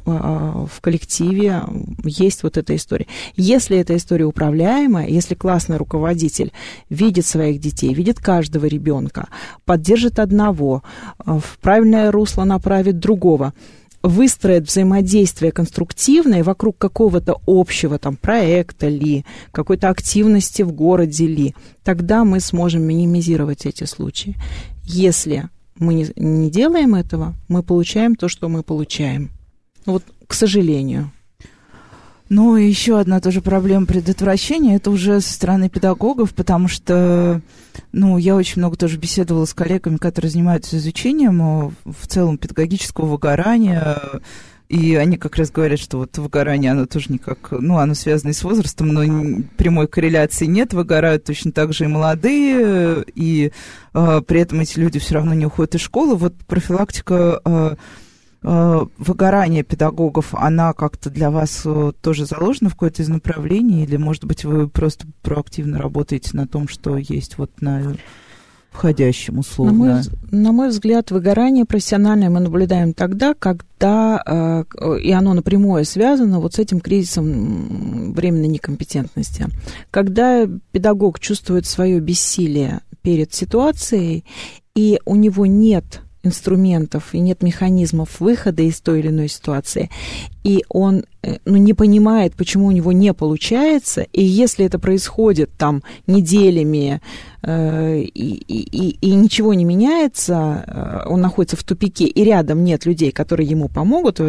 в 0.06 0.80
коллективе 0.80 1.62
есть 2.04 2.42
вот 2.42 2.56
эта 2.56 2.76
история. 2.76 3.06
Если 3.34 3.76
эта 3.76 3.96
история 3.96 4.24
управляемая, 4.24 5.08
если 5.08 5.34
классный 5.34 5.76
руководитель 5.76 6.52
видит 6.88 7.26
своих 7.26 7.60
детей, 7.60 7.92
видит 7.92 8.20
каждого 8.20 8.66
ребенка, 8.66 9.28
поддержит 9.64 10.18
одного, 10.18 10.82
а, 11.18 11.38
в 11.38 11.58
правильное 11.60 12.12
русло 12.12 12.44
направит 12.44 12.98
другого, 12.98 13.52
выстроит 14.02 14.68
взаимодействие 14.68 15.50
конструктивное 15.50 16.44
вокруг 16.44 16.78
какого-то 16.78 17.40
общего 17.46 17.98
там 17.98 18.16
проекта 18.16 18.88
ли, 18.88 19.24
какой-то 19.50 19.88
активности 19.88 20.62
в 20.62 20.72
городе 20.72 21.26
ли, 21.26 21.54
тогда 21.82 22.24
мы 22.24 22.38
сможем 22.38 22.82
минимизировать 22.82 23.66
эти 23.66 23.84
случаи. 23.84 24.36
Если 24.84 25.48
мы 25.78 26.08
не 26.14 26.50
делаем 26.50 26.94
этого, 26.94 27.34
мы 27.48 27.62
получаем 27.62 28.14
то, 28.14 28.28
что 28.28 28.48
мы 28.48 28.62
получаем. 28.62 29.30
Вот, 29.86 30.02
к 30.26 30.34
сожалению. 30.34 31.10
Ну, 32.28 32.56
еще 32.56 32.98
одна 32.98 33.20
тоже 33.20 33.40
проблема 33.40 33.86
предотвращения, 33.86 34.76
это 34.76 34.90
уже 34.90 35.20
со 35.20 35.32
стороны 35.32 35.68
педагогов, 35.68 36.34
потому 36.34 36.66
что, 36.66 37.40
ну, 37.92 38.18
я 38.18 38.34
очень 38.34 38.60
много 38.60 38.76
тоже 38.76 38.98
беседовала 38.98 39.44
с 39.44 39.54
коллегами, 39.54 39.96
которые 39.96 40.32
занимаются 40.32 40.76
изучением 40.76 41.40
э, 41.40 41.70
в 41.84 42.08
целом 42.08 42.36
педагогического 42.36 43.06
выгорания, 43.06 44.00
и 44.68 44.96
они 44.96 45.18
как 45.18 45.36
раз 45.36 45.52
говорят, 45.52 45.78
что 45.78 45.98
вот 45.98 46.18
выгорание, 46.18 46.72
оно 46.72 46.86
тоже 46.86 47.12
никак, 47.12 47.52
ну, 47.52 47.78
оно 47.78 47.94
связано 47.94 48.30
и 48.30 48.32
с 48.32 48.42
возрастом, 48.42 48.88
но 48.88 49.44
прямой 49.56 49.86
корреляции 49.86 50.46
нет, 50.46 50.74
выгорают 50.74 51.22
точно 51.22 51.52
так 51.52 51.72
же 51.72 51.84
и 51.84 51.88
молодые, 51.88 53.04
и 53.14 53.52
э, 53.94 54.22
при 54.26 54.40
этом 54.40 54.58
эти 54.58 54.80
люди 54.80 54.98
все 54.98 55.14
равно 55.14 55.32
не 55.34 55.46
уходят 55.46 55.76
из 55.76 55.80
школы. 55.82 56.16
Вот 56.16 56.34
профилактика 56.48 57.40
э, 57.44 57.76
э, 58.46 58.86
выгорания 58.96 59.64
педагогов, 59.64 60.34
она 60.34 60.72
как-то 60.72 61.10
для 61.10 61.30
вас 61.30 61.62
э, 61.64 61.92
тоже 62.00 62.26
заложена 62.26 62.70
в 62.70 62.74
какое-то 62.74 63.02
из 63.02 63.08
направлений, 63.08 63.82
или, 63.82 63.96
может 63.96 64.24
быть, 64.24 64.44
вы 64.44 64.68
просто 64.68 65.06
проактивно 65.22 65.78
работаете 65.78 66.30
на 66.34 66.46
том, 66.46 66.68
что 66.68 66.96
есть 66.96 67.38
вот 67.38 67.50
на 67.60 67.96
входящим 68.70 69.38
условно? 69.38 69.72
На 69.72 69.78
мой, 69.78 70.02
на 70.30 70.52
мой 70.52 70.68
взгляд, 70.68 71.10
выгорание 71.10 71.64
профессиональное 71.64 72.30
мы 72.30 72.40
наблюдаем 72.40 72.92
тогда, 72.92 73.34
когда, 73.34 74.22
э, 74.24 74.64
и 75.02 75.10
оно 75.10 75.34
напрямую 75.34 75.84
связано 75.84 76.38
вот 76.38 76.54
с 76.54 76.58
этим 76.58 76.80
кризисом 76.80 78.12
временной 78.12 78.48
некомпетентности. 78.48 79.46
Когда 79.90 80.46
педагог 80.70 81.18
чувствует 81.18 81.66
свое 81.66 82.00
бессилие 82.00 82.80
перед 83.02 83.34
ситуацией, 83.34 84.24
и 84.74 85.00
у 85.04 85.16
него 85.16 85.46
нет 85.46 86.02
инструментов 86.26 87.14
и 87.14 87.20
нет 87.20 87.42
механизмов 87.42 88.20
выхода 88.20 88.62
из 88.62 88.80
той 88.80 89.00
или 89.00 89.08
иной 89.08 89.28
ситуации, 89.28 89.90
и 90.44 90.64
он 90.68 91.04
ну, 91.44 91.56
не 91.56 91.74
понимает, 91.74 92.34
почему 92.34 92.66
у 92.66 92.70
него 92.70 92.92
не 92.92 93.12
получается, 93.14 94.02
и 94.12 94.22
если 94.22 94.64
это 94.64 94.78
происходит 94.78 95.50
там 95.56 95.82
неделями, 96.06 97.00
э, 97.42 98.00
и, 98.00 98.10
и, 98.10 98.96
и 99.00 99.14
ничего 99.14 99.54
не 99.54 99.64
меняется, 99.64 100.64
э, 100.66 101.08
он 101.08 101.20
находится 101.20 101.56
в 101.56 101.64
тупике, 101.64 102.06
и 102.06 102.24
рядом 102.24 102.64
нет 102.64 102.86
людей, 102.86 103.12
которые 103.12 103.48
ему 103.48 103.68
помогут, 103.68 104.20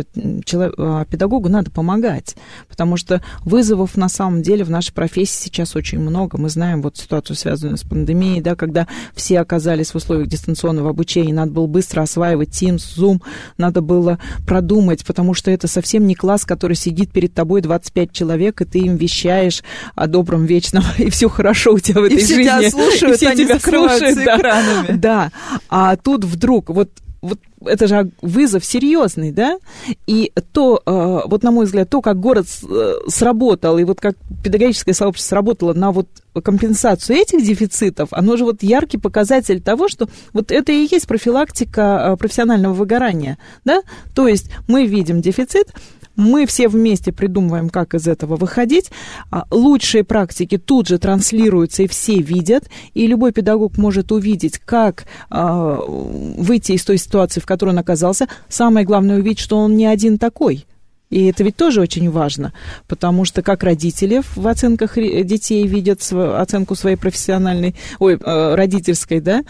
человек, 0.45 0.75
а, 0.77 1.05
педагогу 1.05 1.49
надо 1.49 1.71
помогать, 1.71 2.35
потому 2.69 2.97
что 2.97 3.21
вызовов 3.43 3.97
на 3.97 4.09
самом 4.09 4.41
деле 4.41 4.63
в 4.63 4.69
нашей 4.69 4.93
профессии 4.93 5.43
сейчас 5.45 5.75
очень 5.75 5.99
много. 5.99 6.37
Мы 6.37 6.49
знаем 6.49 6.81
вот 6.81 6.97
ситуацию, 6.97 7.35
связанную 7.35 7.77
с 7.77 7.83
пандемией, 7.83 8.41
да, 8.41 8.55
когда 8.55 8.87
все 9.15 9.39
оказались 9.39 9.91
в 9.91 9.95
условиях 9.95 10.27
дистанционного 10.27 10.89
обучения, 10.89 11.33
надо 11.33 11.51
было 11.51 11.67
быстро 11.67 12.01
осваивать 12.01 12.49
Teams, 12.49 12.83
Zoom, 12.97 13.21
надо 13.57 13.81
было 13.81 14.19
продумать, 14.45 15.05
потому 15.05 15.33
что 15.33 15.51
это 15.51 15.67
совсем 15.67 16.07
не 16.07 16.15
класс, 16.15 16.45
который 16.45 16.75
сидит 16.87 17.11
перед 17.11 17.33
тобой 17.33 17.61
25 17.61 18.11
человек, 18.11 18.61
и 18.61 18.65
ты 18.65 18.79
им 18.79 18.95
вещаешь 18.95 19.63
о 19.95 20.07
добром 20.07 20.45
вечном, 20.45 20.83
и 20.97 21.09
все 21.09 21.27
хорошо 21.29 21.73
у 21.73 21.79
тебя 21.79 22.01
в 22.01 22.05
этой 22.05 22.17
и 22.17 22.25
жизни. 22.25 22.43
Тебя 22.43 22.69
слушают, 22.69 23.15
и 23.15 23.17
все 23.17 23.29
они 23.29 23.43
тебя 23.43 23.59
слушают 23.59 24.15
да. 24.23 24.37
экранами. 24.37 24.97
Да, 24.97 25.31
а 25.69 25.95
тут 25.97 26.23
вдруг 26.23 26.69
вот 26.69 26.89
вот 27.21 27.39
это 27.65 27.87
же 27.87 28.11
вызов 28.21 28.63
серьезный, 28.63 29.31
да? 29.31 29.57
И 30.05 30.31
то, 30.53 30.81
э, 30.85 31.27
вот 31.27 31.43
на 31.43 31.51
мой 31.51 31.65
взгляд, 31.65 31.89
то, 31.89 32.01
как 32.01 32.19
город 32.19 32.45
э, 32.63 32.93
сработал, 33.07 33.77
и 33.79 33.83
вот 33.83 33.99
как 33.99 34.15
педагогическое 34.43 34.93
сообщество 34.93 35.29
сработало 35.35 35.73
на 35.73 35.91
вот 35.91 36.07
компенсацию 36.43 37.17
этих 37.17 37.43
дефицитов, 37.43 38.09
оно 38.11 38.37
же 38.37 38.45
вот 38.45 38.61
яркий 38.61 38.99
показатель 38.99 39.59
того, 39.61 39.87
что 39.87 40.07
вот 40.33 40.51
это 40.51 40.71
и 40.71 40.87
есть 40.89 41.07
профилактика 41.07 42.11
э, 42.13 42.17
профессионального 42.17 42.73
выгорания, 42.73 43.37
да? 43.65 43.81
То 44.13 44.27
есть 44.27 44.51
мы 44.67 44.85
видим 44.85 45.21
дефицит, 45.21 45.73
мы 46.17 46.45
все 46.45 46.67
вместе 46.67 47.13
придумываем, 47.13 47.69
как 47.69 47.93
из 47.93 48.07
этого 48.07 48.35
выходить. 48.35 48.91
А, 49.31 49.45
лучшие 49.51 50.03
практики 50.03 50.57
тут 50.57 50.87
же 50.87 50.97
транслируются, 50.97 51.83
и 51.83 51.87
все 51.87 52.17
видят. 52.19 52.65
И 52.93 53.07
любой 53.07 53.31
педагог 53.31 53.77
может 53.77 54.11
увидеть, 54.11 54.57
как 54.57 55.05
а, 55.29 55.79
выйти 55.79 56.73
из 56.73 56.83
той 56.83 56.97
ситуации, 56.97 57.39
в 57.39 57.45
которой 57.45 57.69
он 57.69 57.79
оказался. 57.79 58.27
Самое 58.49 58.85
главное 58.85 59.19
увидеть, 59.19 59.39
что 59.39 59.57
он 59.57 59.77
не 59.77 59.85
один 59.85 60.17
такой. 60.17 60.65
И 61.09 61.25
это 61.27 61.43
ведь 61.43 61.55
тоже 61.55 61.79
очень 61.79 62.11
важно, 62.11 62.51
потому 62.87 63.23
что 63.23 63.41
как 63.41 63.63
родители 63.63 64.21
в 64.35 64.45
оценках 64.45 64.95
детей 64.95 65.65
видят 65.65 66.01
оценку 66.11 66.75
своей 66.75 66.97
профессиональной, 66.97 67.75
ой, 67.99 68.19
э, 68.19 68.55
родительской, 68.55 69.21
да, 69.21 69.43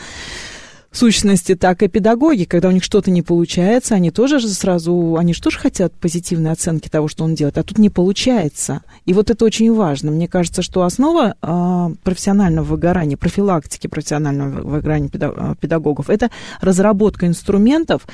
сущности, 0.92 1.56
так 1.56 1.84
и 1.84 1.88
педагоги, 1.88 2.46
когда 2.46 2.70
у 2.70 2.72
них 2.72 2.84
что-то 2.84 3.12
не 3.12 3.22
получается, 3.22 3.96
они 3.96 4.12
тоже 4.12 4.40
же 4.40 4.48
сразу, 4.50 5.16
они 5.18 5.34
же 5.34 5.42
тоже 5.42 5.60
хотят 5.60 5.94
позитивной 5.94 6.52
оценки 6.52 6.90
того, 6.90 7.08
что 7.08 7.24
он 7.24 7.36
делает, 7.36 7.58
а 7.58 7.64
тут 7.64 7.78
не 7.78 7.90
получается. 7.90 8.82
И 9.06 9.14
вот 9.14 9.30
это 9.30 9.46
очень 9.46 9.74
важно. 9.74 10.12
Мне 10.12 10.28
кажется, 10.28 10.62
что 10.62 10.84
основа 10.84 11.36
э, 11.42 11.96
профессионального 12.04 12.66
выгорания, 12.66 13.18
профилактики 13.18 13.88
профессионального 13.88 14.62
выгорания 14.62 15.10
а, 15.14 15.56
педагогов, 15.56 16.10
это 16.10 16.30
разработка 16.62 17.28
инструментов, 17.28 18.08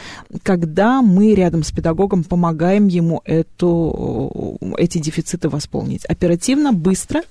когда 0.43 1.01
мы 1.01 1.34
рядом 1.36 1.63
с 1.63 1.71
педагогом 1.71 2.24
помогаем 2.24 2.88
ему 2.88 3.21
эту, 3.26 4.57
эти 4.78 4.97
дефициты 4.97 5.49
восполнить 5.49 6.05
оперативно, 6.05 6.74
быстро 6.74 7.21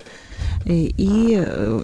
и, 0.65 0.95
и 0.97 1.43
э, 1.45 1.81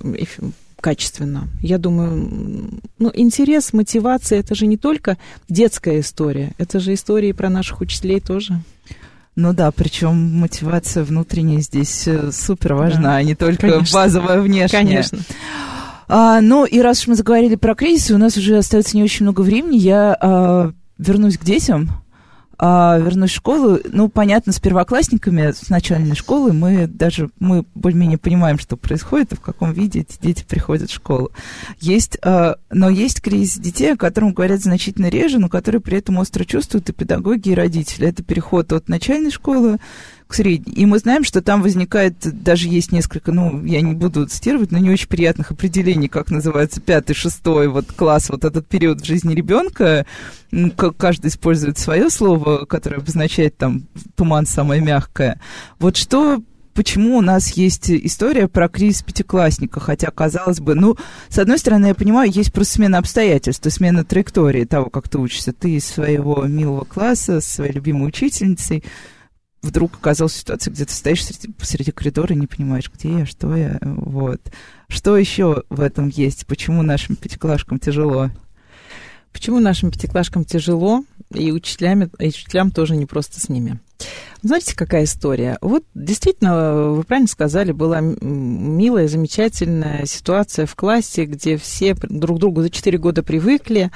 качественно. 0.81 1.49
Я 1.61 1.79
думаю, 1.79 2.81
ну, 2.99 3.11
интерес, 3.15 3.73
мотивация, 3.73 4.41
это 4.41 4.55
же 4.55 4.67
не 4.67 4.77
только 4.77 5.19
детская 5.49 6.01
история, 6.01 6.53
это 6.59 6.81
же 6.81 6.95
истории 6.95 7.33
про 7.33 7.49
наших 7.51 7.81
учителей 7.81 8.21
тоже. 8.21 8.61
Ну 9.37 9.53
да, 9.53 9.71
причем 9.71 10.41
мотивация 10.41 11.05
внутренняя 11.05 11.61
здесь 11.61 12.09
э, 12.09 12.33
супер 12.33 12.75
важна, 12.75 13.03
да, 13.03 13.17
а 13.17 13.23
не 13.23 13.37
только 13.37 13.71
конечно. 13.71 13.95
базовая 13.95 14.41
внешняя. 14.41 14.79
Конечно. 14.79 15.19
А, 16.09 16.41
ну 16.41 16.65
и 16.65 16.81
раз 16.81 17.03
уж 17.03 17.09
мы 17.09 17.15
заговорили 17.15 17.55
про 17.55 17.75
кризис, 17.75 18.11
у 18.11 18.19
нас 18.19 18.37
уже 18.37 18.57
остается 18.57 18.97
не 18.97 19.05
очень 19.05 19.27
много 19.27 19.43
времени, 19.43 19.77
я 19.77 20.17
а, 20.21 20.73
вернусь 20.97 21.39
к 21.39 21.45
детям 21.45 21.91
а, 22.59 22.99
вернусь 22.99 23.31
в 23.31 23.37
школу. 23.37 23.79
Ну, 23.85 24.09
понятно, 24.09 24.53
с 24.53 24.59
первоклассниками, 24.59 25.53
с 25.53 25.69
начальной 25.69 26.17
школы 26.17 26.53
мы 26.53 26.89
даже, 26.89 27.31
мы 27.39 27.65
более-менее 27.75 28.19
понимаем, 28.19 28.59
что 28.59 28.77
происходит 28.77 29.33
и 29.33 29.37
в 29.37 29.41
каком 29.41 29.73
виде 29.73 30.01
эти 30.01 30.21
дети 30.21 30.45
приходят 30.45 30.91
в 30.91 30.95
школу. 30.95 31.31
Есть, 31.81 32.19
а, 32.23 32.57
но 32.71 32.89
есть 32.89 33.21
кризис 33.21 33.59
детей, 33.59 33.93
о 33.93 33.97
котором 33.97 34.33
говорят 34.33 34.61
значительно 34.61 35.07
реже, 35.07 35.39
но 35.39 35.49
которые 35.49 35.81
при 35.81 35.99
этом 35.99 36.19
остро 36.19 36.45
чувствуют 36.45 36.89
и 36.89 36.93
педагоги, 36.93 37.51
и 37.51 37.55
родители. 37.55 38.09
Это 38.09 38.25
переход 38.25 38.73
от 38.73 38.89
начальной 38.89 39.31
школы 39.31 39.79
к 40.29 40.35
средней. 40.35 40.75
И 40.75 40.87
мы 40.87 40.99
знаем, 40.99 41.25
что 41.25 41.41
там 41.43 41.63
возникает, 41.63 42.15
даже 42.21 42.69
есть 42.69 42.93
несколько, 42.93 43.33
ну, 43.33 43.65
я 43.65 43.81
не 43.81 43.95
буду 43.95 44.27
цитировать, 44.27 44.71
но 44.71 44.79
не 44.79 44.91
очень 44.91 45.09
приятных 45.09 45.51
определений, 45.51 46.09
как 46.09 46.31
называется 46.31 46.81
пятый, 46.81 47.15
шестой 47.15 47.69
вот 47.69 47.93
класс, 47.93 48.29
вот 48.29 48.45
этот 48.45 48.67
период 48.69 49.01
в 49.01 49.05
жизни 49.05 49.35
ребенка. 49.35 50.07
Каждый 50.99 51.29
использует 51.29 51.79
свое 51.79 52.11
слово, 52.11 52.67
которое 52.67 52.99
обозначает 52.99 53.57
там 53.57 53.87
туман 54.15 54.47
самое 54.47 54.83
мягкое. 54.83 55.41
Вот 55.79 55.97
что 55.97 56.43
почему 56.75 57.17
у 57.17 57.23
нас 57.23 57.55
есть 57.55 57.91
история 57.91 58.47
про 58.47 58.69
кризис 58.69 59.03
пятиклассника, 59.03 59.81
хотя, 59.81 60.13
казалось 60.13 60.61
бы, 60.61 60.77
ну, 60.77 60.97
с 61.29 61.39
одной 61.39 61.59
стороны, 61.59 61.87
я 61.87 61.95
понимаю, 61.95 62.31
есть 62.31 62.53
просто 62.53 62.75
смена 62.75 62.99
обстоятельств, 62.99 63.63
то 63.63 63.71
смена 63.71 64.05
траектории 64.05 64.65
того, 64.65 64.89
как 64.89 65.09
ты 65.09 65.19
учишься. 65.19 65.53
Ты 65.53 65.71
из 65.77 65.87
своего 65.87 66.45
милого 66.45 66.85
класса, 66.85 67.41
своей 67.41 67.73
любимой 67.73 68.09
учительницей, 68.09 68.85
вдруг 69.63 69.95
оказался 69.95 70.37
в 70.37 70.41
ситуации, 70.41 70.71
где 70.71 70.85
ты 70.85 70.93
стоишь 70.93 71.25
среди, 71.25 71.53
посреди 71.53 71.91
коридора 71.91 72.35
и 72.35 72.39
не 72.39 72.47
понимаешь, 72.47 72.91
где 72.93 73.21
я, 73.21 73.27
что 73.27 73.55
я, 73.57 73.79
вот. 73.83 74.41
Что 74.89 75.17
еще 75.17 75.65
в 75.69 75.81
этом 75.81 76.09
есть? 76.09 76.47
Почему 76.47 76.83
нашим 76.83 77.17
пятиклашкам 77.17 77.79
тяжело? 77.79 78.31
Почему 79.33 79.61
нашим 79.61 79.91
пятиклашкам 79.91 80.45
тяжело, 80.45 81.05
и 81.33 81.53
учителям, 81.53 82.05
и 82.05 82.29
учителям 82.29 82.71
тоже 82.71 82.97
не 82.97 83.07
просто 83.07 83.41
с 83.41 83.49
ними? 83.49 83.79
Знаете, 84.41 84.77
какая 84.77 85.03
история? 85.05 85.59
Вот 85.61 85.83
действительно, 85.95 86.93
вы 86.93 87.03
правильно 87.03 87.29
сказали, 87.29 87.73
была 87.73 88.01
милая, 88.01 89.09
замечательная 89.09 90.07
ситуация 90.07 90.65
в 90.65 90.77
классе, 90.77 91.25
где 91.25 91.57
все 91.57 91.97
друг 92.09 92.39
другу 92.39 92.63
за 92.63 92.71
4 92.71 92.99
года 92.99 93.25
привыкли, 93.25 93.91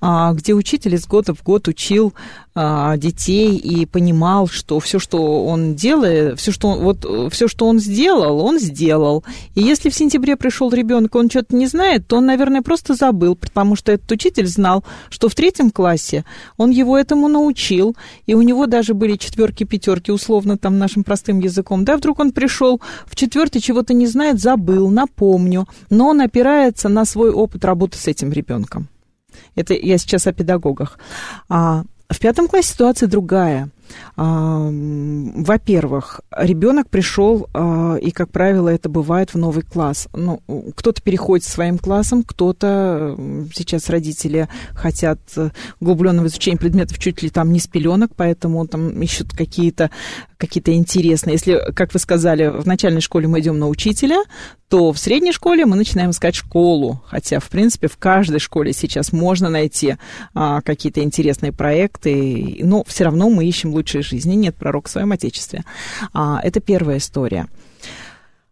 а, 0.00 0.32
где 0.34 0.54
учитель 0.54 0.94
из 0.94 1.04
года 1.04 1.34
в 1.34 1.42
год 1.42 1.66
учил 1.66 2.14
а, 2.54 2.96
детей 2.96 3.56
и 3.56 3.86
понимал, 3.86 4.46
что 4.46 4.78
все, 4.78 5.00
что 5.00 5.46
он 5.46 5.74
делает, 5.74 6.38
все, 6.38 6.52
что 6.52 6.68
он, 6.68 6.78
вот 6.80 7.32
все, 7.32 7.48
что 7.48 7.66
он 7.66 7.80
сделал, 7.80 8.40
он 8.40 8.60
сделал. 8.60 9.24
И 9.56 9.62
если 9.62 9.90
в 9.90 9.94
сентябре 9.94 10.36
пришел 10.36 10.70
ребенок, 10.70 11.16
он 11.16 11.28
что-то 11.28 11.56
не 11.56 11.66
знает, 11.66 12.06
то 12.06 12.18
он, 12.18 12.26
наверное, 12.26 12.62
просто 12.62 12.94
забыл, 12.94 13.34
потому 13.34 13.74
что 13.74 13.90
этот 13.90 14.10
учитель 14.12 14.46
знал, 14.46 14.84
что 15.10 15.28
в 15.28 15.34
третьем 15.34 15.72
классе 15.72 16.24
он 16.56 16.70
его 16.70 16.96
этому 16.96 17.26
научил, 17.26 17.96
и 18.26 18.34
у 18.34 18.42
него 18.42 18.66
даже 18.66 18.94
были 18.94 19.16
четверки, 19.48 19.64
пятерки 19.64 20.12
условно, 20.12 20.56
там, 20.56 20.78
нашим 20.78 21.04
простым 21.04 21.40
языком, 21.40 21.84
да, 21.84 21.96
вдруг 21.96 22.20
он 22.20 22.32
пришел 22.32 22.80
в 23.06 23.16
четвертый, 23.16 23.60
чего-то 23.60 23.94
не 23.94 24.06
знает, 24.06 24.40
забыл, 24.40 24.90
напомню, 24.90 25.66
но 25.90 26.08
он 26.08 26.20
опирается 26.20 26.88
на 26.88 27.04
свой 27.04 27.30
опыт 27.30 27.64
работы 27.64 27.98
с 27.98 28.06
этим 28.08 28.32
ребенком. 28.32 28.88
Это 29.54 29.74
я 29.74 29.98
сейчас 29.98 30.26
о 30.26 30.32
педагогах. 30.32 30.98
А 31.48 31.84
в 32.08 32.18
пятом 32.18 32.48
классе 32.48 32.72
ситуация 32.72 33.08
другая. 33.08 33.70
Во-первых, 34.16 36.20
ребенок 36.36 36.90
пришел, 36.90 37.48
и, 38.00 38.10
как 38.10 38.30
правило, 38.30 38.68
это 38.68 38.88
бывает 38.88 39.34
в 39.34 39.38
новый 39.38 39.62
класс. 39.62 40.08
Ну, 40.12 40.42
кто-то 40.74 41.02
переходит 41.02 41.46
своим 41.46 41.78
классом, 41.78 42.22
кто-то 42.22 43.16
сейчас 43.54 43.88
родители 43.88 44.48
хотят 44.72 45.18
углубленного 45.80 46.26
изучения 46.26 46.58
предметов 46.58 46.98
чуть 46.98 47.22
ли 47.22 47.30
там 47.30 47.52
не 47.52 47.60
с 47.60 47.66
пеленок, 47.66 48.12
поэтому 48.16 48.66
там 48.66 49.00
ищут 49.02 49.36
какие-то 49.36 49.90
какие-то 50.38 50.72
интересные. 50.72 51.34
Если, 51.34 51.60
как 51.74 51.92
вы 51.92 51.98
сказали, 51.98 52.46
в 52.46 52.66
начальной 52.66 53.00
школе 53.00 53.26
мы 53.26 53.40
идем 53.40 53.58
на 53.58 53.68
учителя, 53.68 54.22
то 54.68 54.92
в 54.92 54.98
средней 54.98 55.32
школе 55.32 55.66
мы 55.66 55.76
начинаем 55.76 56.10
искать 56.10 56.36
школу. 56.36 57.02
Хотя, 57.06 57.40
в 57.40 57.48
принципе, 57.48 57.88
в 57.88 57.96
каждой 57.96 58.38
школе 58.38 58.72
сейчас 58.72 59.12
можно 59.12 59.50
найти 59.50 59.96
а, 60.34 60.62
какие-то 60.62 61.02
интересные 61.02 61.52
проекты, 61.52 62.60
но 62.62 62.84
все 62.86 63.04
равно 63.04 63.28
мы 63.28 63.46
ищем 63.46 63.70
лучшей 63.70 64.02
жизни. 64.02 64.34
Нет 64.34 64.54
пророка 64.54 64.88
в 64.88 64.92
своем 64.92 65.10
отечестве. 65.10 65.64
А, 66.12 66.40
это 66.42 66.60
первая 66.60 66.98
история. 66.98 67.48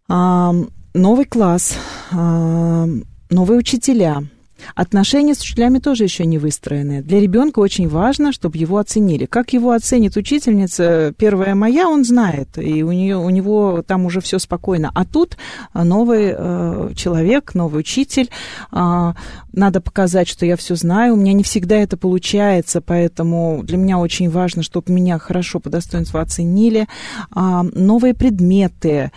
А, 0.09 0.53
новый 0.93 1.25
класс, 1.25 1.77
а, 2.11 2.87
новые 3.31 3.59
учителя– 3.59 4.25
Отношения 4.75 5.35
с 5.35 5.41
учителями 5.41 5.79
тоже 5.79 6.05
еще 6.05 6.27
не 6.27 6.39
выстроены. 6.39 7.03
Для 7.03 7.21
ребенка 7.21 7.61
очень 7.61 7.89
важно, 7.89 8.33
чтобы 8.33 8.59
его 8.59 8.79
оценили. 8.79 9.27
Как 9.27 9.53
его 9.53 9.73
оценит 9.73 10.17
учительница 10.17 11.15
первая 11.17 11.55
моя, 11.55 11.89
он 11.89 12.05
знает, 12.05 12.59
и 12.59 12.83
у, 12.83 12.93
нее, 12.93 13.17
у 13.17 13.31
него 13.31 13.83
там 13.87 14.07
уже 14.07 14.21
все 14.21 14.39
спокойно. 14.39 14.91
А 14.95 15.05
тут 15.05 15.37
новый 15.75 16.35
э, 16.37 16.91
человек, 16.95 17.55
новый 17.55 17.81
учитель, 17.81 18.31
э, 18.73 19.13
надо 19.53 19.81
показать, 19.81 20.29
что 20.29 20.47
я 20.47 20.57
все 20.57 20.75
знаю. 20.75 21.15
У 21.15 21.17
меня 21.17 21.33
не 21.33 21.43
всегда 21.43 21.77
это 21.77 21.97
получается, 21.97 22.81
поэтому 22.81 23.63
для 23.63 23.77
меня 23.77 23.99
очень 23.99 24.31
важно, 24.31 24.63
чтобы 24.63 24.93
меня 24.93 25.19
хорошо 25.19 25.61
по 25.61 25.71
достоинству 25.71 26.19
оценили. 26.19 26.87
Э, 27.35 27.63
новые 27.63 28.15
предметы. 28.15 29.11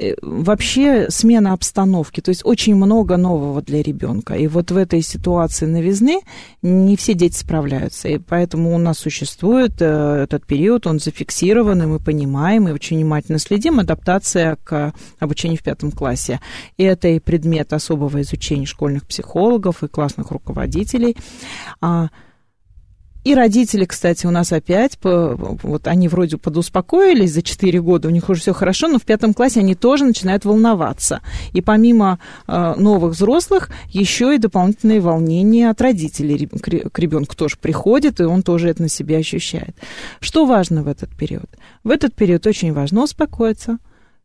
Э, 0.00 0.14
вообще 0.22 1.10
смена 1.10 1.52
обстановки, 1.52 2.20
то 2.20 2.30
есть 2.30 2.42
очень 2.44 2.74
много 2.74 3.16
нового 3.16 3.60
для 3.60 3.82
ребенка. 3.82 4.34
И 4.34 4.46
вот 4.46 4.70
в 4.70 4.76
этой 4.76 5.02
ситуации 5.02 5.66
новизны 5.66 6.20
не 6.62 6.96
все 6.96 7.14
дети 7.14 7.36
справляются. 7.36 8.08
И 8.08 8.18
поэтому 8.18 8.74
у 8.74 8.78
нас 8.78 8.98
существует 8.98 9.72
э, 9.80 10.22
этот 10.24 10.46
период, 10.46 10.86
он 10.86 11.00
зафиксирован, 11.00 11.82
и 11.82 11.86
мы 11.86 11.98
понимаем, 11.98 12.68
и 12.68 12.72
очень 12.72 12.96
внимательно 12.96 13.38
следим, 13.38 13.78
адаптация 13.78 14.56
к 14.64 14.94
обучению 15.18 15.58
в 15.58 15.62
пятом 15.62 15.92
классе. 15.92 16.40
И 16.78 16.84
это 16.84 17.08
и 17.08 17.18
предмет 17.18 17.72
особого 17.72 18.22
изучения 18.22 18.66
школьных 18.66 19.06
психологов 19.06 19.82
и 19.82 19.88
классных 19.88 20.30
руководителей. 20.30 21.16
И 23.22 23.34
родители, 23.34 23.84
кстати, 23.84 24.26
у 24.26 24.30
нас 24.30 24.52
опять, 24.52 24.98
вот 25.02 25.86
они 25.86 26.08
вроде 26.08 26.38
подуспокоились 26.38 27.32
за 27.32 27.42
4 27.42 27.80
года, 27.82 28.08
у 28.08 28.10
них 28.10 28.28
уже 28.28 28.40
все 28.40 28.54
хорошо, 28.54 28.88
но 28.88 28.98
в 28.98 29.02
пятом 29.02 29.34
классе 29.34 29.60
они 29.60 29.74
тоже 29.74 30.04
начинают 30.04 30.44
волноваться. 30.44 31.20
И 31.52 31.60
помимо 31.60 32.18
э, 32.46 32.74
новых 32.76 33.12
взрослых, 33.12 33.70
еще 33.88 34.34
и 34.34 34.38
дополнительные 34.38 35.00
волнения 35.00 35.68
от 35.68 35.80
родителей 35.80 36.46
к 36.46 36.98
ребенку 36.98 37.36
тоже 37.36 37.56
приходит, 37.60 38.20
и 38.20 38.24
он 38.24 38.42
тоже 38.42 38.70
это 38.70 38.82
на 38.82 38.88
себя 38.88 39.18
ощущает. 39.18 39.76
Что 40.20 40.46
важно 40.46 40.82
в 40.82 40.88
этот 40.88 41.14
период? 41.14 41.50
В 41.84 41.90
этот 41.90 42.14
период 42.14 42.46
очень 42.46 42.72
важно 42.72 43.02
успокоиться, 43.02 43.78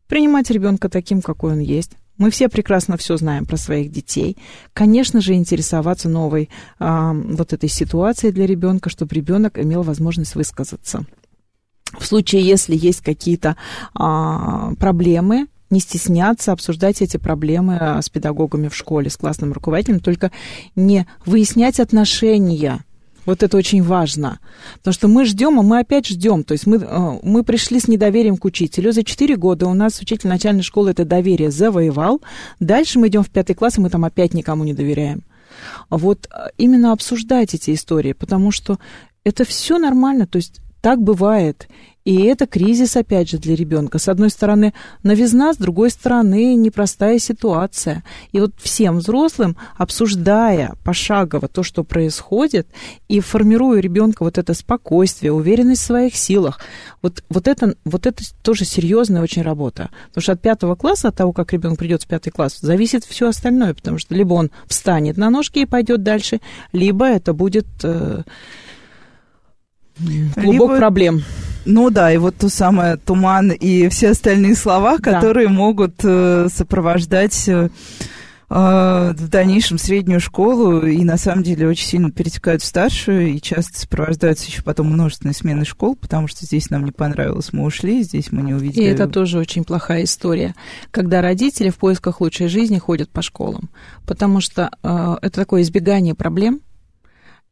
принимать 0.08 0.50
ребенка 0.50 0.88
таким, 0.88 1.20
какой 1.20 1.52
он 1.52 1.58
есть, 1.58 1.92
мы 2.18 2.30
все 2.30 2.48
прекрасно 2.48 2.96
все 2.96 3.16
знаем 3.16 3.46
про 3.46 3.56
своих 3.56 3.90
детей. 3.90 4.36
Конечно 4.72 5.20
же, 5.20 5.34
интересоваться 5.34 6.08
новой 6.08 6.50
а, 6.78 7.12
вот 7.12 7.52
этой 7.52 7.68
ситуацией 7.68 8.32
для 8.32 8.46
ребенка, 8.46 8.90
чтобы 8.90 9.14
ребенок 9.14 9.58
имел 9.58 9.82
возможность 9.82 10.34
высказаться. 10.34 11.04
В 11.98 12.04
случае, 12.04 12.42
если 12.42 12.76
есть 12.76 13.00
какие-то 13.00 13.56
а, 13.94 14.74
проблемы, 14.74 15.46
не 15.70 15.80
стесняться 15.80 16.52
обсуждать 16.52 17.02
эти 17.02 17.16
проблемы 17.16 17.76
а, 17.80 18.02
с 18.02 18.08
педагогами 18.08 18.68
в 18.68 18.76
школе, 18.76 19.10
с 19.10 19.16
классным 19.16 19.52
руководителем, 19.52 20.00
только 20.00 20.30
не 20.74 21.06
выяснять 21.24 21.80
отношения 21.80 22.84
вот 23.26 23.42
это 23.42 23.56
очень 23.56 23.82
важно. 23.82 24.38
Потому 24.78 24.94
что 24.94 25.08
мы 25.08 25.24
ждем, 25.24 25.58
а 25.58 25.62
мы 25.62 25.80
опять 25.80 26.06
ждем. 26.06 26.44
То 26.44 26.52
есть 26.52 26.66
мы, 26.66 26.76
э, 26.76 27.18
мы 27.22 27.42
пришли 27.44 27.80
с 27.80 27.88
недоверием 27.88 28.36
к 28.36 28.44
учителю. 28.44 28.92
За 28.92 29.02
4 29.02 29.36
года 29.36 29.66
у 29.66 29.74
нас 29.74 30.00
учитель 30.00 30.28
начальной 30.28 30.62
школы 30.62 30.92
это 30.92 31.04
доверие 31.04 31.50
завоевал. 31.50 32.22
Дальше 32.60 32.98
мы 32.98 33.08
идем 33.08 33.22
в 33.22 33.30
пятый 33.30 33.54
класс, 33.54 33.78
и 33.78 33.80
мы 33.80 33.90
там 33.90 34.04
опять 34.04 34.32
никому 34.32 34.64
не 34.64 34.72
доверяем. 34.72 35.24
Вот 35.90 36.26
э, 36.26 36.48
именно 36.56 36.92
обсуждать 36.92 37.54
эти 37.54 37.74
истории, 37.74 38.12
потому 38.12 38.50
что 38.50 38.78
это 39.24 39.44
все 39.44 39.78
нормально. 39.78 40.26
То 40.26 40.36
есть 40.36 40.60
так 40.80 41.00
бывает. 41.00 41.68
И 42.06 42.22
это 42.22 42.46
кризис, 42.46 42.96
опять 42.96 43.28
же, 43.28 43.36
для 43.36 43.56
ребенка. 43.56 43.98
С 43.98 44.06
одной 44.08 44.30
стороны, 44.30 44.72
новизна, 45.02 45.52
с 45.52 45.56
другой 45.56 45.90
стороны, 45.90 46.54
непростая 46.54 47.18
ситуация. 47.18 48.04
И 48.30 48.38
вот 48.38 48.52
всем 48.58 48.98
взрослым, 48.98 49.56
обсуждая 49.76 50.74
пошагово 50.84 51.48
то, 51.48 51.64
что 51.64 51.82
происходит, 51.82 52.68
и 53.08 53.18
формируя 53.18 53.80
ребенка 53.80 54.22
вот 54.22 54.38
это 54.38 54.54
спокойствие, 54.54 55.32
уверенность 55.32 55.82
в 55.82 55.86
своих 55.86 56.14
силах, 56.14 56.60
вот, 57.02 57.24
вот, 57.28 57.48
это, 57.48 57.74
вот 57.84 58.06
это 58.06 58.22
тоже 58.40 58.64
серьезная 58.64 59.20
очень 59.20 59.42
работа. 59.42 59.90
Потому 60.10 60.22
что 60.22 60.32
от 60.32 60.40
пятого 60.40 60.76
класса, 60.76 61.08
от 61.08 61.16
того, 61.16 61.32
как 61.32 61.52
ребенок 61.52 61.80
придет 61.80 62.04
в 62.04 62.06
пятый 62.06 62.30
класс, 62.30 62.58
зависит 62.60 63.04
все 63.04 63.26
остальное, 63.26 63.74
потому 63.74 63.98
что 63.98 64.14
либо 64.14 64.34
он 64.34 64.52
встанет 64.68 65.16
на 65.16 65.28
ножки 65.28 65.58
и 65.58 65.66
пойдет 65.66 66.04
дальше, 66.04 66.40
либо 66.70 67.04
это 67.04 67.32
будет 67.32 67.66
э, 67.82 68.22
клубок 70.34 70.70
либо... 70.70 70.76
проблем. 70.76 71.22
Ну 71.66 71.90
да, 71.90 72.12
и 72.12 72.16
вот 72.16 72.36
то 72.36 72.48
самое 72.48 72.96
туман 72.96 73.50
и 73.50 73.88
все 73.88 74.10
остальные 74.10 74.54
слова, 74.54 74.98
которые 74.98 75.48
да. 75.48 75.52
могут 75.52 75.96
э, 76.04 76.46
сопровождать 76.48 77.48
э, 77.48 77.70
э, 78.48 79.14
в 79.16 79.28
дальнейшем 79.28 79.76
среднюю 79.76 80.20
школу 80.20 80.86
и 80.86 81.02
на 81.02 81.16
самом 81.16 81.42
деле 81.42 81.66
очень 81.66 81.84
сильно 81.84 82.12
перетекают 82.12 82.62
в 82.62 82.66
старшую 82.66 83.32
и 83.32 83.40
часто 83.40 83.80
сопровождаются 83.80 84.46
еще 84.46 84.62
потом 84.62 84.92
множественной 84.92 85.34
смены 85.34 85.64
школ, 85.64 85.96
потому 85.96 86.28
что 86.28 86.46
здесь 86.46 86.70
нам 86.70 86.84
не 86.84 86.92
понравилось, 86.92 87.52
мы 87.52 87.64
ушли, 87.64 88.04
здесь 88.04 88.30
мы 88.30 88.42
не 88.42 88.54
увидели. 88.54 88.84
И 88.84 88.86
это 88.86 89.08
тоже 89.08 89.40
очень 89.40 89.64
плохая 89.64 90.04
история, 90.04 90.54
когда 90.92 91.20
родители 91.20 91.70
в 91.70 91.78
поисках 91.78 92.20
лучшей 92.20 92.46
жизни 92.46 92.78
ходят 92.78 93.10
по 93.10 93.22
школам, 93.22 93.70
потому 94.06 94.40
что 94.40 94.70
э, 94.84 95.16
это 95.20 95.40
такое 95.40 95.62
избегание 95.62 96.14
проблем, 96.14 96.60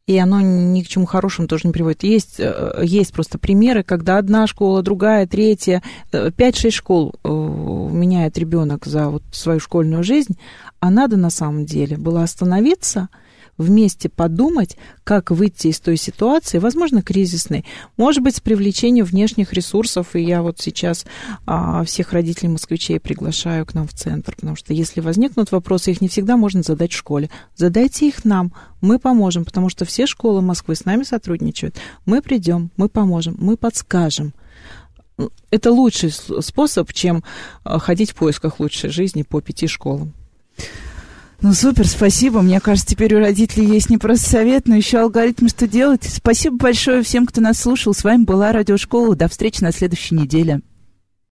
и 0.07 0.17
оно 0.19 0.39
ни 0.39 0.81
к 0.81 0.87
чему 0.87 1.05
хорошему 1.05 1.47
тоже 1.47 1.67
не 1.67 1.73
приводит. 1.73 2.03
Есть, 2.03 2.39
э, 2.39 2.81
есть 2.83 3.11
просто 3.11 3.39
примеры, 3.39 3.83
когда 3.83 4.17
одна 4.17 4.45
школа, 4.45 4.83
другая, 4.83 5.25
третья, 5.25 5.81
5-6 6.11 6.67
э, 6.67 6.71
школ 6.71 7.15
э, 7.23 7.27
меняет 7.27 8.37
ребенок 8.37 8.85
за 8.85 9.09
вот 9.09 9.23
свою 9.31 9.59
школьную 9.59 10.03
жизнь, 10.03 10.37
а 10.79 10.91
надо 10.91 11.17
на 11.17 11.29
самом 11.29 11.65
деле 11.65 11.97
было 11.97 12.23
остановиться– 12.23 13.09
вместе 13.57 14.09
подумать, 14.09 14.77
как 15.03 15.31
выйти 15.31 15.67
из 15.67 15.79
той 15.79 15.97
ситуации, 15.97 16.57
возможно, 16.57 17.01
кризисной, 17.01 17.65
может 17.97 18.23
быть, 18.23 18.35
с 18.35 18.39
привлечением 18.39 19.05
внешних 19.05 19.53
ресурсов, 19.53 20.15
и 20.15 20.21
я 20.21 20.41
вот 20.41 20.59
сейчас 20.59 21.05
а, 21.45 21.83
всех 21.83 22.13
родителей 22.13 22.49
москвичей 22.49 22.99
приглашаю 22.99 23.65
к 23.65 23.73
нам 23.73 23.87
в 23.87 23.93
центр, 23.93 24.35
потому 24.35 24.55
что 24.55 24.73
если 24.73 24.99
возникнут 25.01 25.51
вопросы, 25.51 25.91
их 25.91 26.01
не 26.01 26.07
всегда 26.07 26.37
можно 26.37 26.63
задать 26.63 26.91
в 26.91 26.97
школе. 26.97 27.29
Задайте 27.55 28.07
их 28.07 28.25
нам, 28.25 28.53
мы 28.81 28.99
поможем, 28.99 29.45
потому 29.45 29.69
что 29.69 29.85
все 29.85 30.05
школы 30.05 30.41
Москвы 30.41 30.75
с 30.75 30.85
нами 30.85 31.03
сотрудничают. 31.03 31.75
Мы 32.05 32.21
придем, 32.21 32.71
мы 32.77 32.89
поможем, 32.89 33.35
мы 33.39 33.57
подскажем 33.57 34.33
это 35.49 35.71
лучший 35.71 36.11
способ, 36.11 36.91
чем 36.91 37.23
а, 37.63 37.79
ходить 37.79 38.11
в 38.11 38.15
поисках 38.15 38.59
лучшей 38.59 38.89
жизни 38.89 39.23
по 39.23 39.41
пяти 39.41 39.67
школам. 39.67 40.13
Ну, 41.45 41.53
супер, 41.53 41.87
спасибо. 41.87 42.41
Мне 42.41 42.59
кажется, 42.59 42.89
теперь 42.89 43.13
у 43.13 43.19
родителей 43.19 43.67
есть 43.67 43.91
не 43.91 43.99
просто 43.99 44.27
совет, 44.27 44.67
но 44.67 44.75
еще 44.75 44.97
алгоритм, 44.97 45.47
что 45.47 45.67
делать. 45.67 46.03
Спасибо 46.03 46.57
большое 46.57 47.03
всем, 47.03 47.27
кто 47.27 47.39
нас 47.39 47.59
слушал. 47.59 47.93
С 47.93 48.03
вами 48.03 48.23
была 48.23 48.51
Радиошкола. 48.51 49.15
До 49.15 49.27
встречи 49.27 49.61
на 49.61 49.71
следующей 49.71 50.15
неделе. 50.15 50.61